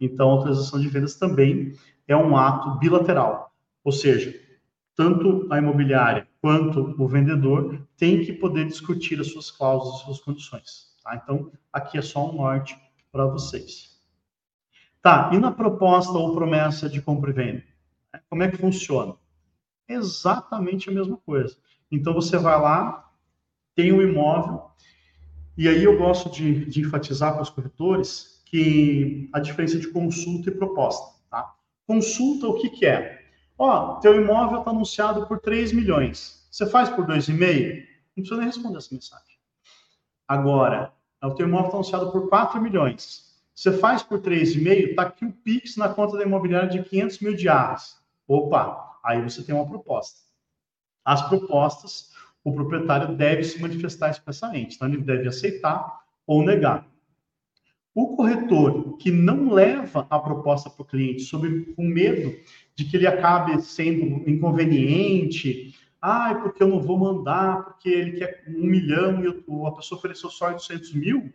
Então, 0.00 0.30
a 0.30 0.32
autorização 0.32 0.80
de 0.80 0.88
vendas 0.88 1.14
também 1.14 1.74
é 2.06 2.16
um 2.16 2.36
ato 2.36 2.78
bilateral, 2.78 3.52
ou 3.82 3.92
seja, 3.92 4.38
tanto 4.94 5.46
a 5.50 5.58
imobiliária 5.58 6.28
quanto 6.40 6.94
o 6.98 7.08
vendedor 7.08 7.86
tem 7.96 8.24
que 8.24 8.32
poder 8.32 8.66
discutir 8.66 9.20
as 9.20 9.32
suas 9.32 9.50
cláusulas, 9.50 9.96
as 9.96 10.02
suas 10.02 10.20
condições. 10.20 10.94
Tá? 11.02 11.20
Então, 11.22 11.50
aqui 11.72 11.98
é 11.98 12.02
só 12.02 12.30
um 12.30 12.36
norte 12.36 12.78
para 13.12 13.26
vocês. 13.26 14.00
Tá, 15.02 15.30
e 15.32 15.38
na 15.38 15.52
proposta 15.52 16.12
ou 16.12 16.34
promessa 16.34 16.88
de 16.88 17.00
compra 17.00 17.30
e 17.30 17.32
venda? 17.32 17.62
Como 18.28 18.42
é 18.42 18.50
que 18.50 18.56
funciona? 18.56 19.14
Exatamente 19.88 20.90
a 20.90 20.92
mesma 20.92 21.16
coisa. 21.18 21.56
Então, 21.90 22.12
você 22.12 22.38
vai 22.38 22.60
lá, 22.60 23.08
tem 23.74 23.92
um 23.92 24.02
imóvel, 24.02 24.70
e 25.56 25.68
aí 25.68 25.84
eu 25.84 25.96
gosto 25.96 26.30
de, 26.30 26.64
de 26.66 26.80
enfatizar 26.80 27.32
para 27.32 27.42
os 27.42 27.50
corretores 27.50 28.35
que 28.46 29.28
a 29.32 29.40
diferença 29.40 29.78
de 29.78 29.88
consulta 29.88 30.48
e 30.48 30.54
proposta. 30.54 31.20
Tá? 31.28 31.54
Consulta, 31.86 32.46
o 32.48 32.58
que, 32.58 32.70
que 32.70 32.86
é? 32.86 33.24
Ó, 33.58 33.96
teu 33.96 34.14
imóvel 34.14 34.60
está 34.60 34.70
anunciado 34.70 35.26
por 35.26 35.40
3 35.40 35.72
milhões. 35.72 36.46
Você 36.50 36.66
faz 36.66 36.88
por 36.88 37.06
2,5? 37.06 37.84
Não 38.16 38.22
precisa 38.22 38.36
nem 38.36 38.46
responder 38.46 38.78
essa 38.78 38.94
mensagem. 38.94 39.36
Agora, 40.26 40.92
o 41.22 41.30
teu 41.34 41.46
imóvel 41.46 41.66
está 41.66 41.76
anunciado 41.76 42.12
por 42.12 42.28
4 42.28 42.60
milhões. 42.60 43.26
Você 43.54 43.72
faz 43.72 44.02
por 44.02 44.20
3,5, 44.20 44.90
está 44.90 45.02
aqui 45.02 45.24
o 45.24 45.32
PIX 45.32 45.76
na 45.76 45.88
conta 45.88 46.16
da 46.16 46.24
imobiliária 46.24 46.68
de 46.68 46.82
500 46.82 47.20
mil 47.20 47.34
diários. 47.34 47.96
Opa, 48.28 48.98
aí 49.04 49.22
você 49.22 49.42
tem 49.42 49.54
uma 49.54 49.66
proposta. 49.66 50.20
As 51.04 51.26
propostas, 51.28 52.12
o 52.44 52.52
proprietário 52.52 53.16
deve 53.16 53.44
se 53.44 53.60
manifestar 53.60 54.10
expressamente. 54.10 54.76
Então, 54.76 54.88
ele 54.88 54.98
deve 54.98 55.28
aceitar 55.28 56.00
ou 56.26 56.44
negar. 56.44 56.86
O 57.96 58.14
corretor 58.14 58.98
que 58.98 59.10
não 59.10 59.50
leva 59.50 60.06
a 60.10 60.18
proposta 60.18 60.68
para 60.68 60.82
o 60.82 60.84
cliente 60.84 61.22
sob 61.22 61.72
o 61.78 61.82
medo 61.82 62.36
de 62.74 62.84
que 62.84 62.94
ele 62.94 63.06
acabe 63.06 63.58
sendo 63.62 64.28
inconveniente, 64.28 65.74
ah, 65.98 66.34
porque 66.34 66.62
eu 66.62 66.68
não 66.68 66.78
vou 66.78 66.98
mandar, 66.98 67.64
porque 67.64 67.88
ele 67.88 68.18
quer 68.18 68.44
um 68.48 68.66
milhão 68.66 69.24
e 69.24 69.28
a 69.28 69.72
pessoa 69.72 69.98
ofereceu 69.98 70.28
só 70.28 70.48
800 70.48 70.92
mil, 70.92 71.32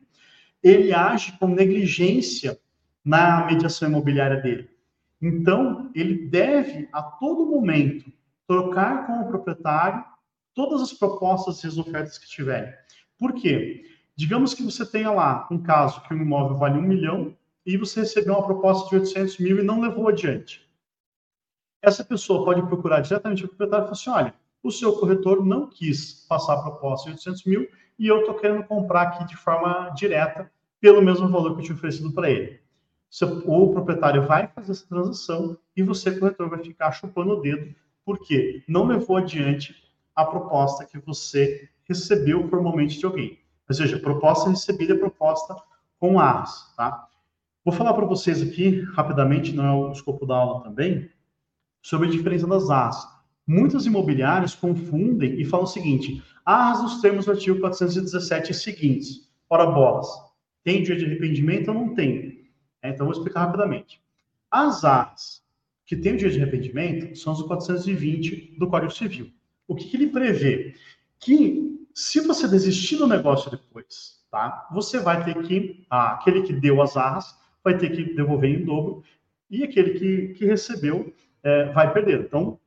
ele 0.62 0.94
age 0.94 1.36
com 1.40 1.48
negligência 1.48 2.60
na 3.04 3.44
mediação 3.48 3.90
imobiliária 3.90 4.38
dele. 4.40 4.70
Então, 5.20 5.90
ele 5.96 6.28
deve, 6.28 6.88
a 6.94 7.02
todo 7.02 7.50
momento, 7.50 8.14
trocar 8.48 9.08
com 9.08 9.14
o 9.22 9.28
proprietário 9.30 10.06
todas 10.54 10.80
as 10.84 10.94
propostas 10.94 11.64
e 11.64 11.68
as 11.68 11.80
ofertas 11.80 12.20
que 12.20 12.30
tiverem. 12.30 12.72
Por 13.18 13.34
quê? 13.34 13.84
Digamos 14.16 14.54
que 14.54 14.64
você 14.64 14.86
tenha 14.86 15.12
lá 15.12 15.48
um 15.50 15.62
caso 15.62 16.02
que 16.02 16.14
o 16.14 16.18
imóvel 16.18 16.58
vale 16.58 16.78
um 16.78 16.82
milhão 16.82 17.36
e 17.66 17.78
você 17.78 18.02
recebeu 18.02 18.34
uma 18.34 18.46
proposta 18.46 18.90
de 18.90 18.96
800 18.96 19.38
mil 19.40 19.60
e 19.60 19.64
não 19.64 19.82
levou 19.82 20.08
adiante. 20.08 20.70
Essa 21.82 22.04
pessoa 22.04 22.46
pode 22.46 22.62
procurar 22.64 23.02
diretamente 23.02 23.46
o 23.46 23.48
proprietário 23.48 23.84
e 23.84 23.88
falar 23.88 23.94
assim, 23.94 24.10
olha, 24.10 24.36
o 24.62 24.72
seu 24.72 24.94
corretor 24.94 25.44
não 25.44 25.68
quis 25.68 26.26
passar 26.28 26.54
a 26.54 26.62
proposta 26.62 27.10
de 27.10 27.16
800 27.16 27.46
mil 27.46 27.68
e 27.98 28.08
eu 28.08 28.20
estou 28.20 28.36
querendo 28.36 28.64
comprar 28.64 29.04
aqui 29.04 29.26
de 29.26 29.36
forma 29.36 29.90
direta 29.96 30.52
pelo 30.80 31.02
mesmo 31.02 31.28
valor 31.28 31.54
que 31.56 31.62
eu 31.62 31.66
tinha 31.66 31.76
oferecido 31.76 32.12
para 32.12 32.30
ele. 32.30 32.60
O 33.46 33.72
proprietário 33.72 34.26
vai 34.26 34.48
fazer 34.48 34.72
essa 34.72 34.88
transação 34.88 35.58
e 35.76 35.84
você, 35.84 36.18
corretor, 36.18 36.50
vai 36.50 36.64
ficar 36.64 36.92
chupando 36.92 37.34
o 37.34 37.42
dedo, 37.42 37.76
porque 38.06 38.64
não 38.68 38.86
levou 38.86 39.18
adiante 39.18 39.76
a 40.16 40.26
proposta 40.26 40.86
que 40.86 41.00
você 41.00 41.70
recebeu 41.84 42.48
formalmente 42.48 43.00
de 43.00 43.06
alguém. 43.06 43.41
Ou 43.72 43.76
seja, 43.76 43.98
proposta 43.98 44.50
recebida 44.50 44.94
é 44.94 44.98
proposta 44.98 45.56
com 45.98 46.20
arras, 46.20 46.74
tá? 46.76 47.08
Vou 47.64 47.74
falar 47.74 47.94
para 47.94 48.06
vocês 48.06 48.42
aqui, 48.42 48.82
rapidamente, 48.94 49.54
não 49.54 49.66
é 49.66 49.72
o 49.72 49.92
escopo 49.92 50.26
da 50.26 50.36
aula 50.36 50.64
também, 50.64 51.10
sobre 51.82 52.08
a 52.08 52.12
diferença 52.12 52.46
das 52.46 52.70
arras. 52.70 53.08
Muitos 53.48 53.86
imobiliários 53.86 54.54
confundem 54.54 55.40
e 55.40 55.46
falam 55.46 55.66
o 55.66 55.70
seguinte: 55.70 56.22
arras 56.44 56.82
dos 56.82 57.02
termos 57.02 57.26
do 57.26 57.32
artigo 57.32 57.60
417 57.60 58.52
e 58.52 58.54
seguintes. 58.54 59.32
Ora, 59.50 59.66
bolas, 59.66 60.08
tem 60.64 60.84
dia 60.84 60.98
de 60.98 61.06
arrependimento 61.06 61.70
ou 61.70 61.74
não 61.74 61.94
tem? 61.94 62.50
É, 62.82 62.90
então, 62.90 63.06
vou 63.06 63.16
explicar 63.16 63.46
rapidamente. 63.46 64.02
As 64.50 64.84
arras 64.84 65.42
que 65.86 65.96
têm 65.96 66.16
o 66.16 66.18
dia 66.18 66.30
de 66.30 66.42
arrependimento 66.42 67.18
são 67.18 67.32
os 67.32 67.42
420 67.44 68.58
do 68.58 68.68
Código 68.68 68.92
Civil. 68.92 69.32
O 69.66 69.76
que, 69.76 69.86
que 69.86 69.96
ele 69.96 70.08
prevê? 70.08 70.76
Que 71.20 71.71
se 71.94 72.20
você 72.22 72.48
desistir 72.48 72.98
do 72.98 73.08
negócio 73.08 73.50
depois, 73.52 74.22
tá? 74.30 74.68
Você 74.72 75.00
vai 75.00 75.24
ter 75.24 75.42
que, 75.44 75.86
ah, 75.90 76.14
aquele 76.14 76.44
que 76.44 76.54
deu 76.54 76.82
as 76.82 76.96
arras 76.98 77.38
vai 77.64 77.78
ter 77.78 77.90
que 77.90 78.16
devolver 78.16 78.50
em 78.50 78.66
dobro 78.66 79.04
e 79.50 79.64
aquele 79.64 80.00
que, 80.00 80.28
que 80.34 80.46
recebeu 80.46 81.14
é, 81.44 81.72
vai 81.74 81.92
perder. 81.94 82.22
Então, 82.22 82.60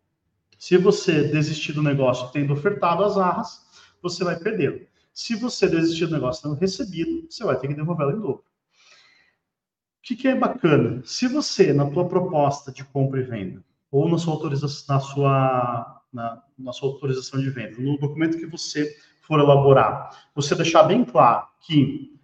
se 0.58 0.76
você 0.76 1.24
desistir 1.24 1.72
do 1.72 1.82
negócio 1.82 2.30
tendo 2.30 2.52
ofertado 2.52 3.04
as 3.04 3.16
arras, 3.16 3.64
você 4.02 4.22
vai 4.22 4.38
perder. 4.38 4.88
Se 5.12 5.34
você 5.34 5.68
desistir 5.68 6.06
do 6.06 6.14
negócio 6.14 6.42
tendo 6.42 6.60
recebido, 6.60 7.26
você 7.30 7.44
vai 7.44 7.58
ter 7.58 7.68
que 7.68 7.74
devolvê-lo 7.74 8.12
em 8.12 8.20
dobro. 8.20 8.44
O 8.44 10.06
que, 10.06 10.16
que, 10.16 10.28
é 10.28 10.34
bacana? 10.34 11.00
Se 11.04 11.26
você, 11.26 11.72
na 11.72 11.90
tua 11.90 12.06
proposta 12.06 12.70
de 12.70 12.84
compra 12.84 13.20
e 13.20 13.22
venda, 13.22 13.64
ou 13.90 14.08
na 14.08 14.18
sua 14.18 14.34
autorização, 14.34 14.94
na 14.94 15.00
sua, 15.00 16.02
na, 16.12 16.42
na 16.58 16.72
sua 16.72 16.90
autorização 16.90 17.40
de 17.40 17.48
venda, 17.48 17.80
no 17.80 17.98
documento 17.98 18.36
que 18.36 18.44
você 18.44 18.94
for 19.26 19.40
elaborar, 19.40 20.28
você 20.34 20.54
deixar 20.54 20.82
bem 20.84 21.04
claro 21.04 21.46
que 21.60 22.14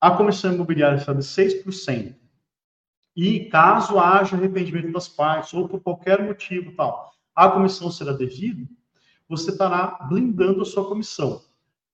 a 0.00 0.10
comissão 0.10 0.54
imobiliária 0.54 0.98
de 0.98 1.04
6%, 1.04 2.16
e 3.16 3.46
caso 3.46 3.98
haja 3.98 4.36
arrependimento 4.36 4.92
das 4.92 5.08
partes, 5.08 5.52
ou 5.52 5.68
por 5.68 5.80
qualquer 5.80 6.22
motivo 6.22 6.72
tal, 6.76 7.12
a 7.34 7.50
comissão 7.50 7.90
será 7.90 8.12
devida, 8.12 8.66
você 9.28 9.50
estará 9.50 10.06
blindando 10.08 10.62
a 10.62 10.64
sua 10.64 10.88
comissão. 10.88 11.42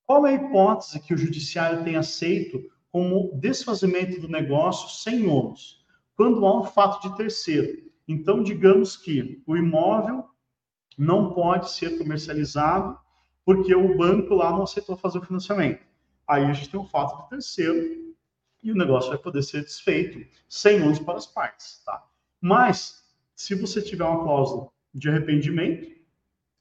Qual 0.07 0.27
é 0.27 0.31
a 0.31 0.35
hipótese 0.35 1.01
que 1.01 1.15
o 1.15 1.19
judiciário 1.19 1.83
tem 1.83 1.97
aceito 1.97 2.61
como 2.93 3.33
desfazimento 3.41 4.21
do 4.21 4.29
negócio 4.29 4.89
sem 5.03 5.27
ônus? 5.27 5.83
Quando 6.15 6.47
há 6.47 6.61
um 6.61 6.65
fato 6.65 7.09
de 7.09 7.17
terceiro. 7.17 7.91
Então, 8.07 8.43
digamos 8.43 8.97
que 8.97 9.43
o 9.47 9.57
imóvel 9.57 10.27
não 10.97 11.33
pode 11.33 11.71
ser 11.71 11.99
comercializado 11.99 12.97
porque 13.45 13.75
o 13.75 13.97
banco 13.97 14.35
lá 14.35 14.51
não 14.51 14.63
aceitou 14.63 14.97
fazer 14.97 15.19
o 15.19 15.25
financiamento. 15.25 15.85
Aí 16.27 16.45
a 16.45 16.53
gente 16.53 16.71
tem 16.71 16.81
um 16.81 16.87
fato 16.87 17.23
de 17.23 17.31
terceiro 17.31 18.15
e 18.63 18.73
o 18.73 18.75
negócio 18.75 19.11
vai 19.11 19.19
poder 19.19 19.43
ser 19.43 19.63
desfeito 19.63 20.27
sem 20.49 20.83
ônus 20.83 20.99
para 20.99 21.19
as 21.19 21.27
partes, 21.27 21.83
tá? 21.85 22.03
Mas, 22.41 23.05
se 23.35 23.55
você 23.55 23.83
tiver 23.83 24.05
uma 24.05 24.25
cláusula 24.25 24.69
de 24.95 25.09
arrependimento, 25.09 25.89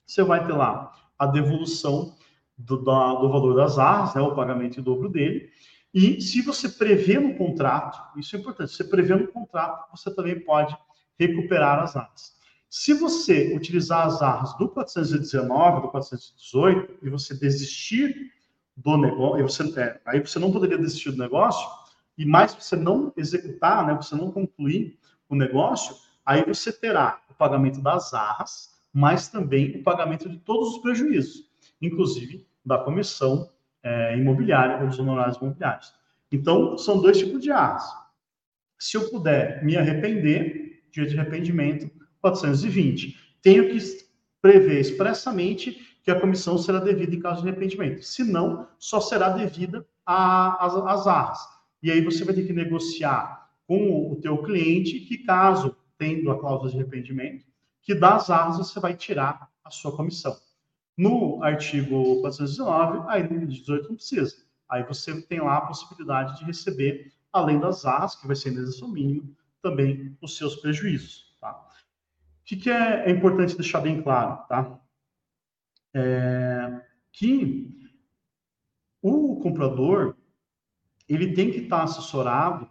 você 0.05 0.21
vai 0.23 0.45
ter 0.45 0.53
lá 0.53 0.93
a 1.17 1.25
devolução 1.25 2.15
do, 2.57 2.83
da, 2.83 3.15
do 3.15 3.29
valor 3.29 3.55
das 3.55 3.79
arras, 3.79 4.15
né, 4.15 4.21
o 4.21 4.35
pagamento 4.35 4.79
em 4.79 4.83
dobro 4.83 5.07
dele, 5.07 5.49
e 5.93 6.19
se 6.21 6.41
você 6.41 6.67
prevê 6.67 7.19
no 7.19 7.35
contrato, 7.35 8.17
isso 8.19 8.35
é 8.35 8.39
importante, 8.39 8.71
se 8.71 8.77
você 8.77 8.83
prevê 8.83 9.15
no 9.15 9.27
contrato, 9.27 9.89
você 9.91 10.13
também 10.13 10.39
pode 10.39 10.75
recuperar 11.17 11.79
as 11.79 11.95
arras. 11.95 12.35
Se 12.75 12.91
você 12.91 13.55
utilizar 13.55 14.07
as 14.07 14.19
arras 14.23 14.57
do 14.57 14.67
419, 14.67 15.81
do 15.83 15.89
418, 15.89 17.05
e 17.05 17.09
você 17.11 17.37
desistir 17.37 18.31
do 18.75 18.97
negócio, 18.97 19.43
você, 19.43 19.79
é, 19.79 20.01
aí 20.03 20.19
você 20.19 20.39
não 20.39 20.51
poderia 20.51 20.79
desistir 20.79 21.11
do 21.11 21.19
negócio, 21.19 21.69
e 22.17 22.25
mais 22.25 22.55
você 22.55 22.75
não 22.75 23.13
executar, 23.15 23.85
né, 23.85 23.93
você 23.93 24.15
não 24.15 24.31
concluir 24.31 24.97
o 25.29 25.35
negócio, 25.35 25.95
aí 26.25 26.43
você 26.43 26.73
terá 26.73 27.21
o 27.29 27.35
pagamento 27.35 27.79
das 27.79 28.11
arras, 28.11 28.71
mas 28.91 29.27
também 29.27 29.77
o 29.77 29.83
pagamento 29.83 30.27
de 30.27 30.39
todos 30.39 30.69
os 30.69 30.77
prejuízos, 30.79 31.47
inclusive 31.79 32.43
da 32.65 32.79
comissão 32.79 33.51
é, 33.83 34.17
imobiliária 34.17 34.81
ou 34.81 34.87
dos 34.87 34.97
honorários 34.97 35.37
imobiliários. 35.37 35.93
Então, 36.31 36.75
são 36.79 36.99
dois 36.99 37.19
tipos 37.19 37.39
de 37.39 37.51
arras. 37.51 37.87
Se 38.79 38.97
eu 38.97 39.11
puder 39.11 39.63
me 39.63 39.77
arrepender, 39.77 40.85
dia 40.91 41.05
de 41.05 41.19
arrependimento, 41.19 42.02
420. 42.23 43.17
Tenho 43.41 43.69
que 43.69 43.77
prever 44.41 44.79
expressamente 44.79 45.97
que 46.01 46.09
a 46.09 46.19
comissão 46.19 46.57
será 46.57 46.79
devida 46.79 47.13
em 47.13 47.19
caso 47.19 47.41
de 47.41 47.49
arrependimento. 47.49 48.01
Se 48.01 48.23
não, 48.23 48.67
só 48.79 49.01
será 49.01 49.29
devida 49.29 49.85
às 50.05 51.05
arras. 51.05 51.39
E 51.81 51.91
aí 51.91 52.01
você 52.01 52.23
vai 52.23 52.33
ter 52.33 52.47
que 52.47 52.53
negociar 52.53 53.49
com 53.67 54.11
o 54.11 54.15
teu 54.21 54.41
cliente 54.41 55.01
que, 55.01 55.19
caso 55.19 55.75
tendo 55.97 56.31
a 56.31 56.39
cláusula 56.39 56.71
de 56.71 56.77
arrependimento, 56.77 57.45
que 57.81 57.93
das 57.93 58.29
arras 58.29 58.57
você 58.57 58.79
vai 58.79 58.95
tirar 58.95 59.49
a 59.63 59.69
sua 59.69 59.95
comissão. 59.95 60.35
No 60.97 61.43
artigo 61.43 62.21
419, 62.21 63.05
aí 63.09 63.23
no 63.23 63.45
18 63.45 63.89
não 63.89 63.95
precisa. 63.95 64.35
Aí 64.69 64.83
você 64.83 65.21
tem 65.23 65.41
lá 65.41 65.57
a 65.57 65.61
possibilidade 65.61 66.39
de 66.39 66.45
receber, 66.45 67.11
além 67.31 67.59
das 67.59 67.85
arras, 67.85 68.15
que 68.15 68.27
vai 68.27 68.35
ser 68.35 68.49
a 68.49 68.51
indenização 68.53 68.89
mínima, 68.89 69.23
também 69.61 70.17
os 70.21 70.37
seus 70.37 70.55
prejuízos. 70.57 71.32
Tá? 72.43 72.45
que, 72.45 72.57
que 72.57 72.69
é, 72.69 73.05
é, 73.05 73.09
importante 73.09 73.55
deixar 73.55 73.79
bem 73.79 74.01
claro, 74.01 74.45
tá? 74.47 74.79
É, 75.93 76.81
que 77.11 77.69
o 79.01 79.39
comprador 79.41 80.15
ele 81.07 81.33
tem 81.33 81.51
que 81.51 81.59
estar 81.59 81.83
assessorado 81.83 82.69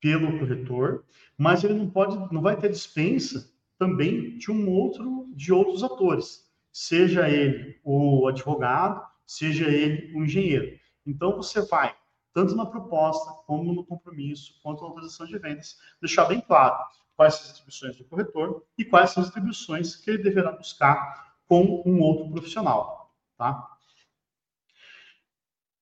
pelo 0.00 0.38
corretor, 0.38 1.04
mas 1.36 1.64
ele 1.64 1.74
não 1.74 1.88
pode, 1.88 2.16
não 2.32 2.42
vai 2.42 2.56
ter 2.56 2.70
dispensa 2.70 3.50
também 3.78 4.36
de 4.38 4.50
um 4.50 4.68
outro, 4.70 5.28
de 5.34 5.52
outros 5.52 5.82
atores, 5.82 6.50
seja 6.70 7.28
ele 7.28 7.80
o 7.82 8.26
advogado, 8.28 9.02
seja 9.26 9.68
ele 9.68 10.14
o 10.14 10.24
engenheiro. 10.24 10.78
Então 11.06 11.36
você 11.36 11.62
vai 11.62 11.94
tanto 12.32 12.54
na 12.54 12.64
proposta 12.64 13.30
como 13.46 13.72
no 13.72 13.84
compromisso, 13.84 14.58
quanto 14.62 14.82
na 14.82 14.88
autorização 14.88 15.26
de 15.26 15.38
vendas, 15.38 15.76
deixar 16.00 16.26
bem 16.26 16.40
claro 16.40 16.76
quais 17.22 17.34
são 17.34 17.44
as 17.44 17.50
atribuições 17.50 17.96
do 17.96 18.04
corretor 18.04 18.64
e 18.76 18.84
quais 18.84 19.10
são 19.10 19.22
as 19.22 19.28
atribuições 19.28 19.94
que 19.94 20.10
ele 20.10 20.22
deverá 20.22 20.50
buscar 20.50 21.34
com 21.46 21.82
um 21.86 22.00
outro 22.00 22.28
profissional, 22.30 23.14
tá? 23.38 23.68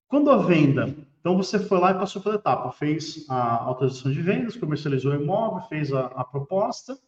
Quando 0.07 0.30
a 0.30 0.36
venda, 0.36 0.95
então 1.20 1.36
você 1.36 1.59
foi 1.59 1.78
lá 1.78 1.93
e 1.93 1.99
passou 1.99 2.20
pela 2.20 2.34
etapa, 2.34 2.72
fez 2.72 3.24
a 3.28 3.62
autorização 3.64 4.11
de 4.12 4.20
vendas, 4.20 4.57
comercializou 4.57 5.12
o 5.12 5.22
imóvel, 5.22 5.66
fez 5.68 5.93
a, 5.93 6.07
a 6.07 6.24
proposta. 6.24 6.99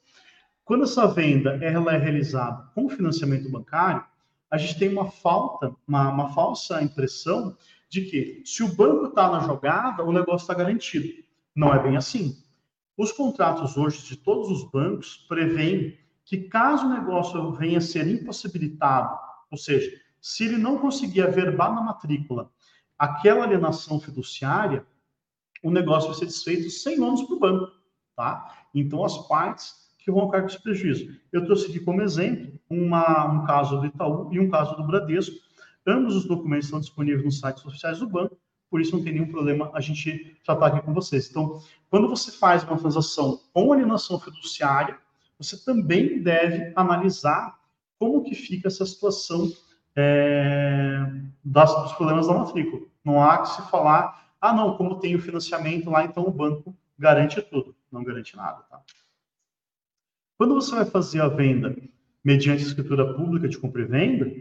Quando 0.64 0.85
essa 0.85 1.07
venda 1.09 1.59
ela 1.62 1.93
é 1.93 1.99
realizada 1.99 2.70
com 2.74 2.89
financiamento 2.89 3.51
bancário, 3.51 4.05
a 4.51 4.57
gente 4.57 4.78
tem 4.78 4.89
uma 4.89 5.11
falta, 5.11 5.74
uma, 5.87 6.09
uma 6.11 6.33
falsa 6.33 6.83
impressão 6.83 7.57
de 7.91 8.03
que 8.03 8.43
se 8.47 8.62
o 8.62 8.74
banco 8.74 9.07
está 9.07 9.30
na 9.30 9.41
jogada, 9.41 10.05
o 10.05 10.12
negócio 10.12 10.45
está 10.45 10.55
garantido. 10.55 11.09
Não 11.55 11.74
é 11.74 11.83
bem 11.83 11.97
assim. 11.97 12.41
Os 12.97 13.11
contratos 13.11 13.76
hoje 13.76 14.03
de 14.07 14.16
todos 14.16 14.51
os 14.51 14.70
bancos 14.70 15.16
prevêem 15.28 15.99
que 16.24 16.38
caso 16.49 16.86
o 16.86 16.90
negócio 16.90 17.53
venha 17.53 17.78
a 17.78 17.80
ser 17.80 18.07
impossibilitado, 18.07 19.18
ou 19.51 19.59
seja, 19.59 19.90
se 20.20 20.45
ele 20.45 20.57
não 20.57 20.78
conseguir 20.78 21.22
averbar 21.22 21.74
na 21.74 21.82
matrícula 21.82 22.51
aquela 22.99 23.45
alienação 23.45 23.99
fiduciária, 23.99 24.86
o 25.62 25.70
negócio 25.70 26.11
vai 26.11 26.18
ser 26.18 26.26
desfeito 26.26 26.70
sem 26.70 27.01
ônus 27.01 27.22
para 27.22 27.34
o 27.34 27.40
banco, 27.40 27.72
tá? 28.14 28.66
Então, 28.74 29.05
as 29.05 29.26
partes 29.26 29.82
que 29.99 30.11
vão 30.11 30.26
ficar 30.26 30.40
com 30.40 30.49
esse 30.49 30.62
prejuízo. 30.62 31.16
Eu 31.32 31.45
trouxe 31.45 31.66
aqui 31.66 31.80
como 31.80 32.03
exemplo 32.03 32.59
uma, 32.68 33.24
um 33.32 33.45
caso 33.45 33.80
do 33.80 33.86
Itaú 33.86 34.32
e 34.32 34.40
um 34.40 34.51
caso 34.51 34.76
do 34.76 34.86
Bradesco. 34.86 35.36
Ambos 35.86 36.16
os 36.16 36.24
documentos 36.26 36.66
estão 36.66 36.80
disponíveis 36.80 37.24
nos 37.24 37.40
sites 37.40 37.64
oficiais 37.64 38.01
do 38.01 38.09
banco, 38.09 38.36
por 38.72 38.80
isso 38.80 38.96
não 38.96 39.04
tem 39.04 39.12
nenhum 39.12 39.30
problema 39.30 39.70
a 39.74 39.82
gente 39.82 40.34
tratar 40.42 40.68
aqui 40.68 40.80
com 40.80 40.94
vocês. 40.94 41.28
Então, 41.28 41.60
quando 41.90 42.08
você 42.08 42.32
faz 42.32 42.64
uma 42.64 42.78
transação 42.78 43.38
com 43.52 43.70
alienação 43.70 44.18
fiduciária, 44.18 44.98
você 45.38 45.62
também 45.62 46.22
deve 46.22 46.72
analisar 46.74 47.58
como 47.98 48.24
que 48.24 48.34
fica 48.34 48.68
essa 48.68 48.86
situação 48.86 49.52
é, 49.94 51.04
das, 51.44 51.70
dos 51.82 51.92
problemas 51.92 52.26
da 52.28 52.32
matrícula. 52.32 52.86
Não 53.04 53.22
há 53.22 53.42
que 53.42 53.50
se 53.50 53.70
falar, 53.70 54.32
ah, 54.40 54.54
não, 54.54 54.74
como 54.78 54.98
tem 54.98 55.14
o 55.14 55.20
financiamento 55.20 55.90
lá, 55.90 56.06
então 56.06 56.24
o 56.24 56.32
banco 56.32 56.74
garante 56.98 57.42
tudo. 57.42 57.76
Não 57.92 58.02
garante 58.02 58.34
nada, 58.34 58.62
tá? 58.70 58.80
Quando 60.38 60.54
você 60.54 60.74
vai 60.74 60.86
fazer 60.86 61.20
a 61.20 61.28
venda 61.28 61.76
mediante 62.24 62.62
escritura 62.62 63.12
pública 63.12 63.46
de 63.46 63.58
compra 63.58 63.82
e 63.82 63.84
venda, 63.84 64.32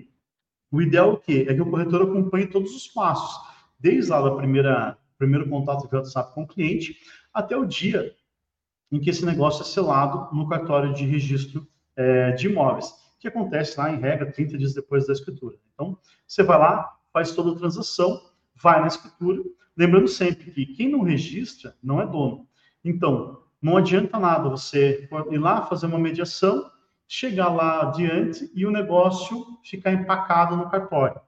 o 0.71 0.81
ideal 0.81 1.09
é 1.09 1.13
o 1.15 1.17
quê? 1.17 1.45
É 1.49 1.53
que 1.53 1.61
o 1.61 1.69
corretor 1.69 2.03
acompanhe 2.03 2.47
todos 2.47 2.73
os 2.73 2.87
passos 2.87 3.50
desde 3.81 4.11
lá 4.11 4.21
da 4.21 4.31
primeira 4.31 4.97
primeiro 5.17 5.47
contato 5.47 5.87
via 5.87 5.99
WhatsApp 5.99 6.33
com 6.33 6.43
o 6.43 6.47
cliente 6.47 6.97
até 7.31 7.55
o 7.55 7.65
dia 7.65 8.15
em 8.91 8.99
que 8.99 9.09
esse 9.09 9.25
negócio 9.25 9.61
é 9.61 9.65
selado 9.65 10.35
no 10.35 10.47
cartório 10.47 10.93
de 10.93 11.05
registro 11.05 11.67
é, 11.95 12.31
de 12.31 12.47
imóveis, 12.47 12.91
que 13.19 13.27
acontece 13.27 13.79
lá 13.79 13.91
em 13.91 13.99
regra 13.99 14.31
30 14.31 14.57
dias 14.57 14.73
depois 14.73 15.05
da 15.05 15.13
escritura. 15.13 15.55
Então, 15.73 15.97
você 16.27 16.43
vai 16.43 16.57
lá, 16.57 16.97
faz 17.13 17.33
toda 17.33 17.51
a 17.51 17.55
transação, 17.55 18.19
vai 18.55 18.81
na 18.81 18.87
escritura, 18.87 19.43
lembrando 19.77 20.07
sempre 20.07 20.51
que 20.51 20.65
quem 20.65 20.89
não 20.89 21.03
registra 21.03 21.75
não 21.81 22.01
é 22.01 22.05
dono. 22.05 22.47
Então, 22.83 23.43
não 23.61 23.77
adianta 23.77 24.17
nada 24.17 24.49
você 24.49 25.07
ir 25.29 25.37
lá 25.37 25.65
fazer 25.67 25.85
uma 25.85 25.99
mediação, 25.99 26.69
chegar 27.07 27.49
lá 27.49 27.83
adiante 27.83 28.51
e 28.55 28.65
o 28.65 28.71
negócio 28.71 29.45
ficar 29.63 29.93
empacado 29.93 30.55
no 30.55 30.69
cartório. 30.69 31.21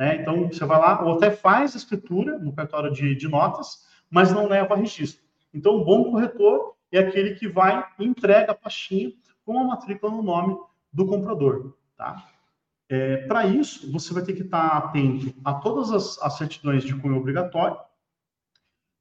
Né? 0.00 0.16
Então, 0.16 0.48
você 0.48 0.64
vai 0.64 0.80
lá, 0.80 1.04
ou 1.04 1.16
até 1.16 1.30
faz 1.30 1.74
a 1.74 1.76
escritura 1.76 2.38
no 2.38 2.54
cartório 2.54 2.90
de, 2.90 3.14
de 3.14 3.28
notas, 3.28 3.86
mas 4.08 4.32
não 4.32 4.48
leva 4.48 4.74
registro. 4.74 5.22
Então, 5.52 5.74
o 5.74 5.84
bom 5.84 6.10
corretor 6.10 6.74
é 6.90 7.00
aquele 7.00 7.34
que 7.34 7.46
vai 7.46 7.86
e 7.98 8.06
entrega 8.06 8.52
a 8.52 8.54
pastinha 8.54 9.12
com 9.44 9.60
a 9.60 9.64
matrícula 9.64 10.10
no 10.10 10.22
nome 10.22 10.56
do 10.90 11.04
comprador. 11.04 11.76
Tá? 11.98 12.26
É, 12.88 13.18
Para 13.26 13.46
isso, 13.46 13.92
você 13.92 14.14
vai 14.14 14.22
ter 14.22 14.32
que 14.32 14.40
estar 14.40 14.68
atento 14.68 15.34
a 15.44 15.52
todas 15.52 15.92
as, 15.92 16.18
as 16.22 16.38
certidões 16.38 16.82
de 16.82 16.96
cunho 16.96 17.18
obrigatório, 17.18 17.76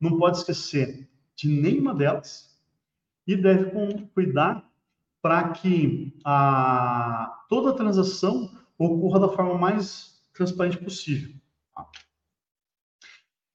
não 0.02 0.18
pode 0.18 0.40
esquecer 0.40 1.10
de 1.34 1.48
nenhuma 1.48 1.96
delas 1.96 2.60
e 3.26 3.38
deve 3.38 3.72
cuidar 4.14 4.70
para 5.22 5.50
que 5.50 6.14
a, 6.26 7.46
toda 7.48 7.70
a 7.70 7.76
transação 7.76 8.52
ocorra 8.78 9.22
da 9.22 9.30
forma 9.30 9.58
mais 9.58 10.19
transparente 10.40 10.78
possível. 10.78 11.36
Tá? 11.76 11.86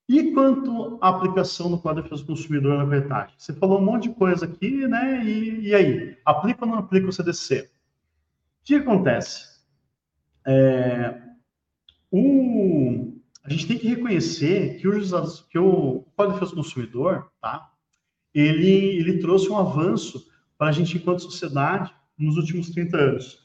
E 0.09 0.33
quanto 0.33 0.99
à 1.01 1.09
aplicação 1.09 1.71
do 1.71 1.79
Código 1.79 2.03
de 2.03 2.11
Defesa 2.11 2.23
do 2.23 2.35
Consumidor 2.35 2.77
na 2.77 2.85
corretagem? 2.85 3.35
Você 3.39 3.55
falou 3.55 3.81
um 3.81 3.85
monte 3.85 4.09
de 4.09 4.15
coisa 4.15 4.45
aqui, 4.45 4.87
né? 4.87 5.25
E, 5.25 5.69
e 5.69 5.75
aí? 5.75 6.19
Aplica 6.25 6.65
ou 6.65 6.71
não 6.71 6.79
aplica 6.79 7.09
o 7.09 7.13
CDC? 7.13 7.71
O 8.61 8.65
que 8.65 8.75
acontece? 8.75 9.55
É, 10.47 11.23
o, 12.11 13.15
a 13.43 13.51
gente 13.51 13.67
tem 13.67 13.79
que 13.79 13.89
reconhecer 13.89 14.77
que 14.79 14.87
o, 14.87 14.93
que 15.49 15.59
o 15.59 16.05
Código 16.15 16.35
de 16.35 16.41
Defesa 16.41 16.51
do 16.51 16.63
Consumidor, 16.63 17.31
tá? 17.41 17.71
Ele, 18.35 18.99
ele 18.99 19.19
trouxe 19.21 19.49
um 19.49 19.57
avanço 19.57 20.29
para 20.59 20.69
a 20.69 20.73
gente, 20.73 20.99
enquanto 20.99 21.23
sociedade, 21.23 21.95
nos 22.19 22.37
últimos 22.37 22.71
30 22.71 22.97
anos. 22.97 23.44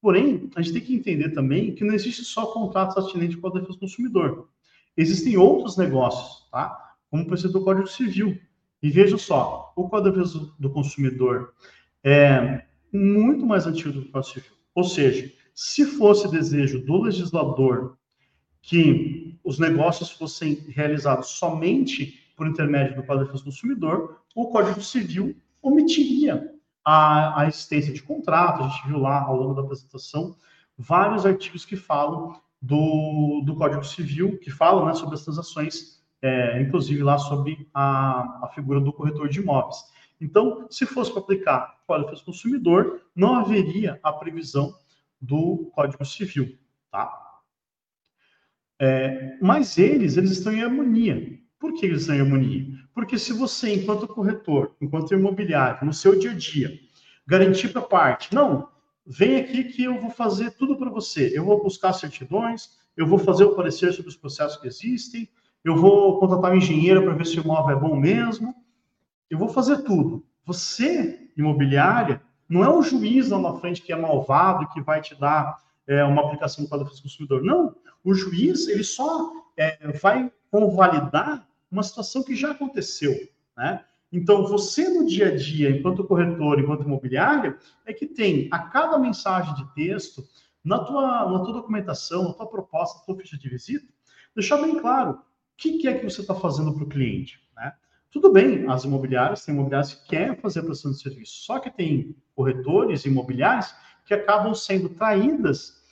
Porém, 0.00 0.48
a 0.54 0.62
gente 0.62 0.74
tem 0.74 0.82
que 0.82 0.94
entender 0.94 1.30
também 1.30 1.74
que 1.74 1.84
não 1.84 1.94
existe 1.94 2.24
só 2.24 2.46
contratos 2.46 2.96
atinentes 2.96 3.36
com 3.36 3.48
a 3.48 3.50
defesa 3.50 3.72
do 3.72 3.78
consumidor. 3.78 4.48
Existem 4.96 5.36
outros 5.36 5.76
negócios, 5.76 6.48
tá? 6.50 6.94
Como 7.10 7.26
por 7.26 7.36
exemplo 7.36 7.60
o 7.60 7.64
Código 7.64 7.86
Civil. 7.86 8.38
E 8.82 8.90
veja 8.90 9.18
só, 9.18 9.72
o 9.76 9.88
Código 9.88 10.16
de 10.16 10.22
Defesa 10.22 10.52
do 10.58 10.70
Consumidor 10.70 11.52
é 12.04 12.64
muito 12.92 13.44
mais 13.44 13.66
antigo 13.66 13.92
do 13.92 14.02
que 14.02 14.08
o 14.08 14.12
Código 14.12 14.34
Civil. 14.34 14.52
Ou 14.74 14.84
seja, 14.84 15.32
se 15.52 15.84
fosse 15.84 16.30
desejo 16.30 16.84
do 16.84 17.02
legislador 17.02 17.98
que 18.62 19.36
os 19.42 19.58
negócios 19.58 20.10
fossem 20.10 20.54
realizados 20.68 21.30
somente 21.30 22.32
por 22.36 22.46
intermédio 22.46 22.94
do 22.94 23.02
Código 23.02 23.24
de 23.24 23.32
Defesa 23.32 23.44
do 23.44 23.50
Consumidor, 23.50 24.22
o 24.36 24.48
Código 24.48 24.80
Civil 24.80 25.34
omitiria 25.60 26.54
a, 26.90 27.42
a 27.42 27.46
existência 27.46 27.92
de 27.92 28.02
contrato, 28.02 28.62
a 28.62 28.68
gente 28.68 28.88
viu 28.88 28.98
lá 28.98 29.20
ao 29.20 29.36
longo 29.36 29.52
da 29.52 29.60
apresentação 29.60 30.34
vários 30.78 31.26
artigos 31.26 31.66
que 31.66 31.76
falam 31.76 32.40
do, 32.62 33.42
do 33.44 33.54
Código 33.56 33.84
Civil, 33.84 34.38
que 34.38 34.50
falam 34.50 34.86
né, 34.86 34.94
sobre 34.94 35.14
as 35.14 35.22
transações, 35.22 36.02
é, 36.22 36.62
inclusive 36.62 37.02
lá 37.02 37.18
sobre 37.18 37.68
a, 37.74 38.46
a 38.46 38.48
figura 38.54 38.80
do 38.80 38.90
corretor 38.90 39.28
de 39.28 39.40
imóveis. 39.40 39.76
Então, 40.18 40.66
se 40.70 40.86
fosse 40.86 41.12
para 41.12 41.20
aplicar 41.20 41.78
o 41.82 41.86
Código 41.86 42.16
do 42.16 42.24
Consumidor, 42.24 43.02
não 43.14 43.34
haveria 43.34 44.00
a 44.02 44.10
previsão 44.10 44.74
do 45.20 45.70
Código 45.74 46.02
Civil, 46.06 46.58
tá? 46.90 47.12
É, 48.80 49.36
mas 49.42 49.76
eles, 49.76 50.16
eles 50.16 50.30
estão 50.30 50.54
em 50.54 50.62
harmonia. 50.62 51.38
Por 51.58 51.74
que 51.74 51.84
eles 51.84 52.00
estão 52.00 52.16
em 52.16 52.22
harmonia? 52.22 52.66
Porque 52.98 53.16
se 53.16 53.32
você, 53.32 53.74
enquanto 53.74 54.08
corretor, 54.08 54.74
enquanto 54.80 55.14
imobiliário, 55.14 55.86
no 55.86 55.92
seu 55.92 56.18
dia 56.18 56.32
a 56.32 56.34
dia, 56.34 56.76
garantir 57.24 57.68
para 57.68 57.80
parte, 57.80 58.34
não, 58.34 58.70
vem 59.06 59.36
aqui 59.36 59.62
que 59.62 59.84
eu 59.84 60.00
vou 60.00 60.10
fazer 60.10 60.50
tudo 60.56 60.76
para 60.76 60.90
você. 60.90 61.30
Eu 61.32 61.44
vou 61.44 61.62
buscar 61.62 61.92
certidões, 61.92 62.70
eu 62.96 63.06
vou 63.06 63.20
fazer 63.20 63.44
o 63.44 63.54
parecer 63.54 63.92
sobre 63.92 64.08
os 64.08 64.16
processos 64.16 64.60
que 64.60 64.66
existem, 64.66 65.28
eu 65.64 65.76
vou 65.76 66.18
contratar 66.18 66.50
um 66.50 66.56
engenheiro 66.56 67.04
para 67.04 67.12
ver 67.12 67.24
se 67.24 67.38
o 67.38 67.44
imóvel 67.44 67.76
é 67.76 67.80
bom 67.80 67.94
mesmo, 67.94 68.52
eu 69.30 69.38
vou 69.38 69.48
fazer 69.48 69.84
tudo. 69.84 70.26
Você, 70.44 71.30
imobiliária, 71.36 72.20
não 72.48 72.64
é 72.64 72.68
o 72.68 72.82
juiz 72.82 73.28
lá 73.28 73.38
na 73.38 73.54
frente 73.60 73.80
que 73.80 73.92
é 73.92 73.96
malvado 73.96 74.68
que 74.70 74.80
vai 74.80 75.00
te 75.00 75.14
dar 75.14 75.56
é, 75.86 76.02
uma 76.02 76.22
aplicação 76.22 76.66
Código 76.66 76.90
do 76.90 77.00
Consumidor. 77.00 77.44
Não, 77.44 77.76
o 78.02 78.12
juiz 78.12 78.66
ele 78.66 78.82
só 78.82 79.30
é, 79.56 79.92
vai 79.92 80.32
convalidar 80.50 81.47
uma 81.70 81.82
situação 81.82 82.22
que 82.22 82.34
já 82.34 82.52
aconteceu, 82.52 83.14
né? 83.56 83.84
Então, 84.10 84.46
você 84.46 84.88
no 84.88 85.06
dia 85.06 85.28
a 85.28 85.36
dia, 85.36 85.70
enquanto 85.70 86.04
corretor, 86.04 86.58
enquanto 86.58 86.84
imobiliário, 86.84 87.58
é 87.84 87.92
que 87.92 88.06
tem 88.06 88.48
a 88.50 88.58
cada 88.58 88.98
mensagem 88.98 89.54
de 89.54 89.74
texto, 89.74 90.26
na 90.64 90.78
tua, 90.78 91.30
na 91.30 91.38
tua 91.40 91.52
documentação, 91.52 92.24
na 92.24 92.34
tua 92.34 92.46
proposta, 92.46 92.98
na 92.98 93.04
tua 93.04 93.16
ficha 93.16 93.36
de 93.36 93.48
visita, 93.48 93.86
deixar 94.34 94.58
bem 94.58 94.78
claro 94.78 95.12
o 95.12 95.20
que, 95.56 95.78
que 95.78 95.88
é 95.88 95.98
que 95.98 96.08
você 96.08 96.20
está 96.20 96.34
fazendo 96.34 96.72
para 96.74 96.84
o 96.84 96.88
cliente. 96.88 97.40
Né? 97.54 97.72
Tudo 98.10 98.32
bem, 98.32 98.68
as 98.68 98.84
imobiliárias, 98.84 99.44
tem 99.44 99.54
imobiliárias 99.54 99.94
que 99.94 100.08
querem 100.08 100.36
fazer 100.36 100.60
a 100.60 100.62
prestação 100.62 100.92
de 100.92 101.00
serviço, 101.00 101.44
só 101.44 101.58
que 101.58 101.70
tem 101.70 102.16
corretores 102.34 103.04
imobiliários 103.04 103.74
que 104.06 104.14
acabam 104.14 104.54
sendo 104.54 104.88
traídas 104.88 105.82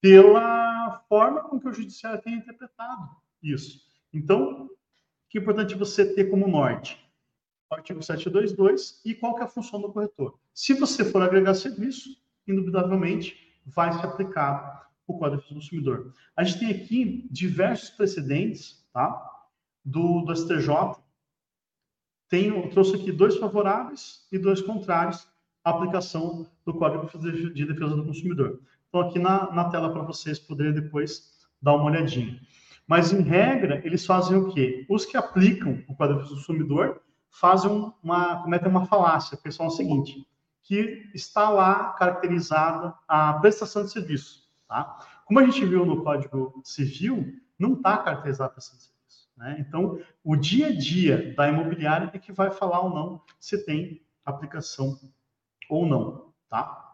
pela 0.00 1.04
forma 1.08 1.42
com 1.42 1.60
que 1.60 1.68
o 1.68 1.72
judiciário 1.72 2.20
tem 2.20 2.34
interpretado 2.34 3.10
isso. 3.42 3.82
Então, 4.12 4.68
que 5.30 5.38
é 5.38 5.40
importante 5.40 5.76
você 5.76 6.04
ter 6.04 6.24
como 6.28 6.48
norte? 6.48 6.98
O 7.70 7.74
artigo 7.76 8.02
722 8.02 9.00
e 9.04 9.14
qual 9.14 9.36
que 9.36 9.42
é 9.42 9.44
a 9.44 9.48
função 9.48 9.80
do 9.80 9.92
corretor. 9.92 10.36
Se 10.52 10.74
você 10.74 11.04
for 11.04 11.22
agregar 11.22 11.54
serviço, 11.54 12.10
indubitavelmente 12.46 13.36
vai 13.64 13.92
se 13.92 14.04
aplicar 14.04 14.90
o 15.06 15.16
Código 15.16 15.42
do 15.42 15.54
Consumidor. 15.54 16.12
A 16.36 16.42
gente 16.42 16.58
tem 16.58 16.70
aqui 16.70 17.28
diversos 17.30 17.90
precedentes 17.90 18.84
tá? 18.92 19.24
do, 19.84 20.22
do 20.22 20.34
STJ. 20.34 20.68
Tenho, 22.28 22.68
trouxe 22.70 22.96
aqui 22.96 23.12
dois 23.12 23.36
favoráveis 23.36 24.26
e 24.32 24.38
dois 24.38 24.60
contrários 24.60 25.28
à 25.64 25.70
aplicação 25.70 26.46
do 26.64 26.74
Código 26.74 27.06
de 27.52 27.64
Defesa 27.64 27.94
do 27.96 28.04
Consumidor. 28.04 28.60
Então, 28.88 29.00
aqui 29.00 29.20
na, 29.20 29.52
na 29.52 29.70
tela 29.70 29.92
para 29.92 30.02
vocês 30.02 30.40
poderem 30.40 30.72
depois 30.72 31.46
dar 31.62 31.74
uma 31.74 31.84
olhadinha. 31.84 32.40
Mas, 32.90 33.12
em 33.12 33.22
regra, 33.22 33.80
eles 33.84 34.04
fazem 34.04 34.36
o 34.36 34.48
quê? 34.52 34.84
Os 34.88 35.04
que 35.04 35.16
aplicam 35.16 35.80
o 35.86 35.94
Código 35.94 36.24
do 36.24 36.28
Consumidor 36.30 37.00
fazem 37.30 37.70
uma, 38.02 38.42
cometem 38.42 38.68
uma 38.68 38.84
falácia, 38.84 39.36
que 39.36 39.46
é 39.46 39.64
o 39.64 39.70
seguinte, 39.70 40.26
que 40.64 41.08
está 41.14 41.50
lá 41.50 41.92
caracterizada 41.92 42.92
a 43.06 43.34
prestação 43.34 43.84
de 43.84 43.92
serviço. 43.92 44.50
Tá? 44.66 45.06
Como 45.24 45.38
a 45.38 45.44
gente 45.44 45.64
viu 45.64 45.86
no 45.86 46.02
Código 46.02 46.60
Civil, 46.64 47.32
não 47.56 47.74
está 47.74 47.96
caracterizada 47.96 48.50
a 48.50 48.54
prestação 48.54 48.78
de 48.80 48.84
serviço. 48.86 49.30
Né? 49.36 49.64
Então, 49.68 50.00
o 50.24 50.34
dia 50.34 50.66
a 50.66 50.76
dia 50.76 51.32
da 51.36 51.48
imobiliária 51.48 52.10
é 52.12 52.18
que 52.18 52.32
vai 52.32 52.50
falar 52.50 52.80
ou 52.80 52.90
não 52.90 53.22
se 53.38 53.64
tem 53.64 54.02
aplicação 54.24 54.98
ou 55.68 55.86
não. 55.86 56.32
Tá? 56.48 56.90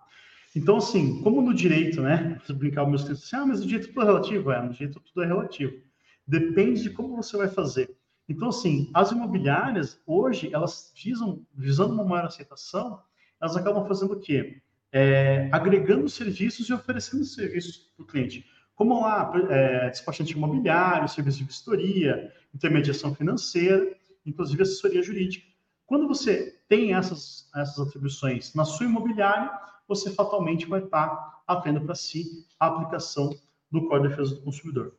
Então, 0.55 0.77
assim, 0.77 1.23
como 1.23 1.41
no 1.41 1.55
direito, 1.55 2.03
né? 2.03 2.39
Brincar 2.51 2.85
com 2.85 2.91
meus 2.91 3.03
clientes 3.03 3.25
assim, 3.25 3.37
ah, 3.37 3.47
mas 3.47 3.61
no 3.61 3.67
direito 3.67 3.89
tudo 3.89 4.03
é 4.03 4.05
relativo. 4.05 4.51
É, 4.51 4.63
no 4.63 4.73
direito 4.73 5.01
tudo 5.01 5.23
é 5.23 5.27
relativo. 5.27 5.86
Depende 6.27 6.83
de 6.83 6.91
como 6.91 7.17
você 7.17 7.37
vai 7.37 7.49
fazer. 7.49 7.97
Então, 8.29 8.49
assim, 8.49 8.91
as 8.93 9.13
imobiliárias, 9.13 10.01
hoje, 10.05 10.51
elas 10.53 10.93
visam, 10.97 11.47
visando 11.55 11.95
uma 11.95 12.05
maior 12.05 12.27
aceitação, 12.27 13.01
elas 13.41 13.57
acabam 13.57 13.87
fazendo 13.87 14.15
o 14.15 14.21
quê? 14.21 14.61
É, 14.91 15.49
agregando 15.53 16.09
serviços 16.09 16.69
e 16.69 16.73
oferecendo 16.73 17.25
serviços 17.25 17.93
para 17.97 18.03
o 18.03 18.07
cliente. 18.07 18.45
Como 18.75 19.01
lá, 19.01 19.33
é, 19.49 19.91
despachante 19.91 20.33
imobiliário, 20.33 21.09
serviço 21.09 21.39
de 21.39 21.45
vistoria, 21.45 22.33
intermediação 22.55 23.15
financeira, 23.15 23.97
inclusive 24.25 24.63
assessoria 24.63 25.03
jurídica. 25.03 25.47
Quando 25.87 26.09
você 26.09 26.59
tem 26.69 26.95
essas, 26.95 27.49
essas 27.55 27.79
atribuições 27.79 28.53
na 28.55 28.65
sua 28.65 28.87
imobiliária, 28.87 29.51
você 29.87 30.11
fatalmente 30.11 30.67
vai 30.67 30.83
estar 30.83 31.43
atendo 31.47 31.81
para 31.83 31.95
si 31.95 32.45
a 32.59 32.67
aplicação 32.67 33.31
do 33.71 33.87
Código 33.87 34.09
de 34.09 34.17
Defesa 34.17 34.35
do 34.35 34.43
Consumidor. 34.43 34.95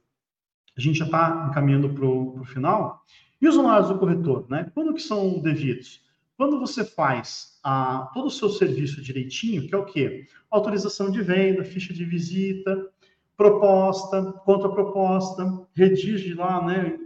A 0.77 0.81
gente 0.81 0.99
já 0.99 1.05
está 1.05 1.47
encaminhando 1.49 1.89
para 1.89 2.05
o 2.05 2.43
final. 2.45 3.03
E 3.41 3.47
os 3.47 3.57
honorários 3.57 3.89
do 3.89 3.97
corretor, 3.97 4.45
né? 4.49 4.71
Quando 4.73 4.93
que 4.93 5.01
são 5.01 5.39
devidos? 5.39 6.01
Quando 6.37 6.59
você 6.59 6.85
faz 6.85 7.59
a, 7.63 8.11
todo 8.13 8.27
o 8.27 8.31
seu 8.31 8.49
serviço 8.49 9.01
direitinho, 9.01 9.67
que 9.67 9.73
é 9.73 9.77
o 9.77 9.85
quê? 9.85 10.27
Autorização 10.51 11.09
de 11.09 11.21
venda, 11.21 11.63
ficha 11.63 11.93
de 11.93 12.05
visita, 12.05 12.89
proposta, 13.35 14.33
contraproposta, 14.45 15.67
redige 15.75 16.33
lá, 16.33 16.63
né, 16.65 16.97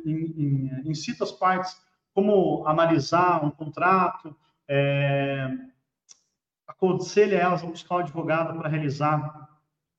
incita 0.85 1.25
as 1.25 1.31
partes 1.31 1.81
como 2.13 2.65
analisar 2.65 3.43
um 3.43 3.51
contrato, 3.51 4.35
é, 4.67 5.49
aconselha 6.65 7.35
elas 7.35 7.63
a 7.63 7.67
buscar 7.67 7.95
um 7.95 7.99
advogado 7.99 8.57
para 8.57 8.69
realizar 8.69 9.49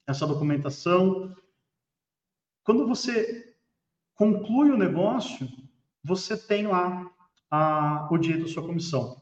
essa 0.06 0.26
documentação. 0.26 1.34
Quando 2.64 2.86
você 2.86 3.51
conclui 4.14 4.70
o 4.70 4.76
negócio, 4.76 5.48
você 6.04 6.36
tem 6.36 6.66
lá 6.66 7.10
a, 7.50 8.08
o 8.10 8.18
direito 8.18 8.46
da 8.46 8.52
sua 8.52 8.66
comissão. 8.66 9.20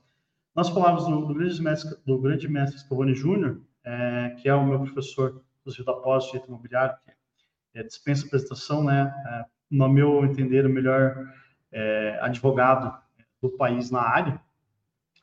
Nas 0.54 0.70
palavras 0.70 1.06
do, 1.06 1.26
do, 1.26 1.34
grande 1.34 1.62
mestre, 1.62 1.96
do 2.04 2.18
grande 2.18 2.48
mestre 2.48 2.80
Scavone 2.80 3.14
Júnior, 3.14 3.60
é, 3.84 4.36
que 4.40 4.48
é 4.48 4.54
o 4.54 4.64
meu 4.64 4.80
professor, 4.80 5.42
inclusive 5.60 5.84
da 5.84 5.94
pós 5.94 6.24
direito 6.26 6.48
imobiliário, 6.48 6.96
que 7.04 7.78
é, 7.78 7.82
dispensa 7.82 8.26
apresentação, 8.26 8.84
né, 8.84 9.12
é, 9.26 9.44
no 9.70 9.88
meu 9.88 10.24
entender, 10.24 10.66
o 10.66 10.70
melhor 10.70 11.16
é, 11.72 12.18
advogado 12.20 12.98
do 13.40 13.50
país 13.50 13.90
na 13.90 14.00
área, 14.00 14.40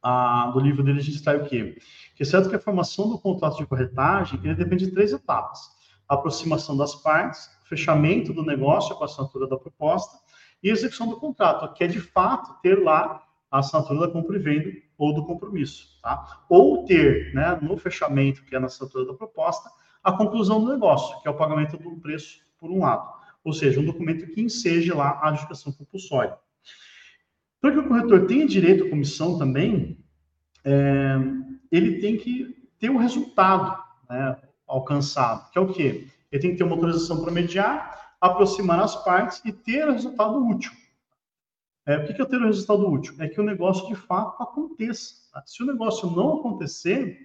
a, 0.01 0.51
do 0.51 0.59
livro 0.59 0.83
dele 0.83 0.99
a 0.99 1.03
gente 1.03 1.21
traz 1.21 1.41
o 1.41 1.45
quê? 1.45 1.77
Que 2.15 2.23
certo 2.23 2.49
que 2.49 2.55
a 2.55 2.59
formação 2.59 3.09
do 3.09 3.19
contrato 3.19 3.57
de 3.57 3.65
corretagem, 3.65 4.39
ele 4.43 4.55
depende 4.55 4.85
de 4.85 4.91
três 4.91 5.11
etapas. 5.11 5.59
A 6.07 6.15
aproximação 6.15 6.77
das 6.77 6.95
partes, 6.95 7.49
fechamento 7.67 8.33
do 8.33 8.43
negócio 8.43 8.95
com 8.95 9.03
a 9.03 9.05
assinatura 9.05 9.47
da 9.47 9.57
proposta 9.57 10.17
e 10.63 10.69
execução 10.69 11.07
do 11.07 11.17
contrato, 11.17 11.73
que 11.73 11.83
é 11.83 11.87
de 11.87 11.99
fato 11.99 12.59
ter 12.61 12.81
lá 12.81 13.23
a 13.49 13.59
assinatura 13.59 14.01
da 14.01 14.07
compra 14.07 14.35
e 14.35 14.39
venda 14.39 14.71
ou 14.97 15.13
do 15.13 15.25
compromisso, 15.25 15.99
tá? 16.01 16.43
Ou 16.49 16.85
ter, 16.85 17.33
né, 17.33 17.57
no 17.61 17.77
fechamento, 17.77 18.43
que 18.43 18.55
é 18.55 18.59
na 18.59 18.67
assinatura 18.67 19.05
da 19.05 19.13
proposta, 19.13 19.69
a 20.03 20.11
conclusão 20.11 20.63
do 20.63 20.71
negócio, 20.71 21.21
que 21.21 21.27
é 21.27 21.31
o 21.31 21.37
pagamento 21.37 21.77
do 21.77 21.97
preço 21.97 22.39
por 22.57 22.71
um 22.71 22.79
lado. 22.79 23.07
Ou 23.43 23.53
seja, 23.53 23.79
um 23.79 23.85
documento 23.85 24.27
que 24.27 24.41
enseje 24.41 24.91
lá 24.91 25.11
a 25.21 25.29
adjudicação 25.29 25.71
compulsória. 25.71 26.37
Para 27.61 27.71
que 27.71 27.79
o 27.79 27.87
corretor 27.87 28.25
tenha 28.25 28.47
direito 28.47 28.85
à 28.85 28.89
comissão 28.89 29.37
também, 29.37 29.97
é, 30.63 31.15
ele 31.71 31.99
tem 31.99 32.17
que 32.17 32.55
ter 32.79 32.89
um 32.89 32.97
resultado 32.97 33.77
né, 34.09 34.37
alcançado, 34.67 35.49
que 35.51 35.57
é 35.57 35.61
o 35.61 35.71
quê? 35.71 36.07
Ele 36.31 36.41
tem 36.41 36.51
que 36.51 36.57
ter 36.57 36.63
uma 36.63 36.75
autorização 36.75 37.21
para 37.21 37.31
mediar, 37.31 38.15
aproximar 38.19 38.79
as 38.79 38.95
partes 39.03 39.41
e 39.45 39.51
ter 39.51 39.89
resultado 39.89 40.45
útil. 40.45 40.71
É, 41.85 41.97
o 41.97 42.05
que, 42.05 42.21
é 42.21 42.25
ter 42.25 42.37
o 42.37 42.45
resultado 42.45 42.85
útil? 42.85 43.15
É 43.19 43.29
que 43.29 43.39
o 43.39 43.43
negócio 43.43 43.87
de 43.87 43.95
fato 43.95 44.43
aconteça. 44.43 45.15
Tá? 45.31 45.41
Se 45.45 45.63
o 45.63 45.65
negócio 45.65 46.11
não 46.11 46.39
acontecer, 46.39 47.17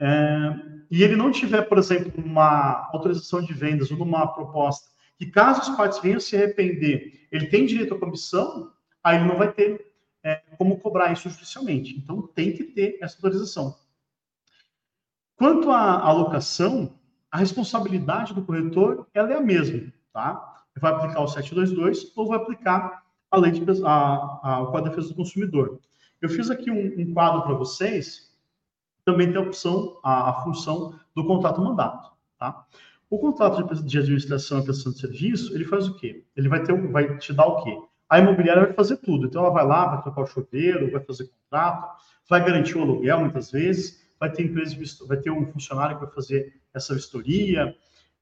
é, 0.00 0.52
e 0.90 1.02
ele 1.02 1.14
não 1.14 1.30
tiver, 1.30 1.62
por 1.62 1.78
exemplo, 1.78 2.12
uma 2.16 2.88
autorização 2.92 3.40
de 3.40 3.54
vendas 3.54 3.92
ou 3.92 4.02
uma 4.02 4.26
proposta, 4.26 4.90
que 5.16 5.26
caso 5.26 5.60
as 5.60 5.76
partes 5.76 6.00
venham 6.00 6.18
se 6.18 6.34
arrepender, 6.34 7.28
ele 7.30 7.46
tem 7.46 7.66
direito 7.66 7.94
à 7.94 7.98
comissão, 7.98 8.72
aí 9.02 9.16
ele 9.16 9.28
não 9.28 9.36
vai 9.36 9.52
ter 9.52 9.94
é, 10.24 10.42
como 10.58 10.80
cobrar 10.80 11.12
isso 11.12 11.28
judicialmente. 11.30 11.96
Então, 11.96 12.26
tem 12.26 12.52
que 12.52 12.64
ter 12.64 12.98
essa 13.00 13.16
autorização. 13.16 13.76
Quanto 15.36 15.70
à 15.70 16.00
alocação, 16.00 16.98
a 17.34 17.38
responsabilidade 17.38 18.32
do 18.32 18.44
corretor 18.44 19.08
ela 19.12 19.32
é 19.32 19.36
a 19.36 19.40
mesma, 19.40 19.92
tá? 20.12 20.62
Vai 20.80 20.92
aplicar 20.92 21.20
o 21.20 21.26
722 21.26 22.12
ou 22.14 22.28
vai 22.28 22.38
aplicar 22.38 23.02
a 23.28 23.36
lei 23.36 23.50
de, 23.50 23.84
a, 23.84 23.90
a, 23.90 24.60
o 24.62 24.66
Código 24.66 24.90
de 24.90 24.90
Defesa 24.90 25.08
do 25.08 25.16
Consumidor. 25.16 25.80
Eu 26.22 26.28
fiz 26.28 26.48
aqui 26.48 26.70
um, 26.70 26.94
um 26.96 27.12
quadro 27.12 27.42
para 27.42 27.54
vocês, 27.54 28.32
também 29.04 29.32
tem 29.32 29.36
a 29.36 29.40
opção, 29.40 29.98
a, 30.04 30.30
a, 30.30 30.44
função 30.44 30.94
do 31.12 31.26
contrato 31.26 31.60
mandato, 31.60 32.12
tá? 32.38 32.64
O 33.10 33.18
contrato 33.18 33.64
de, 33.64 33.82
de 33.82 33.98
administração 33.98 34.60
e 34.60 34.62
prestação 34.62 34.92
de 34.92 35.00
serviço, 35.00 35.52
ele 35.56 35.64
faz 35.64 35.88
o 35.88 35.96
quê? 35.96 36.24
Ele 36.36 36.48
vai, 36.48 36.62
ter, 36.62 36.88
vai 36.92 37.18
te 37.18 37.32
dar 37.32 37.46
o 37.46 37.64
quê? 37.64 37.76
A 38.08 38.20
imobiliária 38.20 38.62
vai 38.62 38.74
fazer 38.74 38.98
tudo. 38.98 39.26
Então, 39.26 39.42
ela 39.42 39.52
vai 39.52 39.66
lá, 39.66 39.86
vai 39.86 40.02
trocar 40.02 40.22
o 40.22 40.26
chuveiro, 40.26 40.92
vai 40.92 41.02
fazer 41.02 41.28
contrato, 41.28 42.00
vai 42.30 42.44
garantir 42.44 42.78
o 42.78 42.82
aluguel, 42.82 43.18
muitas 43.18 43.50
vezes, 43.50 44.03
vai 44.24 44.32
ter 44.32 44.44
empresa, 44.44 44.76
vai 45.06 45.18
ter 45.18 45.30
um 45.30 45.46
funcionário 45.46 45.96
que 45.98 46.04
vai 46.04 46.14
fazer 46.14 46.54
essa 46.72 46.94
vistoria, 46.94 47.76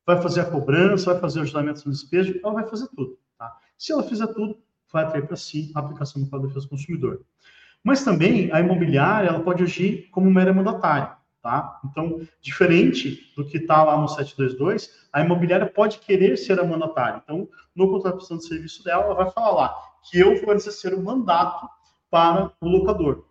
vai 0.05 0.21
fazer 0.21 0.41
a 0.41 0.45
cobrança, 0.45 1.13
vai 1.13 1.21
fazer 1.21 1.39
o 1.39 1.43
ajudamento 1.43 1.83
no 1.87 1.93
despejo, 1.93 2.41
ela 2.43 2.55
vai 2.55 2.67
fazer 2.67 2.89
tudo. 2.89 3.17
Tá? 3.39 3.57
Se 3.79 3.93
ela 3.93 4.03
fizer 4.03 4.27
tudo, 4.29 4.59
vai 4.93 5.05
atrair 5.05 5.27
para 5.27 5.37
si 5.37 5.71
a 5.75 5.79
aplicação 5.79 6.21
do 6.21 6.29
Código 6.29 6.49
de 6.49 6.55
Defesa 6.55 6.67
do 6.67 6.71
Consumidor. 6.71 7.25
Mas 7.85 8.05
também 8.05 8.53
a 8.53 8.61
imobiliária 8.61 9.29
ela 9.29 9.41
pode 9.41 9.63
agir 9.63 10.09
como 10.11 10.31
mera 10.31 10.53
mandatária. 10.53 11.17
Tá? 11.41 11.81
Então, 11.85 12.21
diferente 12.41 13.33
do 13.37 13.45
que 13.45 13.59
está 13.59 13.83
lá 13.83 13.97
no 14.01 14.09
722, 14.09 15.09
a 15.13 15.21
imobiliária 15.21 15.67
pode 15.67 15.99
querer 15.99 16.37
ser 16.37 16.59
a 16.59 16.65
mandatária. 16.65 17.21
Então, 17.23 17.49
no 17.75 17.91
contrato 17.91 18.19
de 18.19 18.47
serviço 18.47 18.85
dela, 18.85 19.05
ela 19.05 19.15
vai 19.15 19.31
falar 19.31 19.51
lá 19.51 19.75
que 20.09 20.19
eu 20.19 20.41
vou 20.45 20.55
exercer 20.55 20.95
o 20.95 21.03
mandato 21.03 21.69
para 22.11 22.53
o 22.61 22.69
locador. 22.69 23.25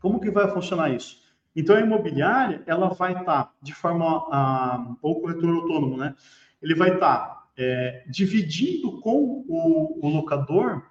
Como 0.00 0.20
que 0.20 0.30
vai 0.30 0.48
funcionar 0.48 0.90
isso? 0.90 1.21
Então, 1.54 1.76
a 1.76 1.80
imobiliária, 1.80 2.62
ela 2.66 2.88
vai 2.88 3.12
estar 3.12 3.44
tá, 3.44 3.52
de 3.60 3.74
forma, 3.74 4.26
ah, 4.32 4.94
ou 5.02 5.20
corretor 5.20 5.54
autônomo, 5.54 5.96
né? 5.96 6.14
Ele 6.62 6.74
vai 6.74 6.94
estar 6.94 7.18
tá, 7.18 7.44
é, 7.56 8.04
dividindo 8.08 9.00
com 9.00 9.44
o, 9.46 10.00
o 10.02 10.08
locador 10.08 10.82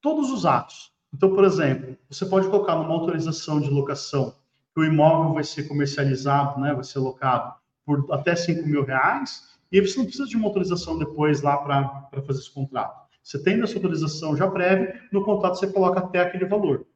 todos 0.00 0.30
os 0.30 0.44
atos. 0.44 0.92
Então, 1.14 1.34
por 1.34 1.44
exemplo, 1.44 1.96
você 2.10 2.26
pode 2.26 2.48
colocar 2.48 2.74
numa 2.74 2.92
autorização 2.92 3.60
de 3.60 3.70
locação 3.70 4.34
que 4.74 4.80
o 4.80 4.84
imóvel 4.84 5.34
vai 5.34 5.44
ser 5.44 5.68
comercializado, 5.68 6.60
né, 6.60 6.74
vai 6.74 6.84
ser 6.84 6.98
locado 6.98 7.54
por 7.84 8.06
até 8.10 8.34
5 8.34 8.66
mil 8.66 8.84
reais, 8.84 9.52
e 9.70 9.80
você 9.80 9.98
não 9.98 10.04
precisa 10.04 10.26
de 10.26 10.36
uma 10.36 10.46
autorização 10.46 10.98
depois 10.98 11.42
lá 11.42 11.58
para 11.58 12.22
fazer 12.26 12.40
esse 12.40 12.52
contrato. 12.52 13.02
Você 13.22 13.42
tem 13.42 13.60
essa 13.62 13.76
autorização 13.76 14.36
já 14.36 14.50
prévia, 14.50 15.00
no 15.12 15.24
contrato 15.24 15.58
você 15.58 15.66
coloca 15.66 16.00
até 16.00 16.20
aquele 16.20 16.46
valor, 16.46 16.86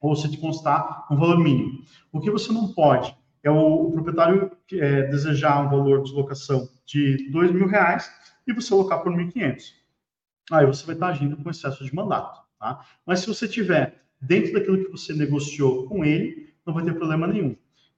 ou 0.00 0.14
se 0.14 0.30
te 0.30 0.38
constar 0.38 1.06
um 1.10 1.16
valor 1.16 1.38
mínimo. 1.38 1.82
O 2.12 2.20
que 2.20 2.30
você 2.30 2.52
não 2.52 2.72
pode 2.72 3.16
é 3.42 3.50
o, 3.50 3.88
o 3.88 3.92
proprietário 3.92 4.50
é, 4.72 5.02
desejar 5.04 5.64
um 5.64 5.70
valor 5.70 6.02
de 6.02 6.12
locação 6.12 6.68
de 6.84 7.30
dois 7.30 7.50
mil 7.52 7.66
reais 7.66 8.10
e 8.46 8.52
você 8.52 8.72
alocar 8.72 9.02
por 9.02 9.12
1.500. 9.12 9.62
Aí 10.50 10.66
você 10.66 10.86
vai 10.86 10.94
estar 10.94 11.08
agindo 11.08 11.36
com 11.36 11.50
excesso 11.50 11.84
de 11.84 11.94
mandato. 11.94 12.40
Tá? 12.58 12.84
Mas 13.04 13.20
se 13.20 13.26
você 13.26 13.48
tiver 13.48 14.02
dentro 14.20 14.52
daquilo 14.52 14.84
que 14.84 14.90
você 14.90 15.12
negociou 15.12 15.86
com 15.86 16.04
ele, 16.04 16.54
não 16.64 16.74
vai 16.74 16.84
ter 16.84 16.94
problema 16.94 17.26
nenhum. 17.26 17.56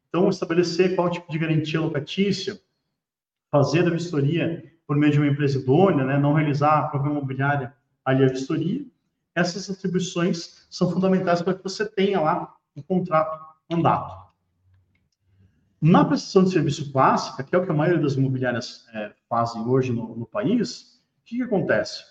Então, 0.08 0.28
estabelecer 0.28 0.94
qual 0.96 1.10
tipo 1.10 1.30
de 1.30 1.38
garantia 1.38 1.80
locatícia, 1.80 2.58
fazer 3.50 3.86
a 3.86 3.90
vistoria 3.90 4.64
por 4.86 4.96
meio 4.96 5.12
de 5.12 5.18
uma 5.18 5.28
empresa 5.28 5.58
idônea, 5.58 6.04
né, 6.04 6.18
não 6.18 6.32
realizar 6.32 6.78
a 6.78 6.88
própria 6.88 7.10
imobiliária 7.10 7.74
ali 8.04 8.24
a 8.24 8.28
vistoria, 8.28 8.84
essas 9.34 9.68
atribuições 9.68 10.57
são 10.68 10.90
fundamentais 10.90 11.42
para 11.42 11.54
que 11.54 11.62
você 11.62 11.88
tenha 11.88 12.20
lá 12.20 12.54
um 12.76 12.82
contrato 12.82 13.38
andado. 13.70 14.28
Na 15.80 16.04
prestação 16.04 16.42
de 16.42 16.50
serviço 16.50 16.90
clássica, 16.90 17.44
que 17.44 17.54
é 17.54 17.58
o 17.58 17.64
que 17.64 17.70
a 17.70 17.74
maioria 17.74 18.02
das 18.02 18.14
imobiliárias 18.14 18.84
é, 18.92 19.12
fazem 19.28 19.62
hoje 19.62 19.92
no, 19.92 20.16
no 20.16 20.26
país, 20.26 21.00
o 21.18 21.24
que, 21.24 21.36
que 21.36 21.42
acontece? 21.42 22.02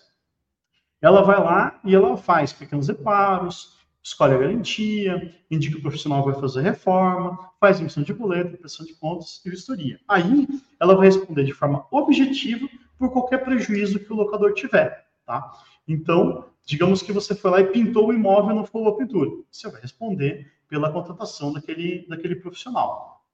Ela 1.02 1.22
vai 1.22 1.38
lá 1.38 1.80
e 1.84 1.94
ela 1.94 2.16
faz 2.16 2.54
pequenos 2.54 2.88
reparos, 2.88 3.78
escolhe 4.02 4.36
a 4.36 4.38
garantia, 4.38 5.36
indica 5.52 5.74
que 5.74 5.80
o 5.80 5.82
profissional 5.82 6.24
vai 6.24 6.34
fazer 6.36 6.62
reforma, 6.62 7.52
faz 7.60 7.80
emissão 7.80 8.04
de 8.04 8.14
boleto, 8.14 8.58
prestação 8.58 8.86
de 8.86 8.94
contas 8.94 9.42
e 9.46 9.50
vistoria. 9.50 10.00
Aí, 10.08 10.48
ela 10.80 10.96
vai 10.96 11.08
responder 11.08 11.44
de 11.44 11.54
forma 11.54 11.86
objetiva 11.92 12.68
por 12.98 13.12
qualquer 13.12 13.44
prejuízo 13.44 14.00
que 14.00 14.14
o 14.14 14.16
locador 14.16 14.54
tiver, 14.54 15.06
tá? 15.26 15.52
Então, 15.86 16.46
digamos 16.68 17.02
que 17.02 17.14
você 17.14 17.34
foi 17.34 17.50
lá 17.50 17.62
e 17.62 17.72
pintou 17.72 18.10
o 18.10 18.14
imóvel 18.14 18.54
não 18.54 18.66
falou 18.66 18.90
a 18.90 18.98
pintura. 18.98 19.32
Você 19.50 19.72
vai 19.72 19.82
responder 19.82 20.52
pela 20.68 20.92
contratação 20.92 21.54
daquele, 21.54 22.06
daquele 22.10 22.36
profissional. 22.36 23.26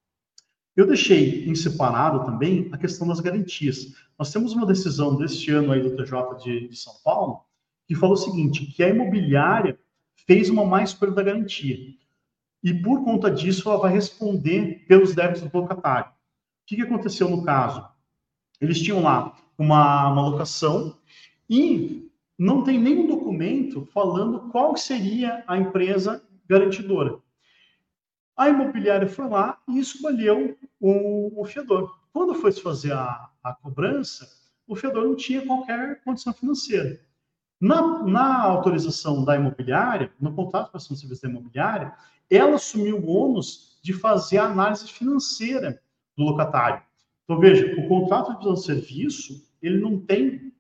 Eu 0.76 0.86
deixei 0.86 1.50
em 1.50 1.56
separado 1.56 2.24
também 2.26 2.70
a 2.72 2.78
questão 2.78 3.08
das 3.08 3.20
garantias. 3.20 3.96
Nós 4.20 4.32
temos 4.32 4.54
uma 4.54 4.68
decisão 4.68 5.18
deste 5.18 5.50
ano 5.50 5.72
aí 5.72 5.82
do 5.82 5.96
TJ 5.96 6.44
de, 6.44 6.68
de 6.68 6.76
São 6.76 6.94
Paulo 7.04 7.44
que 7.88 7.96
falou 7.96 8.14
o 8.14 8.18
seguinte, 8.18 8.68
que 8.68 8.84
a 8.84 8.90
imobiliária 8.90 9.80
fez 10.28 10.50
uma 10.50 10.64
má 10.64 10.84
escolha 10.84 11.12
da 11.12 11.24
garantia. 11.24 11.78
E 12.64 12.72
por 12.72 13.04
conta 13.04 13.32
disso, 13.32 13.68
ela 13.68 13.80
vai 13.80 13.92
responder 13.92 14.86
pelos 14.88 15.16
débitos 15.16 15.42
do 15.42 15.58
locatário. 15.58 16.12
O 16.12 16.14
que, 16.68 16.76
que 16.76 16.84
aconteceu 16.84 17.28
no 17.28 17.44
caso? 17.44 17.86
Eles 18.62 18.80
tinham 18.80 19.02
lá 19.02 19.36
uma, 19.58 20.10
uma 20.10 20.30
locação 20.30 20.96
e 21.50 22.04
não 22.38 22.64
tem 22.64 22.80
nenhum 22.80 23.08
documento 23.08 23.23
falando 23.88 24.50
qual 24.52 24.76
seria 24.78 25.44
a 25.48 25.58
empresa 25.58 26.24
garantidora. 26.48 27.18
A 28.36 28.50
imobiliária 28.50 29.08
foi 29.08 29.28
lá 29.28 29.60
e 29.68 29.80
escolheu 29.80 30.58
o, 30.80 31.42
o 31.42 31.46
fiador. 31.46 32.00
Quando 32.12 32.36
foi 32.36 32.52
fazer 32.52 32.94
a, 32.94 33.30
a 33.44 33.54
cobrança, 33.54 34.28
o 34.68 34.76
fiador 34.76 35.06
não 35.06 35.16
tinha 35.16 35.46
qualquer 35.46 36.02
condição 36.04 36.34
financeira. 36.34 37.00
Na, 37.60 38.04
na 38.04 38.44
autorização 38.44 39.24
da 39.24 39.36
imobiliária, 39.36 40.12
no 40.20 40.34
contrato 40.34 40.66
de 40.66 40.72
prestação 40.72 40.96
de 40.96 41.02
serviço 41.02 41.22
da 41.22 41.30
imobiliária, 41.30 41.94
ela 42.30 42.56
assumiu 42.56 42.98
o 42.98 43.08
ônus 43.08 43.80
de 43.82 43.94
fazer 43.94 44.38
a 44.38 44.46
análise 44.46 44.88
financeira 44.88 45.82
do 46.18 46.24
locatário. 46.24 46.82
Então, 47.24 47.40
veja, 47.40 47.80
o 47.80 47.88
contrato 47.88 48.32
de 48.32 48.38
prestação 48.38 48.54
de 48.54 48.66
serviço, 48.66 49.48
ele 49.62 49.80
não 49.80 50.00
tem 50.00 50.52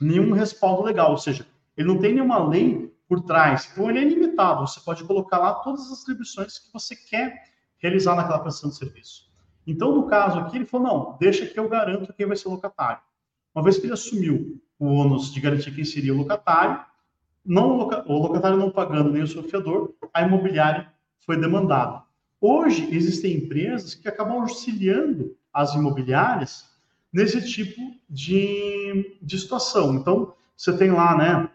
nenhum 0.00 0.32
respaldo 0.32 0.82
legal, 0.82 1.10
ou 1.12 1.18
seja, 1.18 1.46
ele 1.78 1.86
não 1.86 1.98
tem 1.98 2.12
nenhuma 2.12 2.44
lei 2.46 2.92
por 3.08 3.22
trás. 3.22 3.70
Então, 3.72 3.88
ele 3.88 4.00
é 4.00 4.04
limitado. 4.04 4.66
Você 4.66 4.80
pode 4.80 5.04
colocar 5.04 5.38
lá 5.38 5.54
todas 5.54 5.90
as 5.92 6.02
atribuições 6.02 6.58
que 6.58 6.72
você 6.72 6.96
quer 6.96 7.44
realizar 7.78 8.16
naquela 8.16 8.40
prestação 8.40 8.68
de 8.68 8.76
serviço. 8.76 9.28
Então, 9.64 9.94
no 9.94 10.08
caso 10.08 10.40
aqui, 10.40 10.56
ele 10.56 10.66
falou, 10.66 10.86
não, 10.86 11.18
deixa 11.20 11.46
que 11.46 11.58
eu 11.58 11.68
garanto 11.68 12.12
quem 12.12 12.26
vai 12.26 12.36
ser 12.36 12.48
o 12.48 12.50
locatário. 12.50 13.00
Uma 13.54 13.62
vez 13.62 13.78
que 13.78 13.86
ele 13.86 13.92
assumiu 13.92 14.60
o 14.78 14.86
ônus 14.86 15.32
de 15.32 15.40
garantir 15.40 15.72
quem 15.72 15.84
seria 15.84 16.12
o 16.12 16.16
locatário, 16.16 16.84
não, 17.44 17.78
o 17.78 18.18
locatário 18.18 18.56
não 18.56 18.70
pagando 18.70 19.12
nem 19.12 19.22
o 19.22 19.28
seu 19.28 19.42
fiador, 19.44 19.94
a 20.12 20.22
imobiliária 20.22 20.92
foi 21.20 21.36
demandada. 21.40 22.02
Hoje, 22.40 22.88
existem 22.94 23.36
empresas 23.36 23.94
que 23.94 24.08
acabam 24.08 24.40
auxiliando 24.40 25.36
as 25.52 25.74
imobiliárias 25.74 26.68
nesse 27.12 27.48
tipo 27.48 27.80
de, 28.08 29.18
de 29.22 29.38
situação. 29.38 29.94
Então, 29.94 30.34
você 30.56 30.76
tem 30.76 30.90
lá, 30.90 31.16
né, 31.16 31.50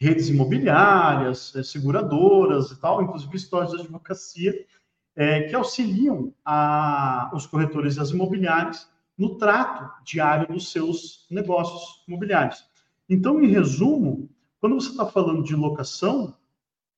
redes 0.00 0.30
imobiliárias, 0.30 1.54
eh, 1.54 1.62
seguradoras 1.62 2.70
e 2.70 2.80
tal, 2.80 3.02
inclusive 3.02 3.36
histórias 3.36 3.72
de 3.72 3.80
advocacia, 3.80 4.66
é, 5.14 5.42
que 5.42 5.54
auxiliam 5.54 6.32
a, 6.44 7.30
os 7.34 7.46
corretores 7.46 7.96
e 7.96 8.00
as 8.00 8.10
imobiliárias 8.10 8.88
no 9.18 9.36
trato 9.36 10.02
diário 10.02 10.48
dos 10.48 10.72
seus 10.72 11.26
negócios 11.30 12.02
imobiliários. 12.08 12.64
Então, 13.08 13.42
em 13.42 13.48
resumo, 13.48 14.30
quando 14.58 14.76
você 14.76 14.90
está 14.90 15.04
falando 15.04 15.42
de 15.42 15.54
locação, 15.54 16.28
o 16.28 16.34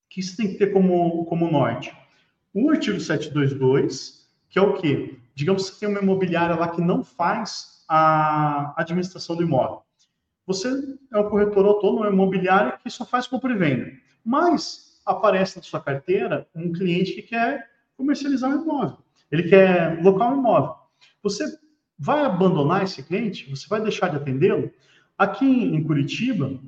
que 0.09 0.23
você 0.23 0.37
tem 0.37 0.47
que 0.53 0.57
ter 0.57 0.71
como, 0.71 1.25
como 1.25 1.51
norte? 1.51 1.93
O 2.53 2.69
artigo 2.69 2.99
722, 2.99 4.29
que 4.49 4.57
é 4.57 4.61
o 4.61 4.75
quê? 4.75 5.19
Digamos 5.35 5.69
que 5.69 5.79
tem 5.79 5.89
uma 5.89 5.99
imobiliária 5.99 6.55
lá 6.55 6.69
que 6.69 6.79
não 6.79 7.03
faz 7.03 7.83
a 7.89 8.73
administração 8.77 9.35
do 9.35 9.43
imóvel. 9.43 9.82
Você 10.45 10.97
é 11.11 11.17
um 11.17 11.29
corretor 11.29 11.65
autônomo, 11.65 12.05
é 12.05 12.09
uma 12.09 12.13
imobiliária 12.13 12.77
que 12.83 12.89
só 12.89 13.05
faz 13.05 13.27
compra 13.27 13.53
e 13.53 13.57
venda. 13.57 13.91
Mas 14.23 15.01
aparece 15.05 15.57
na 15.57 15.63
sua 15.63 15.81
carteira 15.81 16.47
um 16.55 16.71
cliente 16.71 17.13
que 17.13 17.21
quer 17.21 17.69
comercializar 17.95 18.49
um 18.49 18.61
imóvel. 18.61 18.97
Ele 19.31 19.43
quer 19.43 20.01
locar 20.03 20.33
um 20.33 20.39
imóvel. 20.39 20.75
Você 21.21 21.45
vai 21.97 22.25
abandonar 22.25 22.83
esse 22.83 23.01
cliente? 23.03 23.49
Você 23.49 23.67
vai 23.67 23.81
deixar 23.81 24.09
de 24.09 24.17
atendê-lo? 24.17 24.71
Aqui 25.17 25.45
em 25.45 25.83
Curitiba, 25.83 26.59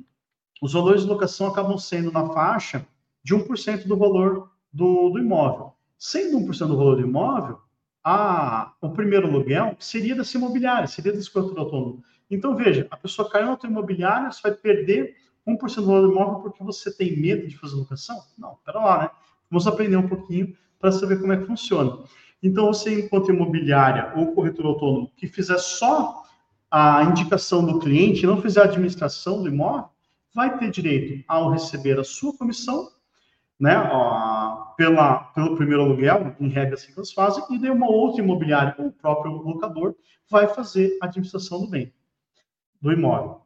os 0.62 0.72
valores 0.72 1.02
de 1.02 1.08
locação 1.08 1.48
acabam 1.48 1.76
sendo 1.78 2.10
na 2.10 2.26
faixa 2.30 2.86
de 3.22 3.34
1% 3.34 3.86
do 3.86 3.96
valor 3.96 4.50
do, 4.72 5.10
do 5.10 5.18
imóvel. 5.18 5.74
Sendo 5.98 6.38
1% 6.38 6.66
do 6.68 6.76
valor 6.76 6.96
do 6.96 7.02
imóvel, 7.02 7.58
a, 8.04 8.72
o 8.80 8.90
primeiro 8.90 9.26
aluguel 9.26 9.76
seria 9.80 10.14
dessa 10.14 10.36
imobiliária, 10.36 10.86
seria 10.86 11.12
desse 11.12 11.30
corretor 11.30 11.58
autônomo. 11.58 12.04
Então, 12.30 12.56
veja, 12.56 12.86
a 12.90 12.96
pessoa 12.96 13.30
caiu 13.30 13.46
na 13.46 13.52
outra 13.52 13.68
imobiliária, 13.68 14.30
você 14.30 14.42
vai 14.42 14.52
perder 14.52 15.16
1% 15.46 15.76
do 15.76 15.86
valor 15.86 16.08
do 16.08 16.12
imóvel 16.12 16.40
porque 16.40 16.62
você 16.64 16.92
tem 16.94 17.16
medo 17.16 17.46
de 17.46 17.56
fazer 17.56 17.76
locação? 17.76 18.20
Não, 18.36 18.58
pera 18.64 18.80
lá, 18.80 19.02
né? 19.02 19.10
Vamos 19.50 19.66
aprender 19.66 19.96
um 19.96 20.08
pouquinho 20.08 20.56
para 20.78 20.90
saber 20.90 21.20
como 21.20 21.32
é 21.32 21.36
que 21.36 21.46
funciona. 21.46 21.98
Então, 22.42 22.66
você, 22.66 23.04
enquanto 23.04 23.30
imobiliária 23.30 24.12
ou 24.16 24.34
corretor 24.34 24.66
autônomo, 24.66 25.10
que 25.16 25.26
fizer 25.26 25.58
só 25.58 26.22
a 26.70 27.04
indicação 27.04 27.64
do 27.64 27.78
cliente, 27.78 28.26
não 28.26 28.42
fizer 28.42 28.60
a 28.60 28.64
administração 28.64 29.42
do 29.42 29.48
imóvel, 29.48 29.88
vai 30.34 30.58
ter 30.58 30.70
direito 30.70 31.24
ao 31.26 31.50
receber 31.50 31.98
a 31.98 32.04
sua 32.04 32.36
comissão, 32.36 32.90
né, 33.58 33.78
ó, 33.90 34.74
pela, 34.76 35.18
pelo 35.32 35.56
primeiro 35.56 35.82
aluguel, 35.82 36.36
em 36.38 36.48
regra 36.48 36.74
assim 36.74 36.92
que 36.92 36.98
elas 36.98 37.12
fazem, 37.12 37.42
e 37.50 37.58
daí 37.58 37.70
uma 37.70 37.90
outra 37.90 38.22
imobiliária, 38.22 38.74
ou 38.78 38.88
o 38.88 38.92
próprio 38.92 39.32
locador, 39.32 39.94
vai 40.28 40.46
fazer 40.48 40.98
a 41.00 41.06
administração 41.06 41.60
do 41.60 41.70
bem, 41.70 41.90
do 42.80 42.92
imóvel. 42.92 43.42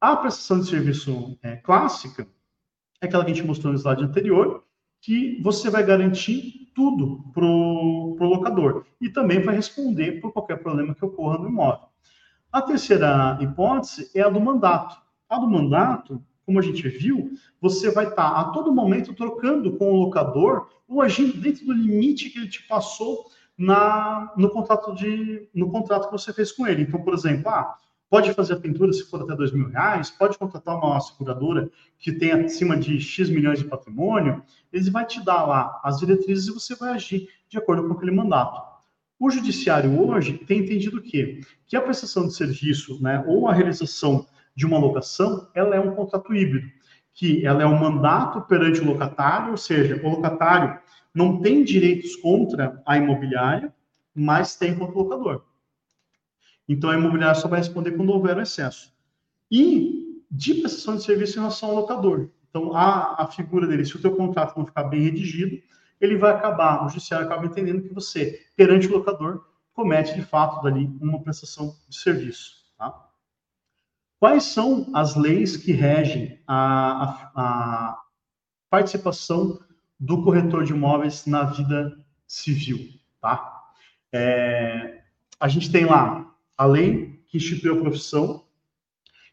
A 0.00 0.16
prestação 0.16 0.60
de 0.60 0.66
serviço 0.66 1.38
é, 1.42 1.56
clássica 1.56 2.26
é 3.00 3.06
aquela 3.06 3.24
que 3.24 3.30
a 3.30 3.34
gente 3.34 3.46
mostrou 3.46 3.72
no 3.72 3.78
slide 3.78 4.04
anterior, 4.04 4.64
que 5.00 5.40
você 5.42 5.70
vai 5.70 5.84
garantir 5.84 6.70
tudo 6.74 7.24
para 7.32 7.44
o 7.44 8.16
locador 8.20 8.84
e 9.00 9.08
também 9.08 9.42
vai 9.42 9.54
responder 9.54 10.20
por 10.20 10.32
qualquer 10.32 10.56
problema 10.56 10.94
que 10.94 11.04
ocorra 11.04 11.38
no 11.38 11.48
imóvel. 11.48 11.88
A 12.50 12.60
terceira 12.62 13.38
hipótese 13.40 14.10
é 14.14 14.22
a 14.22 14.28
do 14.28 14.40
mandato. 14.40 15.00
A 15.28 15.38
do 15.38 15.48
mandato, 15.48 16.22
como 16.44 16.58
a 16.58 16.62
gente 16.62 16.86
viu, 16.88 17.32
você 17.60 17.90
vai 17.90 18.08
estar 18.08 18.30
tá 18.30 18.40
a 18.40 18.44
todo 18.50 18.74
momento 18.74 19.14
trocando 19.14 19.76
com 19.76 19.92
o 19.92 19.96
locador 19.96 20.68
ou 20.86 21.00
agindo 21.00 21.40
dentro 21.40 21.64
do 21.64 21.72
limite 21.72 22.30
que 22.30 22.38
ele 22.38 22.48
te 22.48 22.62
passou 22.66 23.26
na, 23.56 24.32
no, 24.36 24.50
contrato 24.50 24.94
de, 24.94 25.48
no 25.54 25.70
contrato 25.70 26.06
que 26.06 26.12
você 26.12 26.32
fez 26.32 26.52
com 26.52 26.66
ele. 26.66 26.82
Então, 26.82 27.02
por 27.02 27.14
exemplo, 27.14 27.48
ah, 27.48 27.76
pode 28.12 28.30
fazer 28.34 28.52
a 28.52 28.60
pintura 28.60 28.92
se 28.92 29.08
for 29.08 29.22
até 29.22 29.34
dois 29.34 29.52
mil 29.52 29.68
reais, 29.68 30.10
pode 30.10 30.36
contratar 30.36 30.76
uma 30.76 31.00
seguradora 31.00 31.70
que 31.98 32.12
tem 32.12 32.30
acima 32.30 32.76
de 32.76 33.00
X 33.00 33.30
milhões 33.30 33.58
de 33.58 33.64
patrimônio, 33.64 34.42
ele 34.70 34.90
vai 34.90 35.06
te 35.06 35.24
dar 35.24 35.46
lá 35.46 35.80
as 35.82 35.96
diretrizes 35.98 36.46
e 36.46 36.52
você 36.52 36.74
vai 36.76 36.90
agir 36.90 37.26
de 37.48 37.56
acordo 37.56 37.88
com 37.88 37.94
aquele 37.94 38.10
mandato. 38.10 38.60
O 39.18 39.30
judiciário 39.30 39.98
hoje 39.98 40.34
tem 40.34 40.58
entendido 40.58 40.98
o 40.98 41.02
quê? 41.02 41.40
Que 41.66 41.74
a 41.74 41.80
prestação 41.80 42.26
de 42.26 42.34
serviço, 42.34 43.02
né, 43.02 43.24
ou 43.26 43.48
a 43.48 43.54
realização 43.54 44.26
de 44.54 44.66
uma 44.66 44.78
locação, 44.78 45.48
ela 45.54 45.74
é 45.74 45.80
um 45.80 45.94
contrato 45.94 46.34
híbrido, 46.34 46.68
que 47.14 47.46
ela 47.46 47.62
é 47.62 47.66
um 47.66 47.80
mandato 47.80 48.42
perante 48.42 48.82
o 48.82 48.84
locatário, 48.84 49.52
ou 49.52 49.56
seja, 49.56 49.98
o 50.04 50.10
locatário 50.10 50.78
não 51.14 51.40
tem 51.40 51.64
direitos 51.64 52.14
contra 52.16 52.78
a 52.84 52.98
imobiliária, 52.98 53.72
mas 54.14 54.54
tem 54.54 54.74
contra 54.74 54.98
o 54.98 55.02
locador. 55.02 55.51
Então, 56.72 56.90
a 56.90 56.94
imobiliária 56.94 57.38
só 57.38 57.48
vai 57.48 57.58
responder 57.58 57.92
quando 57.92 58.10
houver 58.10 58.36
o 58.36 58.40
excesso. 58.40 58.92
E 59.50 60.22
de 60.30 60.54
prestação 60.54 60.96
de 60.96 61.04
serviço 61.04 61.36
em 61.36 61.40
relação 61.40 61.68
ao 61.68 61.76
locador. 61.76 62.30
Então, 62.48 62.74
a, 62.74 63.22
a 63.22 63.26
figura 63.26 63.66
dele, 63.66 63.84
se 63.84 63.94
o 63.94 64.00
teu 64.00 64.16
contrato 64.16 64.56
não 64.56 64.64
ficar 64.64 64.84
bem 64.84 65.02
redigido, 65.02 65.62
ele 66.00 66.16
vai 66.16 66.32
acabar, 66.32 66.84
o 66.84 66.88
judiciário 66.88 67.26
acaba 67.26 67.44
entendendo 67.44 67.82
que 67.82 67.92
você, 67.92 68.40
perante 68.56 68.88
o 68.88 68.92
locador, 68.92 69.44
comete 69.74 70.14
de 70.14 70.22
fato 70.22 70.62
dali 70.62 70.86
uma 71.00 71.22
prestação 71.22 71.76
de 71.88 71.96
serviço. 71.96 72.64
Tá? 72.78 73.08
Quais 74.18 74.44
são 74.44 74.90
as 74.94 75.14
leis 75.14 75.56
que 75.56 75.72
regem 75.72 76.40
a, 76.46 77.02
a, 77.02 77.32
a 77.36 78.02
participação 78.70 79.60
do 80.00 80.24
corretor 80.24 80.64
de 80.64 80.72
imóveis 80.72 81.26
na 81.26 81.44
vida 81.44 81.98
civil? 82.26 82.78
Tá? 83.20 83.62
É, 84.10 85.02
a 85.38 85.48
gente 85.48 85.70
tem 85.70 85.84
lá 85.84 86.31
a 86.56 86.64
lei 86.64 87.22
que 87.28 87.36
instituiu 87.38 87.78
a 87.78 87.80
profissão, 87.80 88.44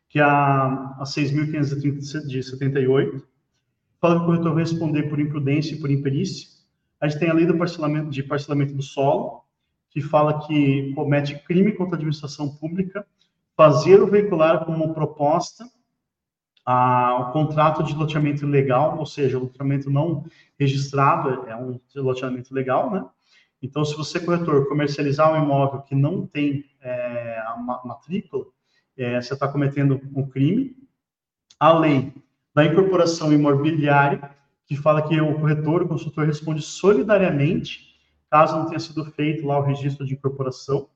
que 0.08 0.20
é 0.20 0.24
a, 0.24 0.96
a 1.00 1.04
6.530 1.04 2.28
de 2.28 2.42
78, 2.42 3.28
fala 4.00 4.16
que 4.16 4.24
o 4.24 4.26
corretor 4.26 4.54
vai 4.54 4.64
responder 4.64 5.04
por 5.04 5.20
imprudência 5.20 5.76
e 5.76 5.80
por 5.80 5.92
imperícia. 5.92 6.48
A 7.00 7.08
gente 7.08 7.20
tem 7.20 7.30
a 7.30 7.34
lei 7.34 7.46
do 7.46 7.58
parcelamento, 7.58 8.10
de 8.10 8.24
parcelamento 8.24 8.74
do 8.74 8.82
solo, 8.82 9.44
que 9.90 10.02
fala 10.02 10.46
que 10.46 10.94
comete 10.94 11.38
crime 11.44 11.72
contra 11.74 11.96
a 11.96 11.98
administração 11.98 12.56
pública, 12.56 13.06
fazer 13.56 14.00
ou 14.02 14.08
veicular 14.08 14.66
como 14.66 14.94
proposta 14.94 15.70
o 16.72 17.32
contrato 17.32 17.84
de 17.84 17.96
loteamento 17.96 18.46
ilegal, 18.46 19.00
ou 19.00 19.06
seja, 19.06 19.38
o 19.38 19.42
loteamento 19.42 19.90
não 19.90 20.24
registrado 20.58 21.48
é 21.48 21.56
um 21.56 21.80
loteamento 21.96 22.54
legal, 22.54 22.92
né? 22.92 23.06
Então, 23.62 23.84
se 23.84 23.96
você, 23.96 24.20
corretor, 24.20 24.68
comercializar 24.68 25.34
um 25.34 25.44
imóvel 25.44 25.82
que 25.82 25.94
não 25.94 26.26
tem 26.26 26.66
é, 26.82 27.40
a 27.40 27.58
matrícula, 27.84 28.46
é, 28.98 29.22
você 29.22 29.34
está 29.34 29.48
cometendo 29.48 30.00
um 30.16 30.28
crime. 30.28 30.76
A 31.60 31.74
lei 31.74 32.14
da 32.54 32.66
incorporação 32.66 33.34
imobiliária, 33.34 34.32
que 34.66 34.76
fala 34.76 35.02
que 35.02 35.20
o 35.20 35.40
corretor, 35.40 35.84
o 35.84 35.88
consultor 35.88 36.26
responde 36.26 36.62
solidariamente, 36.62 37.98
caso 38.30 38.58
não 38.58 38.68
tenha 38.68 38.80
sido 38.80 39.04
feito 39.12 39.46
lá 39.46 39.60
o 39.60 39.64
registro 39.64 40.06
de 40.06 40.14
incorporação. 40.14 40.90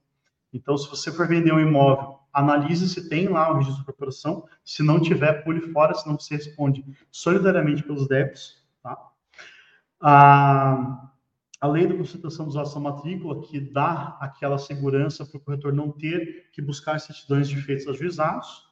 Então, 0.53 0.78
se 0.78 0.89
você 0.89 1.11
for 1.11 1.28
vender 1.28 1.53
um 1.53 1.59
imóvel, 1.59 2.20
analise 2.32 2.88
se 2.88 3.09
tem 3.09 3.28
lá 3.28 3.51
o 3.51 3.55
registro 3.55 3.78
de 3.78 3.82
incorporação. 3.82 4.45
Se 4.64 4.84
não 4.84 4.99
tiver, 4.99 5.43
pule 5.43 5.61
fora, 5.72 5.93
senão 5.95 6.18
você 6.18 6.36
responde 6.36 6.86
solidariamente 7.11 7.84
pelos 7.84 8.07
débitos. 8.07 8.64
Tá? 8.82 8.97
Ah, 9.99 11.11
a 11.64 11.68
lei 11.68 11.88
da 11.88 11.95
constituição 11.95 12.45
dos 12.45 12.57
atos 12.57 12.76
matrícula, 12.76 13.41
que 13.41 13.57
dá 13.57 14.18
aquela 14.20 14.57
segurança 14.57 15.26
para 15.26 15.38
o 15.38 15.39
corretor 15.39 15.72
não 15.72 15.93
ter 15.93 16.49
que 16.51 16.61
buscar 16.61 16.99
certidões 16.99 17.47
de 17.47 17.55
feitos 17.55 17.88
ajuizados. 17.88 18.68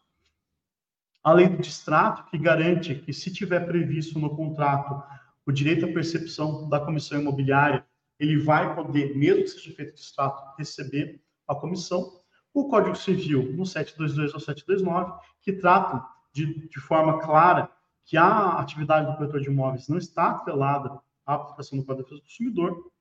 A 1.23 1.31
lei 1.31 1.47
do 1.47 1.55
distrato, 1.55 2.29
que 2.29 2.37
garante 2.37 2.93
que, 2.95 3.13
se 3.13 3.31
tiver 3.31 3.61
previsto 3.61 4.19
no 4.19 4.35
contrato 4.35 5.01
o 5.45 5.53
direito 5.53 5.85
à 5.85 5.93
percepção 5.93 6.67
da 6.67 6.81
comissão 6.81 7.21
imobiliária, 7.21 7.85
ele 8.19 8.37
vai 8.43 8.75
poder, 8.75 9.15
mesmo 9.15 9.43
que 9.43 9.51
seja 9.51 9.73
feito 9.73 9.95
distrato, 9.95 10.43
receber 10.57 11.23
a 11.47 11.55
comissão. 11.55 12.19
O 12.53 12.67
Código 12.67 12.97
Civil, 12.97 13.53
no 13.53 13.65
722 13.65 14.33
ou 14.33 14.39
729, 14.41 15.13
que 15.41 15.53
tratam 15.53 16.05
de, 16.33 16.67
de 16.67 16.79
forma 16.81 17.19
clara 17.19 17.71
que 18.03 18.17
a 18.17 18.59
atividade 18.59 19.09
do 19.09 19.15
corretor 19.15 19.39
de 19.39 19.47
imóveis 19.47 19.87
não 19.87 19.97
está 19.97 20.31
atrelada 20.31 20.99
a 21.33 21.35
aplicação 21.35 21.77
do 21.77 21.85
Código 21.85 22.03
de 22.03 22.09
Defesa 22.09 22.21
do 22.21 22.27
Consumidor. 22.27 22.91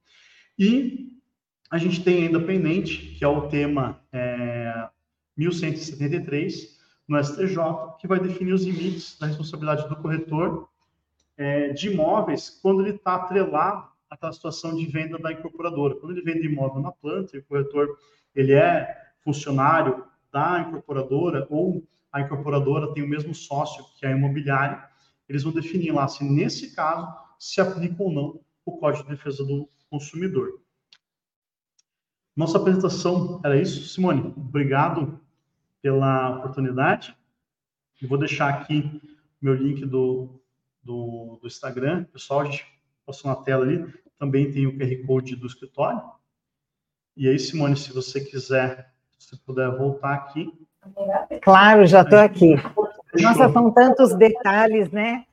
E 0.59 1.21
a 1.71 1.79
gente 1.79 2.03
tem 2.03 2.27
ainda 2.27 2.41
pendente, 2.41 3.15
que 3.15 3.25
é 3.25 3.29
o 3.29 3.49
tema 3.49 4.01
é, 4.13 4.89
1173, 5.37 6.79
no 7.07 7.23
STJ, 7.23 7.57
que 7.99 8.07
vai 8.07 8.21
definir 8.21 8.53
os 8.53 8.65
limites 8.65 9.19
da 9.19 9.27
responsabilidade 9.27 9.89
do 9.89 9.97
corretor 9.97 10.69
é, 11.37 11.73
de 11.73 11.89
imóveis 11.89 12.51
quando 12.63 12.83
ele 12.83 12.97
está 12.97 13.17
atrelado 13.17 13.89
àquela 14.09 14.33
situação 14.33 14.77
de 14.77 14.87
venda 14.87 15.19
da 15.19 15.33
incorporadora. 15.33 15.95
Quando 15.95 16.13
ele 16.13 16.23
vende 16.23 16.47
imóvel 16.47 16.83
na 16.83 16.93
planta, 16.93 17.37
e 17.37 17.41
o 17.41 17.45
corretor 17.45 17.89
ele 18.35 18.53
é 18.53 18.97
funcionário 19.25 20.05
da 20.33 20.61
incorporadora 20.61 21.47
ou 21.51 21.83
a 22.13 22.21
incorporadora 22.21 22.93
tem 22.93 23.03
o 23.03 23.09
mesmo 23.09 23.35
sócio 23.35 23.85
que 23.99 24.05
a 24.05 24.11
imobiliária, 24.11 24.85
eles 25.29 25.43
vão 25.43 25.53
definir 25.53 25.93
lá 25.93 26.09
se 26.09 26.25
nesse 26.25 26.75
caso 26.75 27.09
se 27.41 27.59
aplica 27.59 28.03
ou 28.03 28.13
não 28.13 28.41
o 28.67 28.77
Código 28.77 29.05
de 29.05 29.17
Defesa 29.17 29.43
do 29.43 29.67
Consumidor. 29.89 30.61
Nossa 32.37 32.59
apresentação 32.59 33.41
era 33.43 33.61
isso. 33.61 33.89
Simone, 33.89 34.33
obrigado 34.37 35.19
pela 35.81 36.37
oportunidade. 36.37 37.17
Eu 38.01 38.09
vou 38.09 38.19
deixar 38.19 38.51
aqui 38.51 39.01
meu 39.41 39.55
link 39.55 39.87
do, 39.87 40.41
do, 40.83 41.39
do 41.41 41.47
Instagram. 41.47 42.05
Pessoal, 42.05 42.41
a 42.41 42.45
gente 42.45 42.67
passou 43.07 43.31
na 43.31 43.37
tela 43.37 43.65
ali. 43.65 43.91
Também 44.19 44.53
tem 44.53 44.67
o 44.67 44.79
QR 44.79 45.07
Code 45.07 45.35
do 45.35 45.47
escritório. 45.47 46.03
E 47.17 47.27
aí, 47.27 47.39
Simone, 47.39 47.77
se 47.77 47.91
você 47.93 48.21
quiser, 48.21 48.93
se 49.19 49.37
puder 49.39 49.71
voltar 49.77 50.15
aqui. 50.15 50.53
Claro, 51.43 51.87
já 51.87 52.03
estou 52.03 52.19
aqui. 52.19 52.55
Nossa, 53.21 53.51
são 53.51 53.73
tantos 53.73 54.15
detalhes, 54.15 54.91
né? 54.91 55.25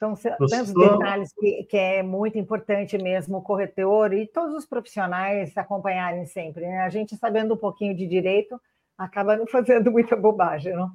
São 0.00 0.14
tantos 0.14 0.72
detalhes 0.72 1.30
que, 1.34 1.64
que, 1.64 1.76
é 1.76 2.02
muito 2.02 2.38
importante 2.38 2.96
mesmo 2.96 3.36
o 3.36 3.42
corretor 3.42 4.14
e 4.14 4.26
todos 4.26 4.54
os 4.54 4.64
profissionais 4.64 5.54
acompanharem 5.58 6.24
sempre. 6.24 6.62
Né? 6.62 6.78
A 6.78 6.88
gente 6.88 7.14
sabendo 7.16 7.52
um 7.52 7.58
pouquinho 7.58 7.94
de 7.94 8.06
direito 8.06 8.58
acaba 8.96 9.36
não 9.36 9.46
fazendo 9.46 9.92
muita 9.92 10.16
bobagem, 10.16 10.72
não? 10.72 10.90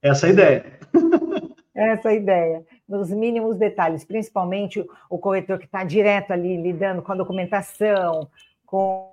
Essa 0.00 0.26
é 0.26 0.30
a 0.30 0.32
ideia. 0.32 0.78
Essa 1.74 2.08
é 2.08 2.12
a 2.12 2.14
ideia. 2.14 2.66
Nos 2.88 3.10
mínimos 3.10 3.56
detalhes, 3.56 4.04
principalmente 4.04 4.86
o 5.10 5.18
corretor 5.18 5.58
que 5.58 5.64
está 5.64 5.82
direto 5.82 6.30
ali 6.30 6.56
lidando 6.56 7.02
com 7.02 7.10
a 7.10 7.16
documentação, 7.16 8.30
com 8.64 9.12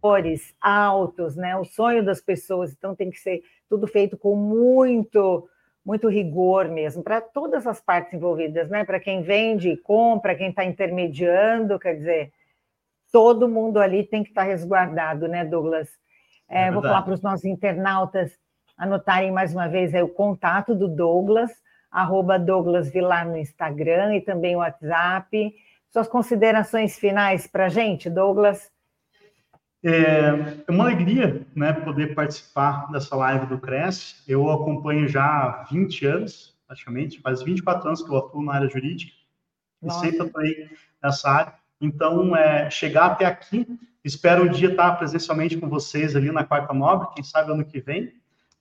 cores 0.00 0.54
altos, 0.58 1.36
né? 1.36 1.54
O 1.54 1.66
sonho 1.66 2.02
das 2.02 2.20
pessoas, 2.20 2.72
então 2.72 2.94
tem 2.94 3.10
que 3.10 3.18
ser 3.18 3.42
tudo 3.68 3.86
feito 3.86 4.16
com 4.16 4.34
muito 4.34 5.46
muito 5.84 6.08
rigor 6.08 6.68
mesmo, 6.68 7.02
para 7.02 7.20
todas 7.20 7.66
as 7.66 7.80
partes 7.80 8.14
envolvidas, 8.14 8.68
né? 8.68 8.84
Para 8.84 9.00
quem 9.00 9.22
vende, 9.22 9.76
compra, 9.78 10.34
quem 10.34 10.50
está 10.50 10.64
intermediando, 10.64 11.78
quer 11.78 11.94
dizer, 11.94 12.32
todo 13.10 13.48
mundo 13.48 13.78
ali 13.78 14.04
tem 14.04 14.22
que 14.22 14.30
estar 14.30 14.42
tá 14.42 14.48
resguardado, 14.48 15.26
né, 15.26 15.44
Douglas? 15.44 15.88
É, 16.48 16.64
é 16.64 16.70
vou 16.70 16.82
falar 16.82 17.02
para 17.02 17.14
os 17.14 17.22
nossos 17.22 17.44
internautas 17.44 18.32
anotarem 18.76 19.30
mais 19.30 19.54
uma 19.54 19.68
vez 19.68 19.94
aí 19.94 20.02
o 20.02 20.08
contato 20.08 20.74
do 20.74 20.88
Douglas, 20.88 21.50
arroba 21.90 22.38
Douglas 22.38 22.90
Vilar 22.90 23.28
no 23.28 23.36
Instagram 23.36 24.16
e 24.16 24.20
também 24.22 24.56
o 24.56 24.60
WhatsApp. 24.60 25.54
Suas 25.90 26.08
considerações 26.08 26.98
finais 26.98 27.46
para 27.46 27.66
a 27.66 27.68
gente, 27.68 28.08
Douglas? 28.08 28.70
É, 29.82 30.62
é 30.66 30.70
uma 30.70 30.84
alegria 30.84 31.46
né, 31.54 31.72
poder 31.72 32.14
participar 32.14 32.90
dessa 32.90 33.16
live 33.16 33.46
do 33.46 33.58
Cresce. 33.58 34.16
Eu 34.28 34.50
acompanho 34.50 35.08
já 35.08 35.24
há 35.24 35.66
20 35.70 36.06
anos, 36.06 36.54
praticamente, 36.66 37.20
faz 37.20 37.42
24 37.42 37.88
anos 37.88 38.02
que 38.02 38.10
eu 38.10 38.16
atuo 38.16 38.42
na 38.42 38.54
área 38.54 38.68
jurídica 38.68 39.12
Nossa. 39.80 40.06
e 40.06 40.10
sempre 40.10 40.26
atuei 40.26 40.70
nessa 41.02 41.30
área. 41.30 41.54
Então, 41.80 42.36
é, 42.36 42.70
chegar 42.70 43.06
até 43.06 43.24
aqui, 43.24 43.66
espero 44.04 44.44
um 44.44 44.50
dia 44.50 44.70
estar 44.70 44.92
presencialmente 44.96 45.56
com 45.56 45.68
vocês 45.68 46.14
ali 46.14 46.30
na 46.30 46.44
Quarta 46.44 46.74
Nobre, 46.74 47.08
quem 47.14 47.24
sabe 47.24 47.50
ano 47.50 47.64
que 47.64 47.80
vem. 47.80 48.12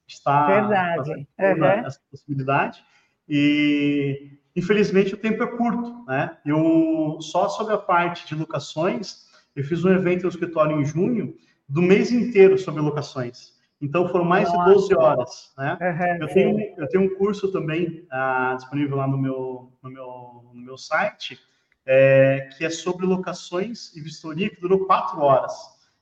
Está 0.07 0.47
Verdade. 0.47 1.27
Uhum. 1.37 1.65
essa 1.65 1.99
possibilidade. 2.09 2.83
E, 3.27 4.39
infelizmente, 4.55 5.13
o 5.13 5.17
tempo 5.17 5.43
é 5.43 5.47
curto. 5.47 6.03
Né? 6.07 6.35
Eu, 6.45 7.19
só 7.21 7.49
sobre 7.49 7.73
a 7.75 7.77
parte 7.77 8.25
de 8.25 8.35
locações, 8.35 9.28
eu 9.59 9.65
fiz 9.65 9.83
um 9.83 9.91
evento 9.91 10.23
no 10.23 10.29
escritório 10.29 10.79
em 10.79 10.85
junho, 10.85 11.35
do 11.67 11.81
mês 11.81 12.11
inteiro 12.13 12.57
sobre 12.57 12.81
locações. 12.81 13.53
Então, 13.81 14.07
foram 14.07 14.23
mais 14.23 14.51
Nossa. 14.51 14.69
de 14.69 14.75
12 14.75 14.95
horas. 14.95 15.53
Né? 15.57 15.77
Uhum, 15.81 16.21
eu, 16.21 16.27
tenho, 16.33 16.73
eu 16.77 16.87
tenho 16.87 17.03
um 17.03 17.15
curso 17.15 17.51
também 17.51 18.05
ah, 18.09 18.53
disponível 18.55 18.95
lá 18.95 19.07
no 19.07 19.17
meu, 19.17 19.73
no 19.83 19.89
meu, 19.89 20.51
no 20.53 20.61
meu 20.61 20.77
site, 20.77 21.37
é, 21.85 22.49
que 22.57 22.63
é 22.63 22.69
sobre 22.69 23.05
locações 23.05 23.93
e 23.95 24.01
vistoria, 24.01 24.49
que 24.49 24.61
durou 24.61 24.85
quatro 24.85 25.19
horas. 25.19 25.53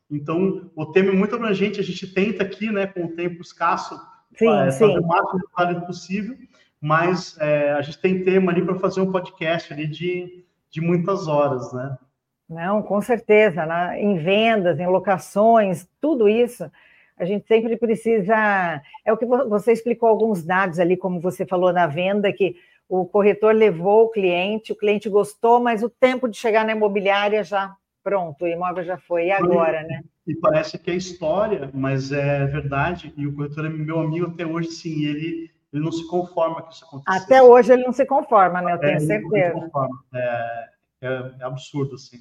Então, 0.09 0.69
o 0.75 0.85
tema 0.85 1.09
é 1.09 1.15
muito 1.15 1.35
abrangente, 1.35 1.79
a 1.79 1.83
gente 1.83 2.13
tenta 2.13 2.43
aqui, 2.43 2.71
né, 2.71 2.85
com 2.85 3.05
o 3.05 3.15
tempo 3.15 3.41
escasso, 3.41 3.99
sim, 4.37 4.47
é, 4.47 4.69
sim. 4.69 4.79
fazer 4.79 4.99
o 4.99 5.07
máximo 5.07 5.41
de 5.79 5.85
possível, 5.85 6.37
mas 6.79 7.35
é, 7.39 7.71
a 7.71 7.81
gente 7.81 7.99
tem 7.99 8.23
tema 8.23 8.51
ali 8.51 8.63
para 8.63 8.75
fazer 8.75 9.01
um 9.01 9.11
podcast 9.11 9.73
ali 9.73 9.87
de, 9.87 10.45
de 10.69 10.79
muitas 10.79 11.27
horas, 11.27 11.73
né? 11.73 11.97
Não, 12.49 12.81
com 12.81 13.01
certeza, 13.01 13.65
né? 13.65 14.01
em 14.01 14.17
vendas, 14.17 14.79
em 14.79 14.87
locações, 14.87 15.87
tudo 15.99 16.29
isso, 16.29 16.69
a 17.17 17.25
gente 17.25 17.45
sempre 17.47 17.75
precisa. 17.75 18.81
É 19.03 19.11
o 19.11 19.17
que 19.17 19.25
você 19.25 19.71
explicou 19.71 20.07
alguns 20.07 20.43
dados 20.43 20.79
ali, 20.79 20.95
como 20.95 21.19
você 21.19 21.45
falou 21.45 21.73
na 21.73 21.87
venda, 21.87 22.31
que 22.31 22.55
o 22.87 23.05
corretor 23.05 23.53
levou 23.53 24.05
o 24.05 24.09
cliente, 24.09 24.71
o 24.71 24.77
cliente 24.77 25.09
gostou, 25.09 25.59
mas 25.59 25.83
o 25.83 25.89
tempo 25.89 26.27
de 26.27 26.37
chegar 26.37 26.65
na 26.65 26.71
imobiliária 26.71 27.43
já 27.43 27.75
pronto, 28.07 28.45
o 28.45 28.47
imóvel 28.47 28.85
já 28.85 28.97
foi. 28.97 29.25
E 29.25 29.31
agora, 29.31 29.83
né? 29.83 30.01
E 30.25 30.33
parece 30.35 30.79
que 30.79 30.89
é 30.89 30.95
história, 30.95 31.69
mas 31.73 32.13
é 32.13 32.45
verdade. 32.45 33.13
E 33.17 33.27
o 33.27 33.35
corretor 33.35 33.65
é 33.65 33.69
meu 33.69 33.99
amigo 33.99 34.27
até 34.27 34.45
hoje, 34.45 34.71
sim. 34.71 35.03
Ele, 35.03 35.51
ele 35.73 35.83
não 35.83 35.91
se 35.91 36.07
conforma 36.07 36.61
que 36.61 36.73
isso 36.73 36.85
aconteça. 36.85 37.17
Até 37.17 37.43
hoje 37.43 37.73
ele 37.73 37.83
não 37.83 37.91
se 37.91 38.05
conforma, 38.05 38.61
né? 38.61 38.73
Eu 38.73 38.79
tenho 38.79 38.95
é, 38.95 38.99
certeza. 38.99 39.69
É, 40.13 40.69
é, 41.01 41.31
é, 41.39 41.43
absurdo, 41.43 41.95
assim. 41.95 42.17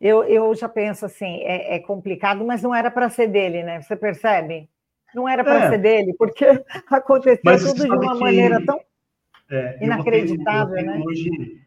Eu, 0.00 0.24
eu 0.24 0.54
já 0.54 0.68
penso 0.68 1.06
assim, 1.06 1.40
é, 1.42 1.76
é 1.76 1.78
complicado, 1.78 2.44
mas 2.44 2.62
não 2.62 2.74
era 2.74 2.90
para 2.90 3.08
ser 3.08 3.28
dele, 3.28 3.62
né? 3.62 3.80
Você 3.80 3.96
percebe? 3.96 4.68
Não 5.14 5.28
era 5.28 5.42
para 5.42 5.64
é. 5.64 5.70
ser 5.70 5.78
dele, 5.78 6.14
porque 6.18 6.44
aconteceu 6.90 7.40
mas 7.44 7.64
tudo 7.64 7.84
de 7.84 7.90
uma 7.90 8.14
que... 8.14 8.20
maneira 8.20 8.64
tão 8.64 8.78
é, 9.50 9.84
inacreditável, 9.84 10.76
eu 10.76 10.84
tenho, 10.84 10.90
eu 10.90 10.92
tenho 10.92 11.04
né? 11.04 11.04
Hoje, 11.06 11.60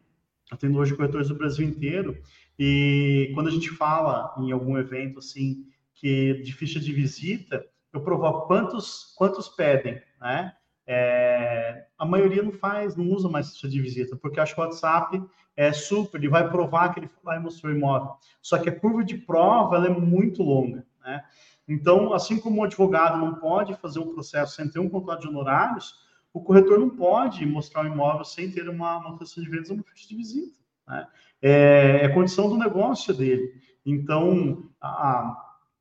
eu 0.52 0.56
tenho 0.56 0.76
hoje 0.76 0.94
corretores 0.94 1.28
do 1.28 1.34
Brasil 1.34 1.66
inteiro 1.66 2.16
e 2.58 3.32
quando 3.34 3.48
a 3.48 3.50
gente 3.50 3.70
fala 3.70 4.34
em 4.38 4.52
algum 4.52 4.78
evento 4.78 5.18
assim 5.18 5.64
que 5.94 6.34
de 6.42 6.52
ficha 6.52 6.78
de 6.78 6.92
visita, 6.92 7.64
eu 7.92 8.00
provoco 8.00 8.46
quantos 8.46 9.14
quantos 9.16 9.48
pedem, 9.48 10.00
né? 10.20 10.52
É, 10.92 11.86
a 11.96 12.04
maioria 12.04 12.42
não 12.42 12.50
faz, 12.50 12.96
não 12.96 13.06
usa 13.10 13.28
mais 13.28 13.52
ficha 13.52 13.68
de 13.68 13.80
visita, 13.80 14.16
porque 14.16 14.40
acha 14.40 14.52
que 14.52 14.60
o 14.60 14.64
WhatsApp 14.64 15.22
é 15.56 15.72
super, 15.72 16.18
ele 16.18 16.28
vai 16.28 16.50
provar 16.50 16.92
que 16.92 16.98
ele 16.98 17.06
foi 17.06 17.20
lá 17.32 17.36
e 17.36 17.40
mostrou 17.40 17.72
o 17.72 17.76
imóvel. 17.76 18.16
Só 18.42 18.58
que 18.58 18.68
a 18.68 18.76
curva 18.76 19.04
de 19.04 19.16
prova 19.16 19.76
ela 19.76 19.86
é 19.86 19.90
muito 19.90 20.42
longa, 20.42 20.84
né? 21.00 21.22
Então, 21.68 22.12
assim 22.12 22.40
como 22.40 22.60
o 22.60 22.64
advogado 22.64 23.18
não 23.18 23.36
pode 23.36 23.72
fazer 23.76 24.00
um 24.00 24.12
processo 24.12 24.56
sem 24.56 24.68
ter 24.68 24.80
um 24.80 24.88
contrato 24.88 25.20
de 25.20 25.28
honorários, 25.28 25.94
o 26.32 26.40
corretor 26.40 26.80
não 26.80 26.90
pode 26.90 27.46
mostrar 27.46 27.84
o 27.84 27.86
imóvel 27.86 28.24
sem 28.24 28.50
ter 28.50 28.68
uma 28.68 28.98
manutenção 28.98 29.44
de 29.44 29.48
vendas 29.48 29.70
ou 29.70 29.76
uma 29.76 29.84
ficha 29.84 30.08
de 30.08 30.16
visita. 30.16 30.58
Né? 30.88 31.06
É, 31.40 32.00
é 32.02 32.08
condição 32.08 32.48
do 32.48 32.58
negócio 32.58 33.14
dele. 33.14 33.48
Então, 33.86 34.68
a, 34.80 35.36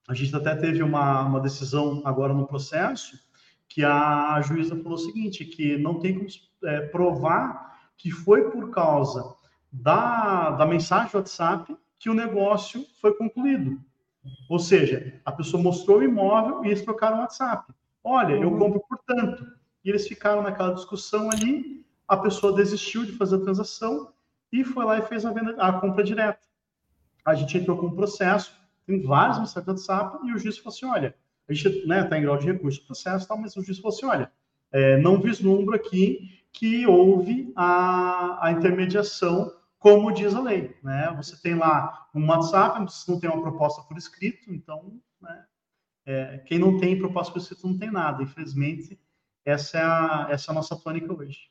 a 0.07 0.13
gente 0.13 0.35
até 0.35 0.55
teve 0.55 0.83
uma, 0.83 1.23
uma 1.23 1.39
decisão 1.39 2.03
agora 2.05 2.31
no 2.31 2.45
processo 2.45 3.17
que 3.69 3.85
a 3.85 4.41
juíza 4.41 4.75
falou 4.75 4.93
o 4.93 4.97
seguinte, 4.97 5.45
que 5.45 5.77
não 5.77 5.99
tem 5.99 6.17
como 6.17 6.27
é, 6.63 6.81
provar 6.87 7.69
que 7.95 8.09
foi 8.09 8.49
por 8.49 8.71
causa 8.71 9.35
da, 9.71 10.51
da 10.51 10.65
mensagem 10.65 11.11
WhatsApp 11.13 11.77
que 11.99 12.09
o 12.09 12.13
negócio 12.13 12.83
foi 12.99 13.13
concluído. 13.13 13.79
Ou 14.49 14.57
seja, 14.57 15.21
a 15.23 15.31
pessoa 15.31 15.61
mostrou 15.61 15.99
o 15.99 16.03
imóvel 16.03 16.65
e 16.65 16.69
eles 16.69 16.81
trocaram 16.81 17.17
o 17.17 17.19
WhatsApp. 17.19 17.71
Olha, 18.03 18.33
eu 18.33 18.49
uhum. 18.49 18.57
compro 18.57 18.81
por 18.87 18.97
tanto. 19.05 19.45
E 19.83 19.89
eles 19.89 20.07
ficaram 20.07 20.41
naquela 20.41 20.73
discussão 20.73 21.29
ali, 21.29 21.85
a 22.07 22.17
pessoa 22.17 22.55
desistiu 22.55 23.05
de 23.05 23.11
fazer 23.13 23.35
a 23.35 23.41
transação 23.41 24.11
e 24.51 24.63
foi 24.63 24.83
lá 24.83 24.97
e 24.97 25.03
fez 25.03 25.25
a, 25.25 25.31
venda, 25.31 25.55
a 25.61 25.73
compra 25.73 26.03
direta. 26.03 26.39
A 27.23 27.35
gente 27.35 27.57
entrou 27.57 27.77
com 27.77 27.87
um 27.87 27.95
processo, 27.95 28.51
tem 28.85 29.01
vários 29.01 29.37
mensagens 29.37 29.65
do 29.65 29.71
WhatsApp, 29.71 30.27
e 30.27 30.33
o 30.33 30.39
juiz 30.39 30.57
falou 30.57 30.73
assim: 30.73 30.85
olha, 30.85 31.15
a 31.49 31.53
gente 31.53 31.67
está 31.67 31.87
né, 31.87 32.03
tá 32.03 32.17
em 32.17 32.21
grau 32.21 32.37
de 32.37 32.45
recurso 32.45 32.85
processo, 32.85 33.27
tal, 33.27 33.37
mas 33.37 33.55
o 33.55 33.63
juiz 33.63 33.79
falou 33.79 33.95
assim: 33.95 34.05
olha, 34.05 34.31
é, 34.71 34.97
não 34.97 35.19
vislumbro 35.19 35.75
aqui 35.75 36.43
que 36.53 36.85
houve 36.85 37.51
a, 37.55 38.47
a 38.47 38.51
intermediação 38.51 39.51
como 39.79 40.11
diz 40.11 40.35
a 40.35 40.41
lei. 40.41 40.75
Né? 40.83 41.11
Você 41.17 41.41
tem 41.41 41.55
lá 41.55 42.07
um 42.13 42.27
WhatsApp, 42.27 42.79
você 42.81 43.09
não 43.09 43.19
tem 43.19 43.29
uma 43.29 43.41
proposta 43.41 43.81
por 43.81 43.97
escrito, 43.97 44.53
então, 44.53 44.99
né, 45.21 45.45
é, 46.05 46.37
quem 46.39 46.59
não 46.59 46.77
tem 46.77 46.99
proposta 46.99 47.31
por 47.31 47.39
escrito 47.39 47.65
não 47.65 47.77
tem 47.77 47.89
nada. 47.89 48.21
Infelizmente, 48.21 48.99
essa 49.45 49.77
é 49.77 49.81
a, 49.81 50.27
essa 50.29 50.51
é 50.51 50.51
a 50.51 50.55
nossa 50.55 50.75
tônica 50.75 51.11
hoje. 51.13 51.49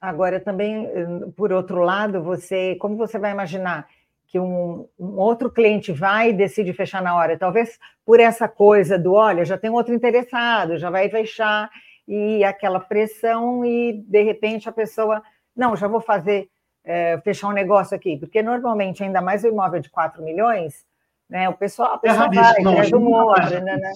Agora, 0.00 0.38
também, 0.38 0.86
por 1.34 1.50
outro 1.50 1.78
lado, 1.78 2.22
você, 2.22 2.74
como 2.76 2.96
você 2.96 3.18
vai 3.18 3.30
imaginar 3.30 3.88
que 4.26 4.38
um, 4.38 4.88
um, 4.98 5.18
outro 5.18 5.50
cliente 5.50 5.92
vai 5.92 6.30
e 6.30 6.32
decide 6.32 6.72
fechar 6.72 7.02
na 7.02 7.14
hora? 7.16 7.38
Talvez 7.38 7.78
por 8.04 8.20
essa 8.20 8.48
coisa 8.48 8.98
do, 8.98 9.14
olha, 9.14 9.44
já 9.44 9.56
tem 9.56 9.70
outro 9.70 9.94
interessado, 9.94 10.76
já 10.76 10.90
vai 10.90 11.08
fechar, 11.08 11.70
e 12.06 12.44
aquela 12.44 12.80
pressão, 12.80 13.64
e 13.64 14.04
de 14.06 14.22
repente 14.22 14.68
a 14.68 14.72
pessoa, 14.72 15.22
não, 15.56 15.76
já 15.76 15.88
vou 15.88 16.00
fazer, 16.00 16.48
é, 16.84 17.18
fechar 17.24 17.48
um 17.48 17.52
negócio 17.52 17.96
aqui, 17.96 18.16
porque 18.16 18.42
normalmente, 18.42 19.02
ainda 19.02 19.22
mais 19.22 19.44
o 19.44 19.48
imóvel 19.48 19.80
de 19.80 19.90
4 19.90 20.22
milhões, 20.22 20.84
né, 21.28 21.48
o 21.48 21.54
pessoal, 21.54 21.94
a 21.94 21.98
pessoa 21.98 22.26
é 22.26 22.30
vai, 22.30 22.60
não, 22.60 23.00
um 23.00 23.12
outro, 23.12 23.60
né, 23.62 23.76
né? 23.76 23.92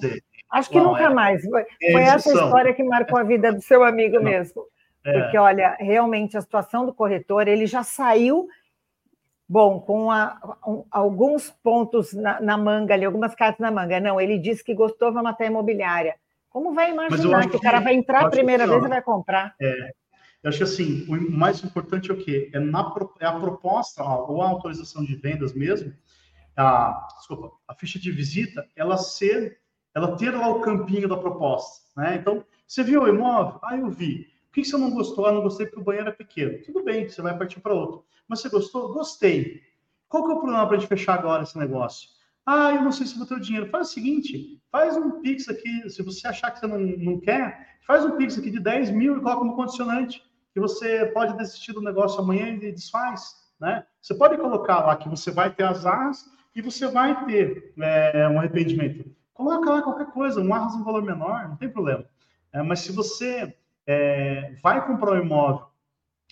Acho 0.50 0.70
que 0.70 0.80
nunca 0.80 1.04
é, 1.04 1.08
mais. 1.10 1.44
Foi, 1.44 1.66
é 1.82 1.92
foi 1.92 2.02
essa 2.02 2.32
história 2.32 2.72
que 2.72 2.82
marcou 2.82 3.18
a 3.18 3.22
vida 3.22 3.52
do 3.52 3.60
seu 3.60 3.84
amigo 3.84 4.16
não. 4.16 4.22
mesmo. 4.22 4.64
É. 5.04 5.12
Porque, 5.20 5.38
olha, 5.38 5.76
realmente 5.78 6.36
a 6.36 6.40
situação 6.40 6.86
do 6.86 6.94
corretor, 6.94 7.46
ele 7.46 7.66
já 7.66 7.82
saiu, 7.82 8.48
bom, 9.48 9.80
com 9.80 10.10
a, 10.10 10.38
um, 10.66 10.84
alguns 10.90 11.50
pontos 11.62 12.12
na, 12.12 12.40
na, 12.40 12.56
manga 12.58 12.94
ali, 12.94 13.04
algumas 13.04 13.34
cartas 13.34 13.60
na 13.60 13.70
manga. 13.70 13.98
Não, 13.98 14.20
ele 14.20 14.38
disse 14.38 14.62
que 14.62 14.74
gostou 14.74 15.12
da 15.12 15.22
matéria 15.22 15.50
imobiliária. 15.50 16.16
Como 16.50 16.74
vai 16.74 16.90
imaginar 16.90 17.42
que, 17.44 17.50
que, 17.50 17.56
o 17.56 17.60
cara 17.60 17.80
vai 17.80 17.94
entrar 17.94 18.26
a 18.26 18.30
primeira 18.30 18.66
vez 18.66 18.84
e 18.84 18.88
vai 18.88 19.02
comprar? 19.02 19.54
É, 19.60 19.92
eu 20.42 20.48
acho 20.48 20.58
que 20.58 20.64
assim, 20.64 21.06
o 21.08 21.30
mais 21.30 21.62
importante 21.64 22.10
é 22.10 22.14
o 22.14 22.18
quê? 22.18 22.50
É, 22.52 22.58
na, 22.58 22.94
é 23.20 23.26
a 23.26 23.38
proposta, 23.38 24.02
ou 24.02 24.42
a 24.42 24.48
autorização 24.48 25.04
de 25.04 25.14
vendas 25.16 25.54
mesmo, 25.54 25.92
a, 26.56 27.06
desculpa, 27.18 27.52
a 27.66 27.74
ficha 27.74 27.98
de 27.98 28.10
visita, 28.10 28.66
ela 28.76 28.96
ser 28.96 29.58
ela 29.94 30.16
ter 30.16 30.30
lá 30.30 30.48
o 30.48 30.60
campinho 30.60 31.08
da 31.08 31.16
proposta, 31.16 31.84
né? 31.96 32.16
Então, 32.16 32.44
você 32.66 32.84
viu 32.84 33.02
o 33.02 33.08
imóvel? 33.08 33.58
Ah, 33.64 33.76
eu 33.76 33.90
vi. 33.90 34.28
O 34.48 34.52
que 34.52 34.64
você 34.64 34.76
não 34.76 34.90
gostou? 34.90 35.26
Ah, 35.26 35.32
não 35.32 35.42
gostei 35.42 35.66
porque 35.66 35.80
o 35.80 35.84
banheiro 35.84 36.08
é 36.08 36.12
pequeno. 36.12 36.62
Tudo 36.64 36.82
bem, 36.82 37.08
você 37.08 37.20
vai 37.20 37.36
partir 37.36 37.60
para 37.60 37.74
outro. 37.74 38.04
Mas 38.26 38.40
você 38.40 38.48
gostou? 38.48 38.92
Gostei. 38.92 39.62
Qual 40.08 40.24
que 40.24 40.32
é 40.32 40.34
o 40.34 40.38
problema 40.38 40.66
para 40.66 40.76
a 40.76 40.80
gente 40.80 40.88
fechar 40.88 41.18
agora 41.18 41.42
esse 41.42 41.58
negócio? 41.58 42.08
Ah, 42.46 42.72
eu 42.72 42.82
não 42.82 42.90
sei 42.90 43.06
se 43.06 43.18
vou 43.18 43.26
ter 43.26 43.34
o 43.34 43.40
dinheiro. 43.40 43.68
Faz 43.68 43.90
o 43.90 43.92
seguinte, 43.92 44.58
faz 44.72 44.96
um 44.96 45.20
Pix 45.20 45.48
aqui, 45.48 45.90
se 45.90 46.02
você 46.02 46.26
achar 46.26 46.50
que 46.50 46.60
você 46.60 46.66
não, 46.66 46.78
não 46.78 47.20
quer, 47.20 47.78
faz 47.86 48.06
um 48.06 48.16
Pix 48.16 48.38
aqui 48.38 48.50
de 48.50 48.58
10 48.58 48.90
mil 48.90 49.18
e 49.18 49.20
coloca 49.20 49.40
como 49.40 49.54
condicionante, 49.54 50.22
que 50.54 50.58
você 50.58 51.06
pode 51.12 51.36
desistir 51.36 51.74
do 51.74 51.82
negócio 51.82 52.20
amanhã 52.20 52.48
e 52.48 52.72
desfaz, 52.72 53.34
né? 53.60 53.84
Você 54.00 54.14
pode 54.14 54.38
colocar 54.38 54.78
lá 54.80 54.96
que 54.96 55.10
você 55.10 55.30
vai 55.30 55.54
ter 55.54 55.64
as 55.64 55.84
arras 55.84 56.24
e 56.54 56.62
você 56.62 56.86
vai 56.86 57.26
ter 57.26 57.74
é, 57.78 58.26
um 58.28 58.38
arrependimento. 58.38 59.04
Coloca 59.34 59.70
lá 59.70 59.82
qualquer 59.82 60.06
coisa, 60.06 60.40
um 60.40 60.54
arras 60.54 60.74
um 60.74 60.84
valor 60.84 61.02
menor, 61.02 61.50
não 61.50 61.56
tem 61.56 61.68
problema. 61.68 62.04
É, 62.50 62.62
mas 62.62 62.80
se 62.80 62.92
você 62.92 63.54
é, 63.88 64.54
vai 64.62 64.86
comprar 64.86 65.12
um 65.12 65.22
imóvel, 65.22 65.66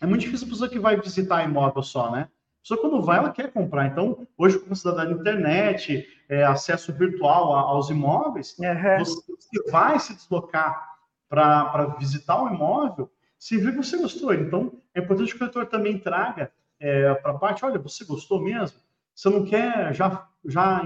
é 0.03 0.07
muito 0.07 0.21
difícil 0.21 0.47
a 0.47 0.51
pessoa 0.51 0.69
que 0.69 0.79
vai 0.79 1.01
visitar 1.01 1.43
imóvel 1.43 1.83
só, 1.83 2.11
né? 2.11 2.29
A 2.29 2.63
pessoa 2.63 2.81
quando 2.81 3.03
vai, 3.03 3.19
ela 3.19 3.31
quer 3.31 3.51
comprar. 3.51 3.87
Então, 3.87 4.27
hoje, 4.37 4.59
com 4.59 4.73
a 4.73 4.77
cidadania 4.77 5.15
internet, 5.15 6.07
é, 6.29 6.45
acesso 6.45 6.93
virtual 6.93 7.55
a, 7.55 7.61
aos 7.61 7.89
imóveis, 7.89 8.55
uhum. 8.59 8.99
você, 8.99 9.33
você, 9.33 9.71
vai 9.71 9.99
se 9.99 10.15
deslocar 10.15 10.97
para 11.29 11.97
visitar 11.99 12.43
o 12.43 12.49
imóvel, 12.49 13.11
se 13.39 13.57
vê 13.57 13.71
que 13.71 13.79
você 13.79 13.97
gostou. 13.97 14.35
Então, 14.35 14.73
é 14.95 15.01
importante 15.01 15.31
que 15.31 15.37
o 15.37 15.39
corretor 15.39 15.67
também 15.67 15.99
traga 15.99 16.53
é, 16.79 17.15
para 17.15 17.33
a 17.33 17.39
parte, 17.39 17.65
olha, 17.65 17.79
você 17.79 18.05
gostou 18.05 18.43
mesmo? 18.43 18.79
Você 19.15 19.31
não 19.31 19.47
quer 19.47 19.95
já, 19.95 20.29
já 20.49 20.85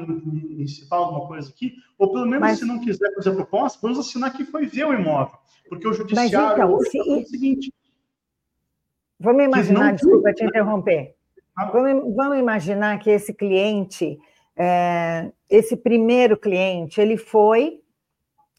incitar 0.58 0.98
alguma 0.98 1.26
coisa 1.26 1.50
aqui? 1.50 1.74
Ou 1.98 2.12
pelo 2.12 2.26
menos, 2.26 2.40
Mas... 2.40 2.58
se 2.58 2.64
não 2.64 2.80
quiser 2.80 3.14
fazer 3.14 3.30
a 3.30 3.34
proposta, 3.34 3.78
vamos 3.82 3.98
assinar 3.98 4.32
que 4.32 4.44
foi 4.44 4.66
ver 4.66 4.86
o 4.86 4.94
imóvel. 4.94 5.38
Porque 5.68 5.86
o 5.86 5.92
judiciário 5.92 6.30
Mas, 6.32 6.58
então, 6.58 6.80
se... 6.80 6.98
é 6.98 7.02
o 7.02 7.24
seguinte. 7.24 7.72
Vamos 9.18 9.44
imaginar, 9.44 9.92
desculpa 9.92 10.32
te 10.32 10.44
interromper. 10.44 11.14
Ah. 11.56 11.66
Vamos, 11.66 12.14
vamos, 12.14 12.38
imaginar 12.38 12.98
que 12.98 13.10
esse 13.10 13.34
cliente, 13.34 14.18
é, 14.56 15.30
esse 15.48 15.76
primeiro 15.76 16.36
cliente, 16.36 17.00
ele 17.00 17.16
foi 17.16 17.80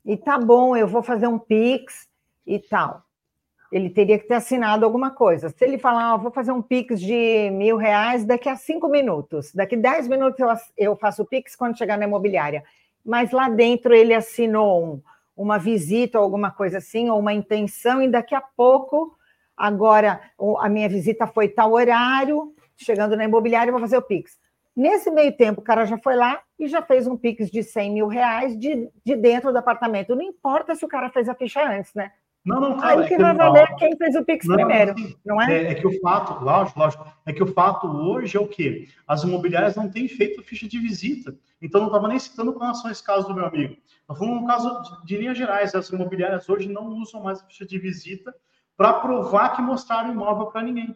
e 0.05 0.17
tá 0.17 0.37
bom, 0.37 0.75
eu 0.75 0.87
vou 0.87 1.01
fazer 1.01 1.27
um 1.27 1.39
Pix 1.39 2.07
e 2.45 2.59
tal 2.59 3.03
ele 3.71 3.89
teria 3.89 4.19
que 4.19 4.27
ter 4.27 4.33
assinado 4.33 4.83
alguma 4.83 5.11
coisa. 5.11 5.49
Se 5.49 5.63
ele 5.63 5.77
falar, 5.77 6.13
oh, 6.13 6.19
vou 6.19 6.31
fazer 6.31 6.51
um 6.51 6.61
Pix 6.61 6.99
de 6.99 7.49
mil 7.51 7.77
reais 7.77 8.25
daqui 8.25 8.49
a 8.49 8.55
cinco 8.55 8.89
minutos, 8.89 9.53
daqui 9.53 9.75
a 9.75 9.79
dez 9.79 10.07
minutos 10.07 10.39
eu, 10.77 10.95
faço 10.95 11.23
o 11.23 11.25
Pix 11.25 11.55
quando 11.55 11.77
chegar 11.77 11.97
na 11.97 12.05
imobiliária. 12.05 12.63
Mas 13.03 13.31
lá 13.31 13.47
dentro 13.47 13.93
ele 13.93 14.13
assinou 14.13 14.85
um, 14.85 15.01
uma 15.37 15.57
visita 15.57 16.19
ou 16.19 16.23
alguma 16.23 16.51
coisa 16.51 16.79
assim, 16.79 17.09
ou 17.09 17.17
uma 17.17 17.33
intenção, 17.33 18.01
e 18.01 18.09
daqui 18.09 18.35
a 18.35 18.41
pouco, 18.41 19.15
agora 19.55 20.19
a 20.59 20.67
minha 20.67 20.89
visita 20.89 21.25
foi 21.25 21.47
tal 21.47 21.71
horário, 21.71 22.53
chegando 22.75 23.15
na 23.15 23.23
imobiliária, 23.23 23.69
eu 23.69 23.73
vou 23.73 23.81
fazer 23.81 23.97
o 23.97 24.01
Pix. 24.01 24.37
Nesse 24.75 25.09
meio 25.11 25.35
tempo, 25.35 25.61
o 25.61 25.63
cara 25.63 25.85
já 25.85 25.97
foi 25.97 26.15
lá 26.15 26.41
e 26.59 26.67
já 26.67 26.81
fez 26.81 27.07
um 27.07 27.17
Pix 27.17 27.49
de 27.49 27.63
100 27.63 27.91
mil 27.91 28.07
reais 28.07 28.57
de, 28.57 28.89
de 29.05 29.15
dentro 29.15 29.51
do 29.51 29.57
apartamento. 29.57 30.15
Não 30.15 30.21
importa 30.21 30.75
se 30.75 30.83
o 30.83 30.87
cara 30.87 31.09
fez 31.09 31.27
a 31.29 31.35
ficha 31.35 31.65
antes, 31.65 31.93
né? 31.93 32.11
Não, 32.43 32.59
não, 32.59 32.75
claro. 32.75 33.01
Aí 33.01 33.07
que, 33.07 33.13
é 33.13 33.17
que 33.17 33.23
vai 33.23 33.35
valer 33.35 33.69
não, 33.69 33.77
quem 33.77 33.95
fez 33.97 34.15
o 34.15 34.25
Pix 34.25 34.47
não, 34.47 34.55
primeiro, 34.55 34.91
assim, 34.91 35.15
não 35.23 35.41
é? 35.41 35.53
é? 35.53 35.71
é? 35.71 35.75
que 35.75 35.85
o 35.85 35.99
fato, 36.01 36.43
lógico, 36.43 36.79
lógico, 36.79 37.05
é 37.25 37.33
que 37.33 37.43
o 37.43 37.53
fato 37.53 37.87
hoje 37.87 38.35
é 38.35 38.39
o 38.39 38.47
quê? 38.47 38.87
As 39.07 39.23
imobiliárias 39.23 39.75
não 39.75 39.89
têm 39.89 40.07
feito 40.07 40.41
ficha 40.41 40.67
de 40.67 40.79
visita. 40.79 41.35
Então, 41.61 41.81
não 41.81 41.87
estava 41.87 42.07
nem 42.07 42.17
citando 42.17 42.51
com 42.53 42.59
relação 42.59 42.87
a 42.87 42.91
esse 42.91 43.03
caso 43.03 43.27
do 43.27 43.35
meu 43.35 43.45
amigo. 43.45 43.75
Nós 44.09 44.17
falando 44.17 44.41
no 44.41 44.47
caso 44.47 44.81
de, 44.81 45.05
de 45.05 45.17
linhas 45.17 45.37
gerais, 45.37 45.75
as 45.75 45.89
imobiliárias 45.89 46.49
hoje 46.49 46.67
não 46.67 46.87
usam 46.87 47.21
mais 47.21 47.39
a 47.39 47.45
ficha 47.45 47.65
de 47.65 47.77
visita 47.77 48.33
para 48.75 48.93
provar 48.93 49.55
que 49.55 49.61
mostraram 49.61 50.11
imóvel 50.11 50.47
para 50.47 50.63
ninguém. 50.63 50.95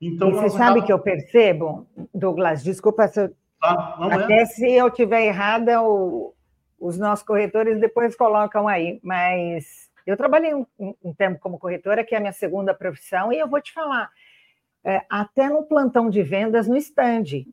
Então, 0.00 0.30
você 0.32 0.50
sabe 0.50 0.82
que 0.82 0.92
eu 0.92 0.98
percebo, 0.98 1.86
Douglas, 2.14 2.62
desculpa 2.62 3.06
se 3.08 3.20
eu 3.20 3.34
Tá? 3.60 3.96
Não 3.98 4.10
Até 4.10 4.42
é. 4.42 4.46
se 4.46 4.70
eu 4.70 4.90
tiver 4.90 5.26
errada, 5.26 5.82
o, 5.82 6.34
os 6.78 6.98
nossos 6.98 7.24
corretores 7.24 7.80
depois 7.80 8.14
colocam 8.14 8.68
aí. 8.68 9.00
Mas 9.02 9.85
eu 10.06 10.16
trabalhei 10.16 10.54
um, 10.54 10.64
um, 10.78 11.14
tempo 11.14 11.38
como 11.40 11.58
corretora, 11.58 12.04
que 12.04 12.14
é 12.14 12.18
a 12.18 12.20
minha 12.20 12.32
segunda 12.32 12.72
profissão, 12.72 13.32
e 13.32 13.38
eu 13.38 13.48
vou 13.48 13.60
te 13.60 13.72
falar, 13.72 14.10
é, 14.84 15.02
até 15.10 15.48
no 15.48 15.64
plantão 15.64 16.08
de 16.08 16.22
vendas 16.22 16.68
no 16.68 16.76
stand, 16.76 17.44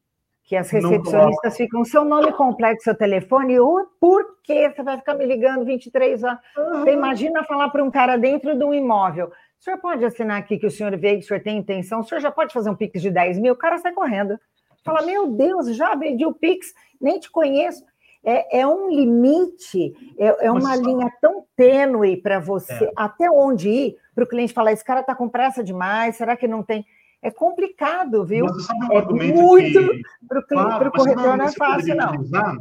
que 0.43 0.55
as 0.55 0.69
recepcionistas 0.69 1.57
ficam 1.57 1.85
seu 1.85 2.03
nome 2.03 2.31
completo, 2.33 2.83
seu 2.83 2.95
telefone, 2.95 3.59
o 3.59 3.87
por 3.99 4.41
que 4.43 4.69
você 4.69 4.83
vai 4.83 4.97
ficar 4.97 5.13
me 5.13 5.25
ligando 5.25 5.65
23 5.65 6.23
horas? 6.23 6.39
Uhum. 6.57 6.81
Você 6.81 6.91
imagina 6.91 7.43
falar 7.43 7.69
para 7.69 7.83
um 7.83 7.89
cara 7.89 8.17
dentro 8.17 8.57
de 8.57 8.63
um 8.63 8.73
imóvel, 8.73 9.31
o 9.63 9.63
senhor 9.63 9.77
pode 9.77 10.03
assinar 10.03 10.37
aqui 10.37 10.59
que 10.59 10.67
o 10.67 10.71
senhor 10.71 10.97
veio, 10.97 11.19
que 11.19 11.23
o 11.23 11.27
senhor 11.27 11.41
tem 11.41 11.57
intenção, 11.57 12.01
o 12.01 12.03
senhor 12.03 12.19
já 12.19 12.29
pode 12.29 12.53
fazer 12.53 12.69
um 12.69 12.75
Pix 12.75 13.01
de 13.01 13.09
10 13.09 13.39
mil? 13.39 13.53
O 13.53 13.57
cara 13.57 13.77
sai 13.77 13.93
correndo. 13.93 14.37
Fala, 14.83 15.01
meu 15.03 15.27
Deus, 15.27 15.73
já 15.73 15.95
vendi 15.95 16.25
o 16.25 16.33
Pix, 16.33 16.73
nem 16.99 17.17
te 17.17 17.31
conheço. 17.31 17.81
É, 18.24 18.61
é 18.61 18.67
um 18.67 18.89
limite, 18.89 19.93
é, 20.17 20.45
é 20.45 20.51
uma 20.51 20.76
linha 20.76 21.11
tão 21.19 21.45
tênue 21.55 22.17
para 22.17 22.39
você, 22.39 22.86
é. 22.86 22.91
até 22.95 23.30
onde 23.30 23.69
ir, 23.69 23.97
para 24.15 24.24
o 24.24 24.28
cliente 24.28 24.53
falar, 24.53 24.71
esse 24.71 24.84
cara 24.84 25.01
está 25.01 25.13
com 25.13 25.28
pressa 25.28 25.63
demais, 25.63 26.15
será 26.15 26.38
que 26.38 26.47
não 26.47 26.63
tem... 26.63 26.86
É 27.21 27.32
complicado, 27.32 28.26
viu? 28.26 28.45
Mas 28.45 28.65
sabe 28.65 28.86
um 28.86 28.93
é 28.93 28.97
argumento 28.97 29.41
muito 29.41 29.89
para 30.28 30.39
o 30.39 30.43
claro, 30.45 30.91
corretor 30.91 31.38
não 31.38 31.45
é 31.45 31.51
fácil, 31.51 31.95
não. 31.95 32.09
Utilizar, 32.09 32.57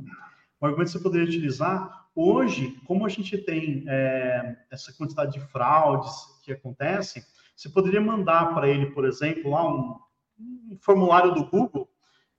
um 0.61 0.67
argumento 0.67 0.87
que 0.87 0.99
você 0.99 1.03
poderia 1.03 1.27
utilizar, 1.27 2.07
hoje, 2.15 2.77
como 2.87 3.05
a 3.05 3.09
gente 3.09 3.37
tem 3.39 3.85
é, 3.89 4.57
essa 4.71 4.93
quantidade 4.93 5.33
de 5.33 5.41
fraudes 5.41 6.13
que 6.45 6.53
acontecem, 6.53 7.23
você 7.57 7.69
poderia 7.69 8.01
mandar 8.01 8.55
para 8.55 8.69
ele, 8.69 8.87
por 8.87 9.05
exemplo, 9.05 9.51
lá 9.51 9.69
um, 9.69 9.97
um 10.39 10.79
formulário 10.81 11.33
do 11.33 11.45
Google 11.45 11.89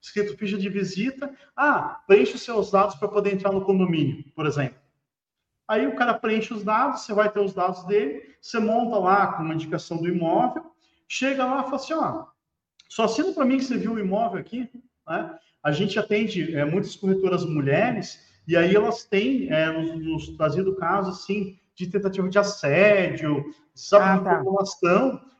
escrito 0.04 0.36
ficha 0.36 0.58
de 0.58 0.68
visita. 0.68 1.34
Ah, 1.56 2.02
preenche 2.06 2.34
os 2.34 2.42
seus 2.42 2.70
dados 2.70 2.94
para 2.96 3.08
poder 3.08 3.32
entrar 3.32 3.52
no 3.52 3.64
condomínio, 3.64 4.24
por 4.34 4.46
exemplo. 4.46 4.78
Aí 5.66 5.86
o 5.86 5.96
cara 5.96 6.12
preenche 6.12 6.52
os 6.52 6.62
dados, 6.62 7.00
você 7.00 7.14
vai 7.14 7.30
ter 7.30 7.40
os 7.40 7.54
dados 7.54 7.84
dele, 7.84 8.22
você 8.40 8.58
monta 8.58 8.98
lá 8.98 9.32
com 9.32 9.42
uma 9.42 9.54
indicação 9.54 9.96
do 9.96 10.06
imóvel, 10.06 10.62
chega 11.08 11.46
lá 11.46 11.60
e 11.60 11.64
fala 11.64 11.76
assim, 11.76 11.94
ó, 11.94 12.26
só 12.86 13.04
assina 13.04 13.32
para 13.32 13.46
mim 13.46 13.56
que 13.56 13.64
você 13.64 13.78
viu 13.78 13.94
o 13.94 13.98
imóvel 13.98 14.38
aqui, 14.38 14.70
né? 15.08 15.38
A 15.62 15.72
gente 15.72 15.98
atende 15.98 16.54
é, 16.54 16.66
muitas 16.66 16.94
corretoras 16.94 17.46
mulheres 17.46 18.20
e 18.46 18.54
aí 18.54 18.76
elas 18.76 19.04
têm 19.04 19.50
é, 19.50 19.72
nos, 19.72 20.04
nos 20.04 20.36
trazido 20.36 20.76
casos 20.76 21.18
assim 21.18 21.58
de 21.74 21.86
tentativa 21.86 22.28
de 22.28 22.38
assédio, 22.38 23.42
sabe, 23.74 24.28
ah, 24.28 24.42
tá. 24.42 24.42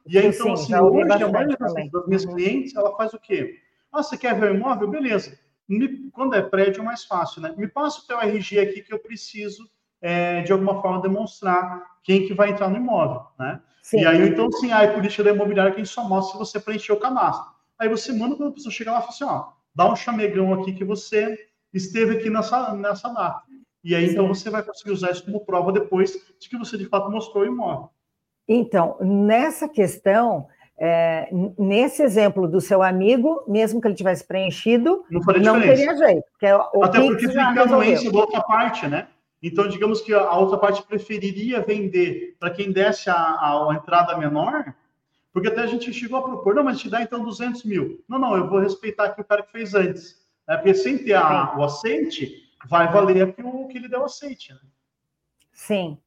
E 0.07 0.19
aí, 0.19 0.33
sim, 0.33 0.41
então, 0.41 0.57
sim, 0.57 0.75
assim, 0.75 0.85
hoje, 0.85 1.23
a 1.23 1.29
maioria 1.29 1.57
das, 1.59 1.75
das 1.75 2.07
minhas 2.07 2.25
uhum. 2.25 2.35
clientes, 2.35 2.75
ela 2.75 2.97
faz 2.97 3.13
o 3.13 3.19
quê? 3.19 3.59
Ah, 3.95 4.03
você 4.03 4.19
quer 4.19 4.39
ver 4.39 4.51
o 4.51 4.55
imóvel? 4.57 4.89
Beleza. 4.89 5.39
Me, 5.69 6.11
quando 6.11 6.35
é 6.35 6.43
prédio, 6.43 6.83
é 6.83 6.85
mais 6.85 7.05
fácil, 7.05 7.41
né? 7.41 7.55
Me 7.57 7.69
passa 7.69 8.01
o 8.01 8.07
teu 8.09 8.21
RG 8.21 8.59
aqui 8.59 8.83
que 8.83 8.93
eu 8.93 8.99
preciso, 8.99 9.71
é, 10.03 10.43
de 10.43 10.53
alguma 10.53 10.83
forma, 10.83 11.01
demonstrar 11.01 11.81
quem 12.03 12.27
que 12.27 12.35
vai 12.35 12.51
entrar 12.51 12.69
no 12.69 12.77
imóvel, 12.77 13.23
né? 13.39 13.63
Sim. 13.85 14.01
E 14.01 14.07
aí, 14.07 14.29
então, 14.29 14.51
sim, 14.51 14.73
a 14.73 14.93
política 14.93 15.23
da 15.23 15.31
imobiliária 15.31 15.73
quem 15.73 15.85
só 15.85 16.03
mostra 16.03 16.33
se 16.33 16.39
você 16.39 16.59
preencher 16.59 16.93
o 16.93 16.99
cadastro. 16.99 17.49
Aí 17.79 17.89
você 17.89 18.13
manda 18.13 18.35
quando 18.35 18.49
a 18.51 18.53
pessoa 18.53 18.73
chega 18.73 18.91
lá 18.91 18.99
e 18.99 19.03
fala 19.03 19.13
assim, 19.13 19.25
ó, 19.25 19.53
dá 19.73 19.93
um 19.93 19.95
chamegão 19.95 20.53
aqui 20.55 20.73
que 20.73 20.85
você 20.85 21.39
esteve 21.73 22.17
aqui 22.17 22.29
nessa, 22.29 22.75
nessa 22.75 23.09
data. 23.11 23.43
E 23.85 23.95
aí, 23.95 24.07
então, 24.07 24.09
sim. 24.09 24.13
então, 24.25 24.35
você 24.35 24.51
vai 24.51 24.63
conseguir 24.65 24.91
usar 24.91 25.13
isso 25.13 25.25
como 25.25 25.45
prova 25.45 25.71
depois 25.71 26.13
de 26.41 26.49
que 26.49 26.59
você, 26.59 26.77
de 26.77 26.87
fato, 26.87 27.11
mostrou 27.11 27.45
o 27.45 27.47
imóvel. 27.47 27.91
Então, 28.49 28.97
nessa 29.01 29.69
questão, 29.69 30.49
é, 30.77 31.29
nesse 31.59 32.03
exemplo 32.03 32.49
do 32.49 32.61
seu 32.61 32.83
amigo, 32.83 33.45
mesmo 33.47 33.81
que 33.81 33.87
ele 33.87 33.95
tivesse 33.95 34.27
preenchido, 34.27 35.05
não, 35.11 35.21
não 35.21 35.61
teria 35.61 35.97
jeito. 35.97 36.25
Porque 36.33 36.47
Até 36.47 37.01
porque 37.01 37.29
fica 37.29 37.63
anuência 37.63 38.11
da 38.11 38.19
outra 38.19 38.43
parte, 38.43 38.87
né? 38.87 39.07
Então, 39.43 39.69
digamos 39.69 40.01
que 40.01 40.13
a 40.13 40.35
outra 40.37 40.59
parte 40.59 40.83
preferiria 40.83 41.61
vender 41.61 42.35
para 42.41 42.51
quem 42.51 42.73
desse 42.73 43.11
a, 43.11 43.15
a, 43.15 43.69
a, 43.71 43.75
entrada 43.75 44.17
menor, 44.17 44.75
porque 45.33 45.49
até 45.49 45.61
a 45.61 45.67
gente 45.67 45.93
chegou 45.93 46.19
a 46.19 46.23
propor, 46.23 46.55
não, 46.55 46.65
mas 46.65 46.79
te 46.79 46.89
dá 46.89 47.03
então 47.03 47.23
200 47.23 47.63
mil. 47.65 48.03
Não, 48.09 48.19
não, 48.19 48.37
eu 48.37 48.49
vou 48.49 48.59
respeitar 48.59 49.05
aqui 49.05 49.21
o 49.21 49.25
cara 49.25 49.43
que 49.43 49.53
fez 49.53 49.75
antes. 49.75 50.19
Né? 50.49 50.57
Porque 50.57 50.75
sem 50.75 50.97
ter 50.97 51.15
a, 51.15 51.55
o 51.59 51.63
aceite, 51.63 52.43
vai 52.67 52.91
valer 52.91 53.35
o 53.39 53.69
que 53.69 53.77
ele 53.77 53.89
deu 53.89 54.05
aceite. 54.05 54.53
Né? 54.53 54.61
Sim. 55.53 55.99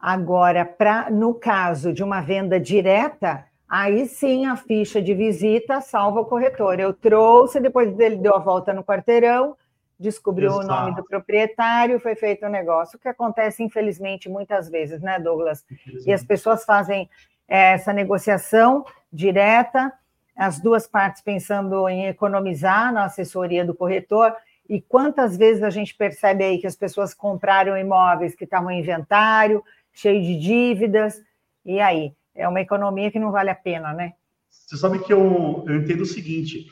Agora, 0.00 0.64
pra, 0.64 1.10
no 1.10 1.34
caso 1.34 1.92
de 1.92 2.02
uma 2.02 2.20
venda 2.20 2.58
direta, 2.58 3.44
Aí 3.68 4.06
sim 4.06 4.46
a 4.46 4.56
ficha 4.56 5.02
de 5.02 5.12
visita 5.12 5.80
salva 5.80 6.20
o 6.20 6.24
corretor. 6.24 6.78
Eu 6.78 6.92
trouxe, 6.92 7.60
depois 7.60 7.92
dele 7.94 8.16
deu 8.16 8.34
a 8.34 8.38
volta 8.38 8.72
no 8.72 8.84
quarteirão, 8.84 9.56
descobriu 9.98 10.50
Exato. 10.50 10.64
o 10.64 10.68
nome 10.68 10.94
do 10.94 11.04
proprietário, 11.04 11.98
foi 11.98 12.14
feito 12.14 12.44
o 12.44 12.48
um 12.48 12.52
negócio, 12.52 12.96
o 12.96 13.00
que 13.00 13.08
acontece, 13.08 13.62
infelizmente, 13.62 14.28
muitas 14.28 14.68
vezes, 14.68 15.00
né, 15.00 15.18
Douglas? 15.18 15.64
E 16.04 16.12
as 16.12 16.22
pessoas 16.22 16.64
fazem 16.64 17.08
é, 17.48 17.72
essa 17.72 17.92
negociação 17.92 18.84
direta, 19.12 19.92
as 20.36 20.60
duas 20.60 20.86
partes 20.86 21.22
pensando 21.22 21.88
em 21.88 22.06
economizar 22.06 22.92
na 22.92 23.06
assessoria 23.06 23.64
do 23.64 23.74
corretor. 23.74 24.34
E 24.68 24.80
quantas 24.80 25.36
vezes 25.36 25.62
a 25.62 25.70
gente 25.70 25.94
percebe 25.94 26.44
aí 26.44 26.58
que 26.58 26.66
as 26.66 26.76
pessoas 26.76 27.14
compraram 27.14 27.76
imóveis 27.76 28.34
que 28.34 28.44
estavam 28.44 28.70
em 28.70 28.80
inventário, 28.80 29.64
cheio 29.92 30.20
de 30.20 30.38
dívidas, 30.38 31.22
e 31.64 31.80
aí? 31.80 32.12
É 32.36 32.48
uma 32.48 32.60
economia 32.60 33.10
que 33.10 33.18
não 33.18 33.32
vale 33.32 33.50
a 33.50 33.54
pena, 33.54 33.92
né? 33.92 34.14
Você 34.48 34.76
sabe 34.76 34.98
que 35.00 35.12
eu, 35.12 35.64
eu 35.66 35.76
entendo 35.76 36.02
o 36.02 36.06
seguinte, 36.06 36.66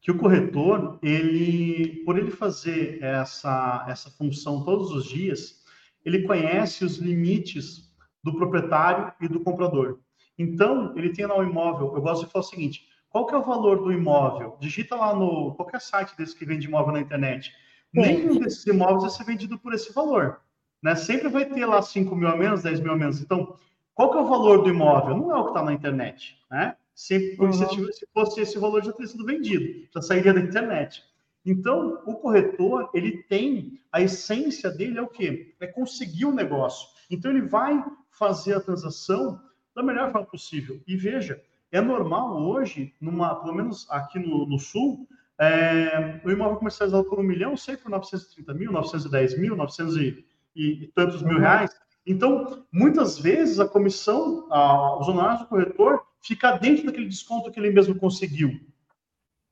que 0.00 0.10
o 0.10 0.18
corretor, 0.18 0.98
ele, 1.02 2.02
por 2.04 2.18
ele 2.18 2.30
fazer 2.30 3.02
essa, 3.02 3.84
essa 3.88 4.10
função 4.10 4.64
todos 4.64 4.90
os 4.90 5.04
dias, 5.04 5.62
ele 6.04 6.26
conhece 6.26 6.84
os 6.84 6.98
limites 6.98 7.92
do 8.22 8.34
proprietário 8.34 9.12
e 9.20 9.28
do 9.28 9.40
comprador. 9.40 10.00
Então, 10.38 10.92
ele 10.96 11.12
tem 11.12 11.26
lá 11.26 11.38
um 11.38 11.48
imóvel, 11.48 11.92
eu 11.94 12.02
gosto 12.02 12.24
de 12.24 12.32
falar 12.32 12.44
o 12.44 12.48
seguinte, 12.48 12.88
qual 13.08 13.26
que 13.26 13.34
é 13.34 13.38
o 13.38 13.42
valor 13.42 13.82
do 13.82 13.92
imóvel? 13.92 14.56
Digita 14.58 14.96
lá 14.96 15.14
no 15.14 15.54
qualquer 15.54 15.80
site 15.80 16.16
desse 16.16 16.36
que 16.36 16.46
vende 16.46 16.66
imóvel 16.66 16.94
na 16.94 17.00
internet. 17.00 17.52
Nenhum 17.92 18.40
desses 18.40 18.66
imóveis 18.66 19.02
vai 19.02 19.10
ser 19.10 19.24
vendido 19.24 19.58
por 19.58 19.74
esse 19.74 19.92
valor. 19.92 20.40
Né? 20.82 20.94
Sempre 20.96 21.28
vai 21.28 21.44
ter 21.44 21.66
lá 21.66 21.82
5 21.82 22.16
mil 22.16 22.26
a 22.26 22.36
menos, 22.36 22.62
10 22.62 22.80
mil 22.80 22.92
a 22.92 22.96
menos. 22.96 23.20
Então, 23.20 23.56
qual 23.94 24.10
que 24.10 24.18
é 24.18 24.20
o 24.20 24.26
valor 24.26 24.62
do 24.62 24.70
imóvel? 24.70 25.16
Não 25.16 25.30
é 25.30 25.38
o 25.38 25.44
que 25.44 25.50
está 25.50 25.62
na 25.62 25.72
internet, 25.72 26.38
né? 26.50 26.76
Se, 26.94 27.36
uhum. 27.40 27.52
se, 27.52 28.06
fosse 28.12 28.40
esse 28.40 28.58
valor, 28.58 28.84
já 28.84 28.92
teria 28.92 29.08
sido 29.08 29.24
vendido, 29.24 29.88
já 29.92 30.02
sairia 30.02 30.32
da 30.32 30.40
internet. 30.40 31.02
Então, 31.44 32.00
o 32.06 32.14
corretor, 32.14 32.90
ele 32.94 33.22
tem, 33.24 33.80
a 33.90 34.00
essência 34.00 34.70
dele 34.70 34.98
é 34.98 35.02
o 35.02 35.08
quê? 35.08 35.54
É 35.60 35.66
conseguir 35.66 36.26
o 36.26 36.28
um 36.28 36.34
negócio. 36.34 36.88
Então, 37.10 37.30
ele 37.30 37.42
vai 37.42 37.82
fazer 38.10 38.54
a 38.54 38.60
transação 38.60 39.40
da 39.74 39.82
melhor 39.82 40.12
forma 40.12 40.26
possível. 40.26 40.80
E 40.86 40.96
veja, 40.96 41.42
é 41.72 41.80
normal 41.80 42.40
hoje, 42.40 42.94
numa, 43.00 43.34
pelo 43.36 43.54
menos 43.54 43.90
aqui 43.90 44.18
no, 44.18 44.46
no 44.46 44.58
Sul, 44.58 45.08
é, 45.40 46.20
o 46.22 46.30
imóvel 46.30 46.58
comercializado 46.58 47.04
por 47.04 47.18
um 47.18 47.22
milhão, 47.22 47.56
sei 47.56 47.76
por 47.76 47.90
930 47.90 48.54
mil, 48.54 48.70
910 48.70 49.38
mil, 49.38 49.56
900 49.56 49.96
e, 49.96 50.24
e, 50.54 50.84
e 50.84 50.86
tantos 50.88 51.22
mil 51.22 51.36
uhum. 51.36 51.40
reais, 51.40 51.70
então, 52.06 52.64
muitas 52.72 53.18
vezes 53.18 53.60
a 53.60 53.68
comissão, 53.68 54.46
a, 54.50 54.98
os 54.98 55.08
honorários 55.08 55.40
do 55.40 55.48
corretor, 55.48 56.04
fica 56.20 56.56
dentro 56.58 56.86
daquele 56.86 57.08
desconto 57.08 57.50
que 57.50 57.58
ele 57.58 57.70
mesmo 57.70 57.94
conseguiu, 57.94 58.60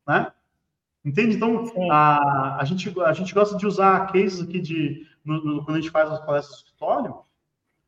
né? 0.07 0.33
Entende? 1.05 1.37
Então, 1.37 1.65
a, 1.91 2.61
a, 2.61 2.65
gente, 2.65 2.93
a 3.01 3.13
gente 3.13 3.33
gosta 3.33 3.57
de 3.57 3.67
usar 3.67 4.13
cases 4.13 4.41
aqui 4.41 4.61
de, 4.61 5.07
no, 5.25 5.43
no, 5.43 5.65
quando 5.65 5.79
a 5.79 5.81
gente 5.81 5.91
faz 5.91 6.11
as 6.11 6.25
palestras 6.25 6.59
do 6.59 6.65
escritório, 6.65 7.15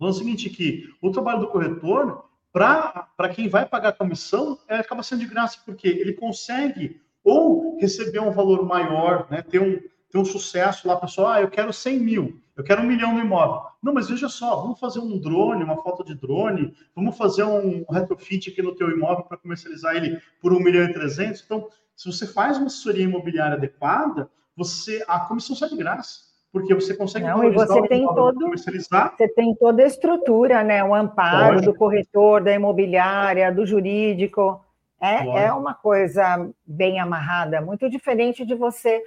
é 0.00 0.04
o 0.04 0.12
seguinte, 0.12 0.50
que 0.50 0.88
o 1.00 1.10
trabalho 1.10 1.40
do 1.40 1.48
corretor, 1.48 2.24
para 2.52 3.28
quem 3.34 3.48
vai 3.48 3.66
pagar 3.66 3.90
a 3.90 3.92
comissão, 3.92 4.58
é, 4.66 4.76
acaba 4.76 5.02
sendo 5.02 5.20
de 5.20 5.26
graça, 5.26 5.58
porque 5.64 5.86
ele 5.86 6.14
consegue 6.14 7.00
ou 7.22 7.78
receber 7.78 8.18
um 8.18 8.32
valor 8.32 8.66
maior, 8.66 9.28
né, 9.30 9.42
ter, 9.42 9.60
um, 9.60 9.78
ter 10.12 10.18
um 10.18 10.24
sucesso 10.26 10.86
lá, 10.86 10.96
pessoal, 10.96 11.28
ah, 11.28 11.40
eu 11.40 11.48
quero 11.48 11.72
100 11.72 11.98
mil, 11.98 12.38
eu 12.54 12.62
quero 12.62 12.82
um 12.82 12.86
milhão 12.86 13.14
no 13.14 13.20
imóvel. 13.20 13.62
Não, 13.82 13.94
mas 13.94 14.10
veja 14.10 14.28
só, 14.28 14.60
vamos 14.60 14.78
fazer 14.78 15.00
um 15.00 15.18
drone, 15.18 15.64
uma 15.64 15.82
foto 15.82 16.04
de 16.04 16.14
drone, 16.14 16.74
vamos 16.94 17.16
fazer 17.16 17.44
um 17.44 17.82
retrofit 17.90 18.50
aqui 18.50 18.60
no 18.60 18.74
teu 18.74 18.90
imóvel 18.90 19.24
para 19.24 19.38
comercializar 19.38 19.96
ele 19.96 20.20
por 20.38 20.52
um 20.52 20.60
milhão 20.60 20.84
e 20.84 20.92
trezentos. 20.92 21.42
Então, 21.42 21.66
se 21.96 22.12
você 22.12 22.26
faz 22.26 22.58
uma 22.58 22.66
assessoria 22.66 23.04
imobiliária 23.04 23.56
adequada, 23.56 24.28
você 24.54 25.02
a 25.08 25.18
comissão 25.20 25.56
sai 25.56 25.70
de 25.70 25.76
graça 25.76 26.30
porque 26.52 26.74
você 26.74 26.94
consegue 26.94 27.24
Não, 27.24 27.42
e 27.42 27.50
você 27.50 27.88
tem 27.88 28.04
todo 28.04 28.38
comercializar. 28.38 29.14
Você 29.16 29.26
tem 29.28 29.54
toda 29.54 29.82
a 29.82 29.86
estrutura, 29.86 30.62
né? 30.62 30.84
O 30.84 30.94
amparo 30.94 31.54
Pode. 31.54 31.66
do 31.66 31.74
corretor, 31.74 32.42
da 32.42 32.52
imobiliária, 32.52 33.50
do 33.50 33.64
jurídico. 33.64 34.62
É, 35.00 35.46
é 35.46 35.52
uma 35.52 35.72
coisa 35.72 36.48
bem 36.64 37.00
amarrada, 37.00 37.60
muito 37.60 37.90
diferente 37.90 38.44
de 38.44 38.54
você 38.54 39.02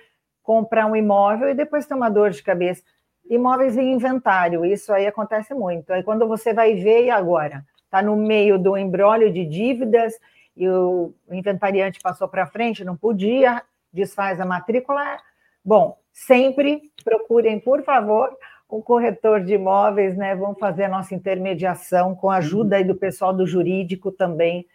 comprar 0.46 0.86
um 0.86 0.96
imóvel 0.96 1.50
e 1.50 1.56
depois 1.56 1.88
ter 1.88 1.96
uma 1.96 2.08
dor 2.08 2.30
de 2.30 2.44
cabeça. 2.44 2.84
Imóveis 3.28 3.76
em 3.76 3.94
inventário, 3.94 4.64
isso 4.64 4.94
aí 4.94 5.08
acontece 5.08 5.56
muito. 5.56 5.92
Aí 5.92 6.04
quando 6.04 6.28
você 6.28 6.54
vai 6.54 6.76
ver, 6.76 7.06
e 7.06 7.10
agora? 7.10 7.66
Está 7.86 8.02
no 8.02 8.16
meio 8.16 8.60
do 8.60 8.78
embrólio 8.78 9.34
de 9.34 9.44
dívidas 9.44 10.14
e 10.56 10.70
o 10.70 11.14
inventariante 11.32 12.00
passou 12.00 12.28
para 12.28 12.46
frente, 12.46 12.86
não 12.86 12.96
podia 12.96 13.64
desfaz 13.92 14.40
a 14.40 14.46
matrícula. 14.46 15.18
Bom, 15.64 15.98
sempre 16.14 16.92
procurem, 17.04 17.60
por 17.60 17.84
favor, 17.84 18.30
um 18.70 18.82
corretor 18.82 19.44
de 19.44 19.56
imóveis, 19.56 20.16
né? 20.16 20.36
Vamos 20.36 20.60
fazer 20.60 20.84
a 20.84 20.90
nossa 20.90 21.16
intermediação 21.16 22.14
com 22.14 22.30
a 22.30 22.38
ajuda 22.38 22.84
do 22.84 22.94
pessoal 22.94 23.34
do 23.34 23.48
jurídico 23.48 24.12
também. 24.12 24.68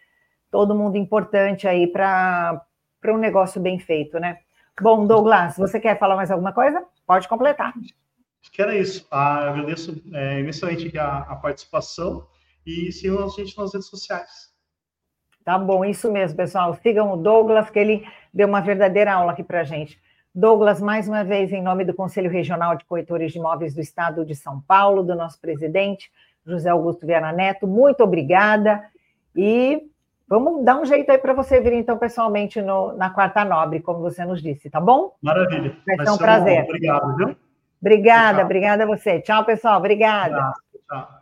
Todo 0.49 0.75
mundo 0.75 0.97
importante 0.97 1.65
aí 1.65 1.87
para 1.87 2.61
um 3.07 3.17
negócio 3.17 3.61
bem 3.61 3.79
feito, 3.79 4.19
né? 4.19 4.39
Bom, 4.79 5.05
Douglas, 5.05 5.57
você 5.57 5.79
quer 5.79 5.97
falar 5.99 6.15
mais 6.15 6.31
alguma 6.31 6.53
coisa? 6.53 6.83
Pode 7.05 7.27
completar. 7.27 7.73
Acho 8.41 8.51
que 8.51 8.61
era 8.61 8.75
isso. 8.75 9.07
Ah, 9.11 9.49
agradeço 9.49 10.01
é, 10.13 10.39
imensamente 10.39 10.97
a, 10.97 11.17
a 11.19 11.35
participação 11.35 12.27
e 12.65 12.91
sigam 12.91 13.23
a 13.23 13.27
gente 13.27 13.57
nas 13.57 13.73
redes 13.73 13.87
sociais. 13.87 14.51
Tá 15.43 15.57
bom, 15.57 15.83
isso 15.83 16.11
mesmo, 16.11 16.37
pessoal. 16.37 16.73
Sigam 16.75 17.13
o 17.13 17.17
Douglas, 17.17 17.69
que 17.69 17.79
ele 17.79 18.07
deu 18.33 18.47
uma 18.47 18.61
verdadeira 18.61 19.13
aula 19.13 19.31
aqui 19.31 19.43
para 19.43 19.63
gente. 19.63 19.99
Douglas, 20.33 20.79
mais 20.79 21.07
uma 21.07 21.23
vez, 21.23 21.51
em 21.51 21.61
nome 21.61 21.83
do 21.83 21.93
Conselho 21.93 22.29
Regional 22.29 22.75
de 22.75 22.85
Corretores 22.85 23.33
de 23.33 23.39
Imóveis 23.39 23.73
do 23.73 23.81
Estado 23.81 24.25
de 24.25 24.35
São 24.35 24.61
Paulo, 24.61 25.03
do 25.03 25.15
nosso 25.15 25.39
presidente, 25.41 26.11
José 26.45 26.69
Augusto 26.69 27.05
Viana 27.05 27.31
Neto, 27.31 27.67
muito 27.67 28.01
obrigada. 28.01 28.83
E 29.35 29.81
vamos 30.31 30.63
dar 30.63 30.79
um 30.79 30.85
jeito 30.85 31.11
aí 31.11 31.17
para 31.17 31.33
você 31.33 31.59
vir, 31.59 31.73
então, 31.73 31.97
pessoalmente 31.97 32.61
no, 32.61 32.93
na 32.93 33.09
Quarta 33.09 33.43
Nobre, 33.43 33.81
como 33.81 33.99
você 33.99 34.23
nos 34.23 34.41
disse, 34.41 34.69
tá 34.69 34.79
bom? 34.79 35.13
Maravilha. 35.21 35.75
Vai 35.85 36.05
ser 36.05 36.11
um 36.11 36.17
prazer. 36.17 36.63
Obrigado, 36.63 37.17
viu? 37.17 37.35
Obrigada, 37.81 38.37
tchau. 38.37 38.45
obrigada 38.45 38.83
a 38.83 38.87
você. 38.87 39.19
Tchau, 39.19 39.43
pessoal. 39.43 39.77
Obrigada. 39.77 40.37
Tchau. 40.37 40.53
tchau. 40.89 41.20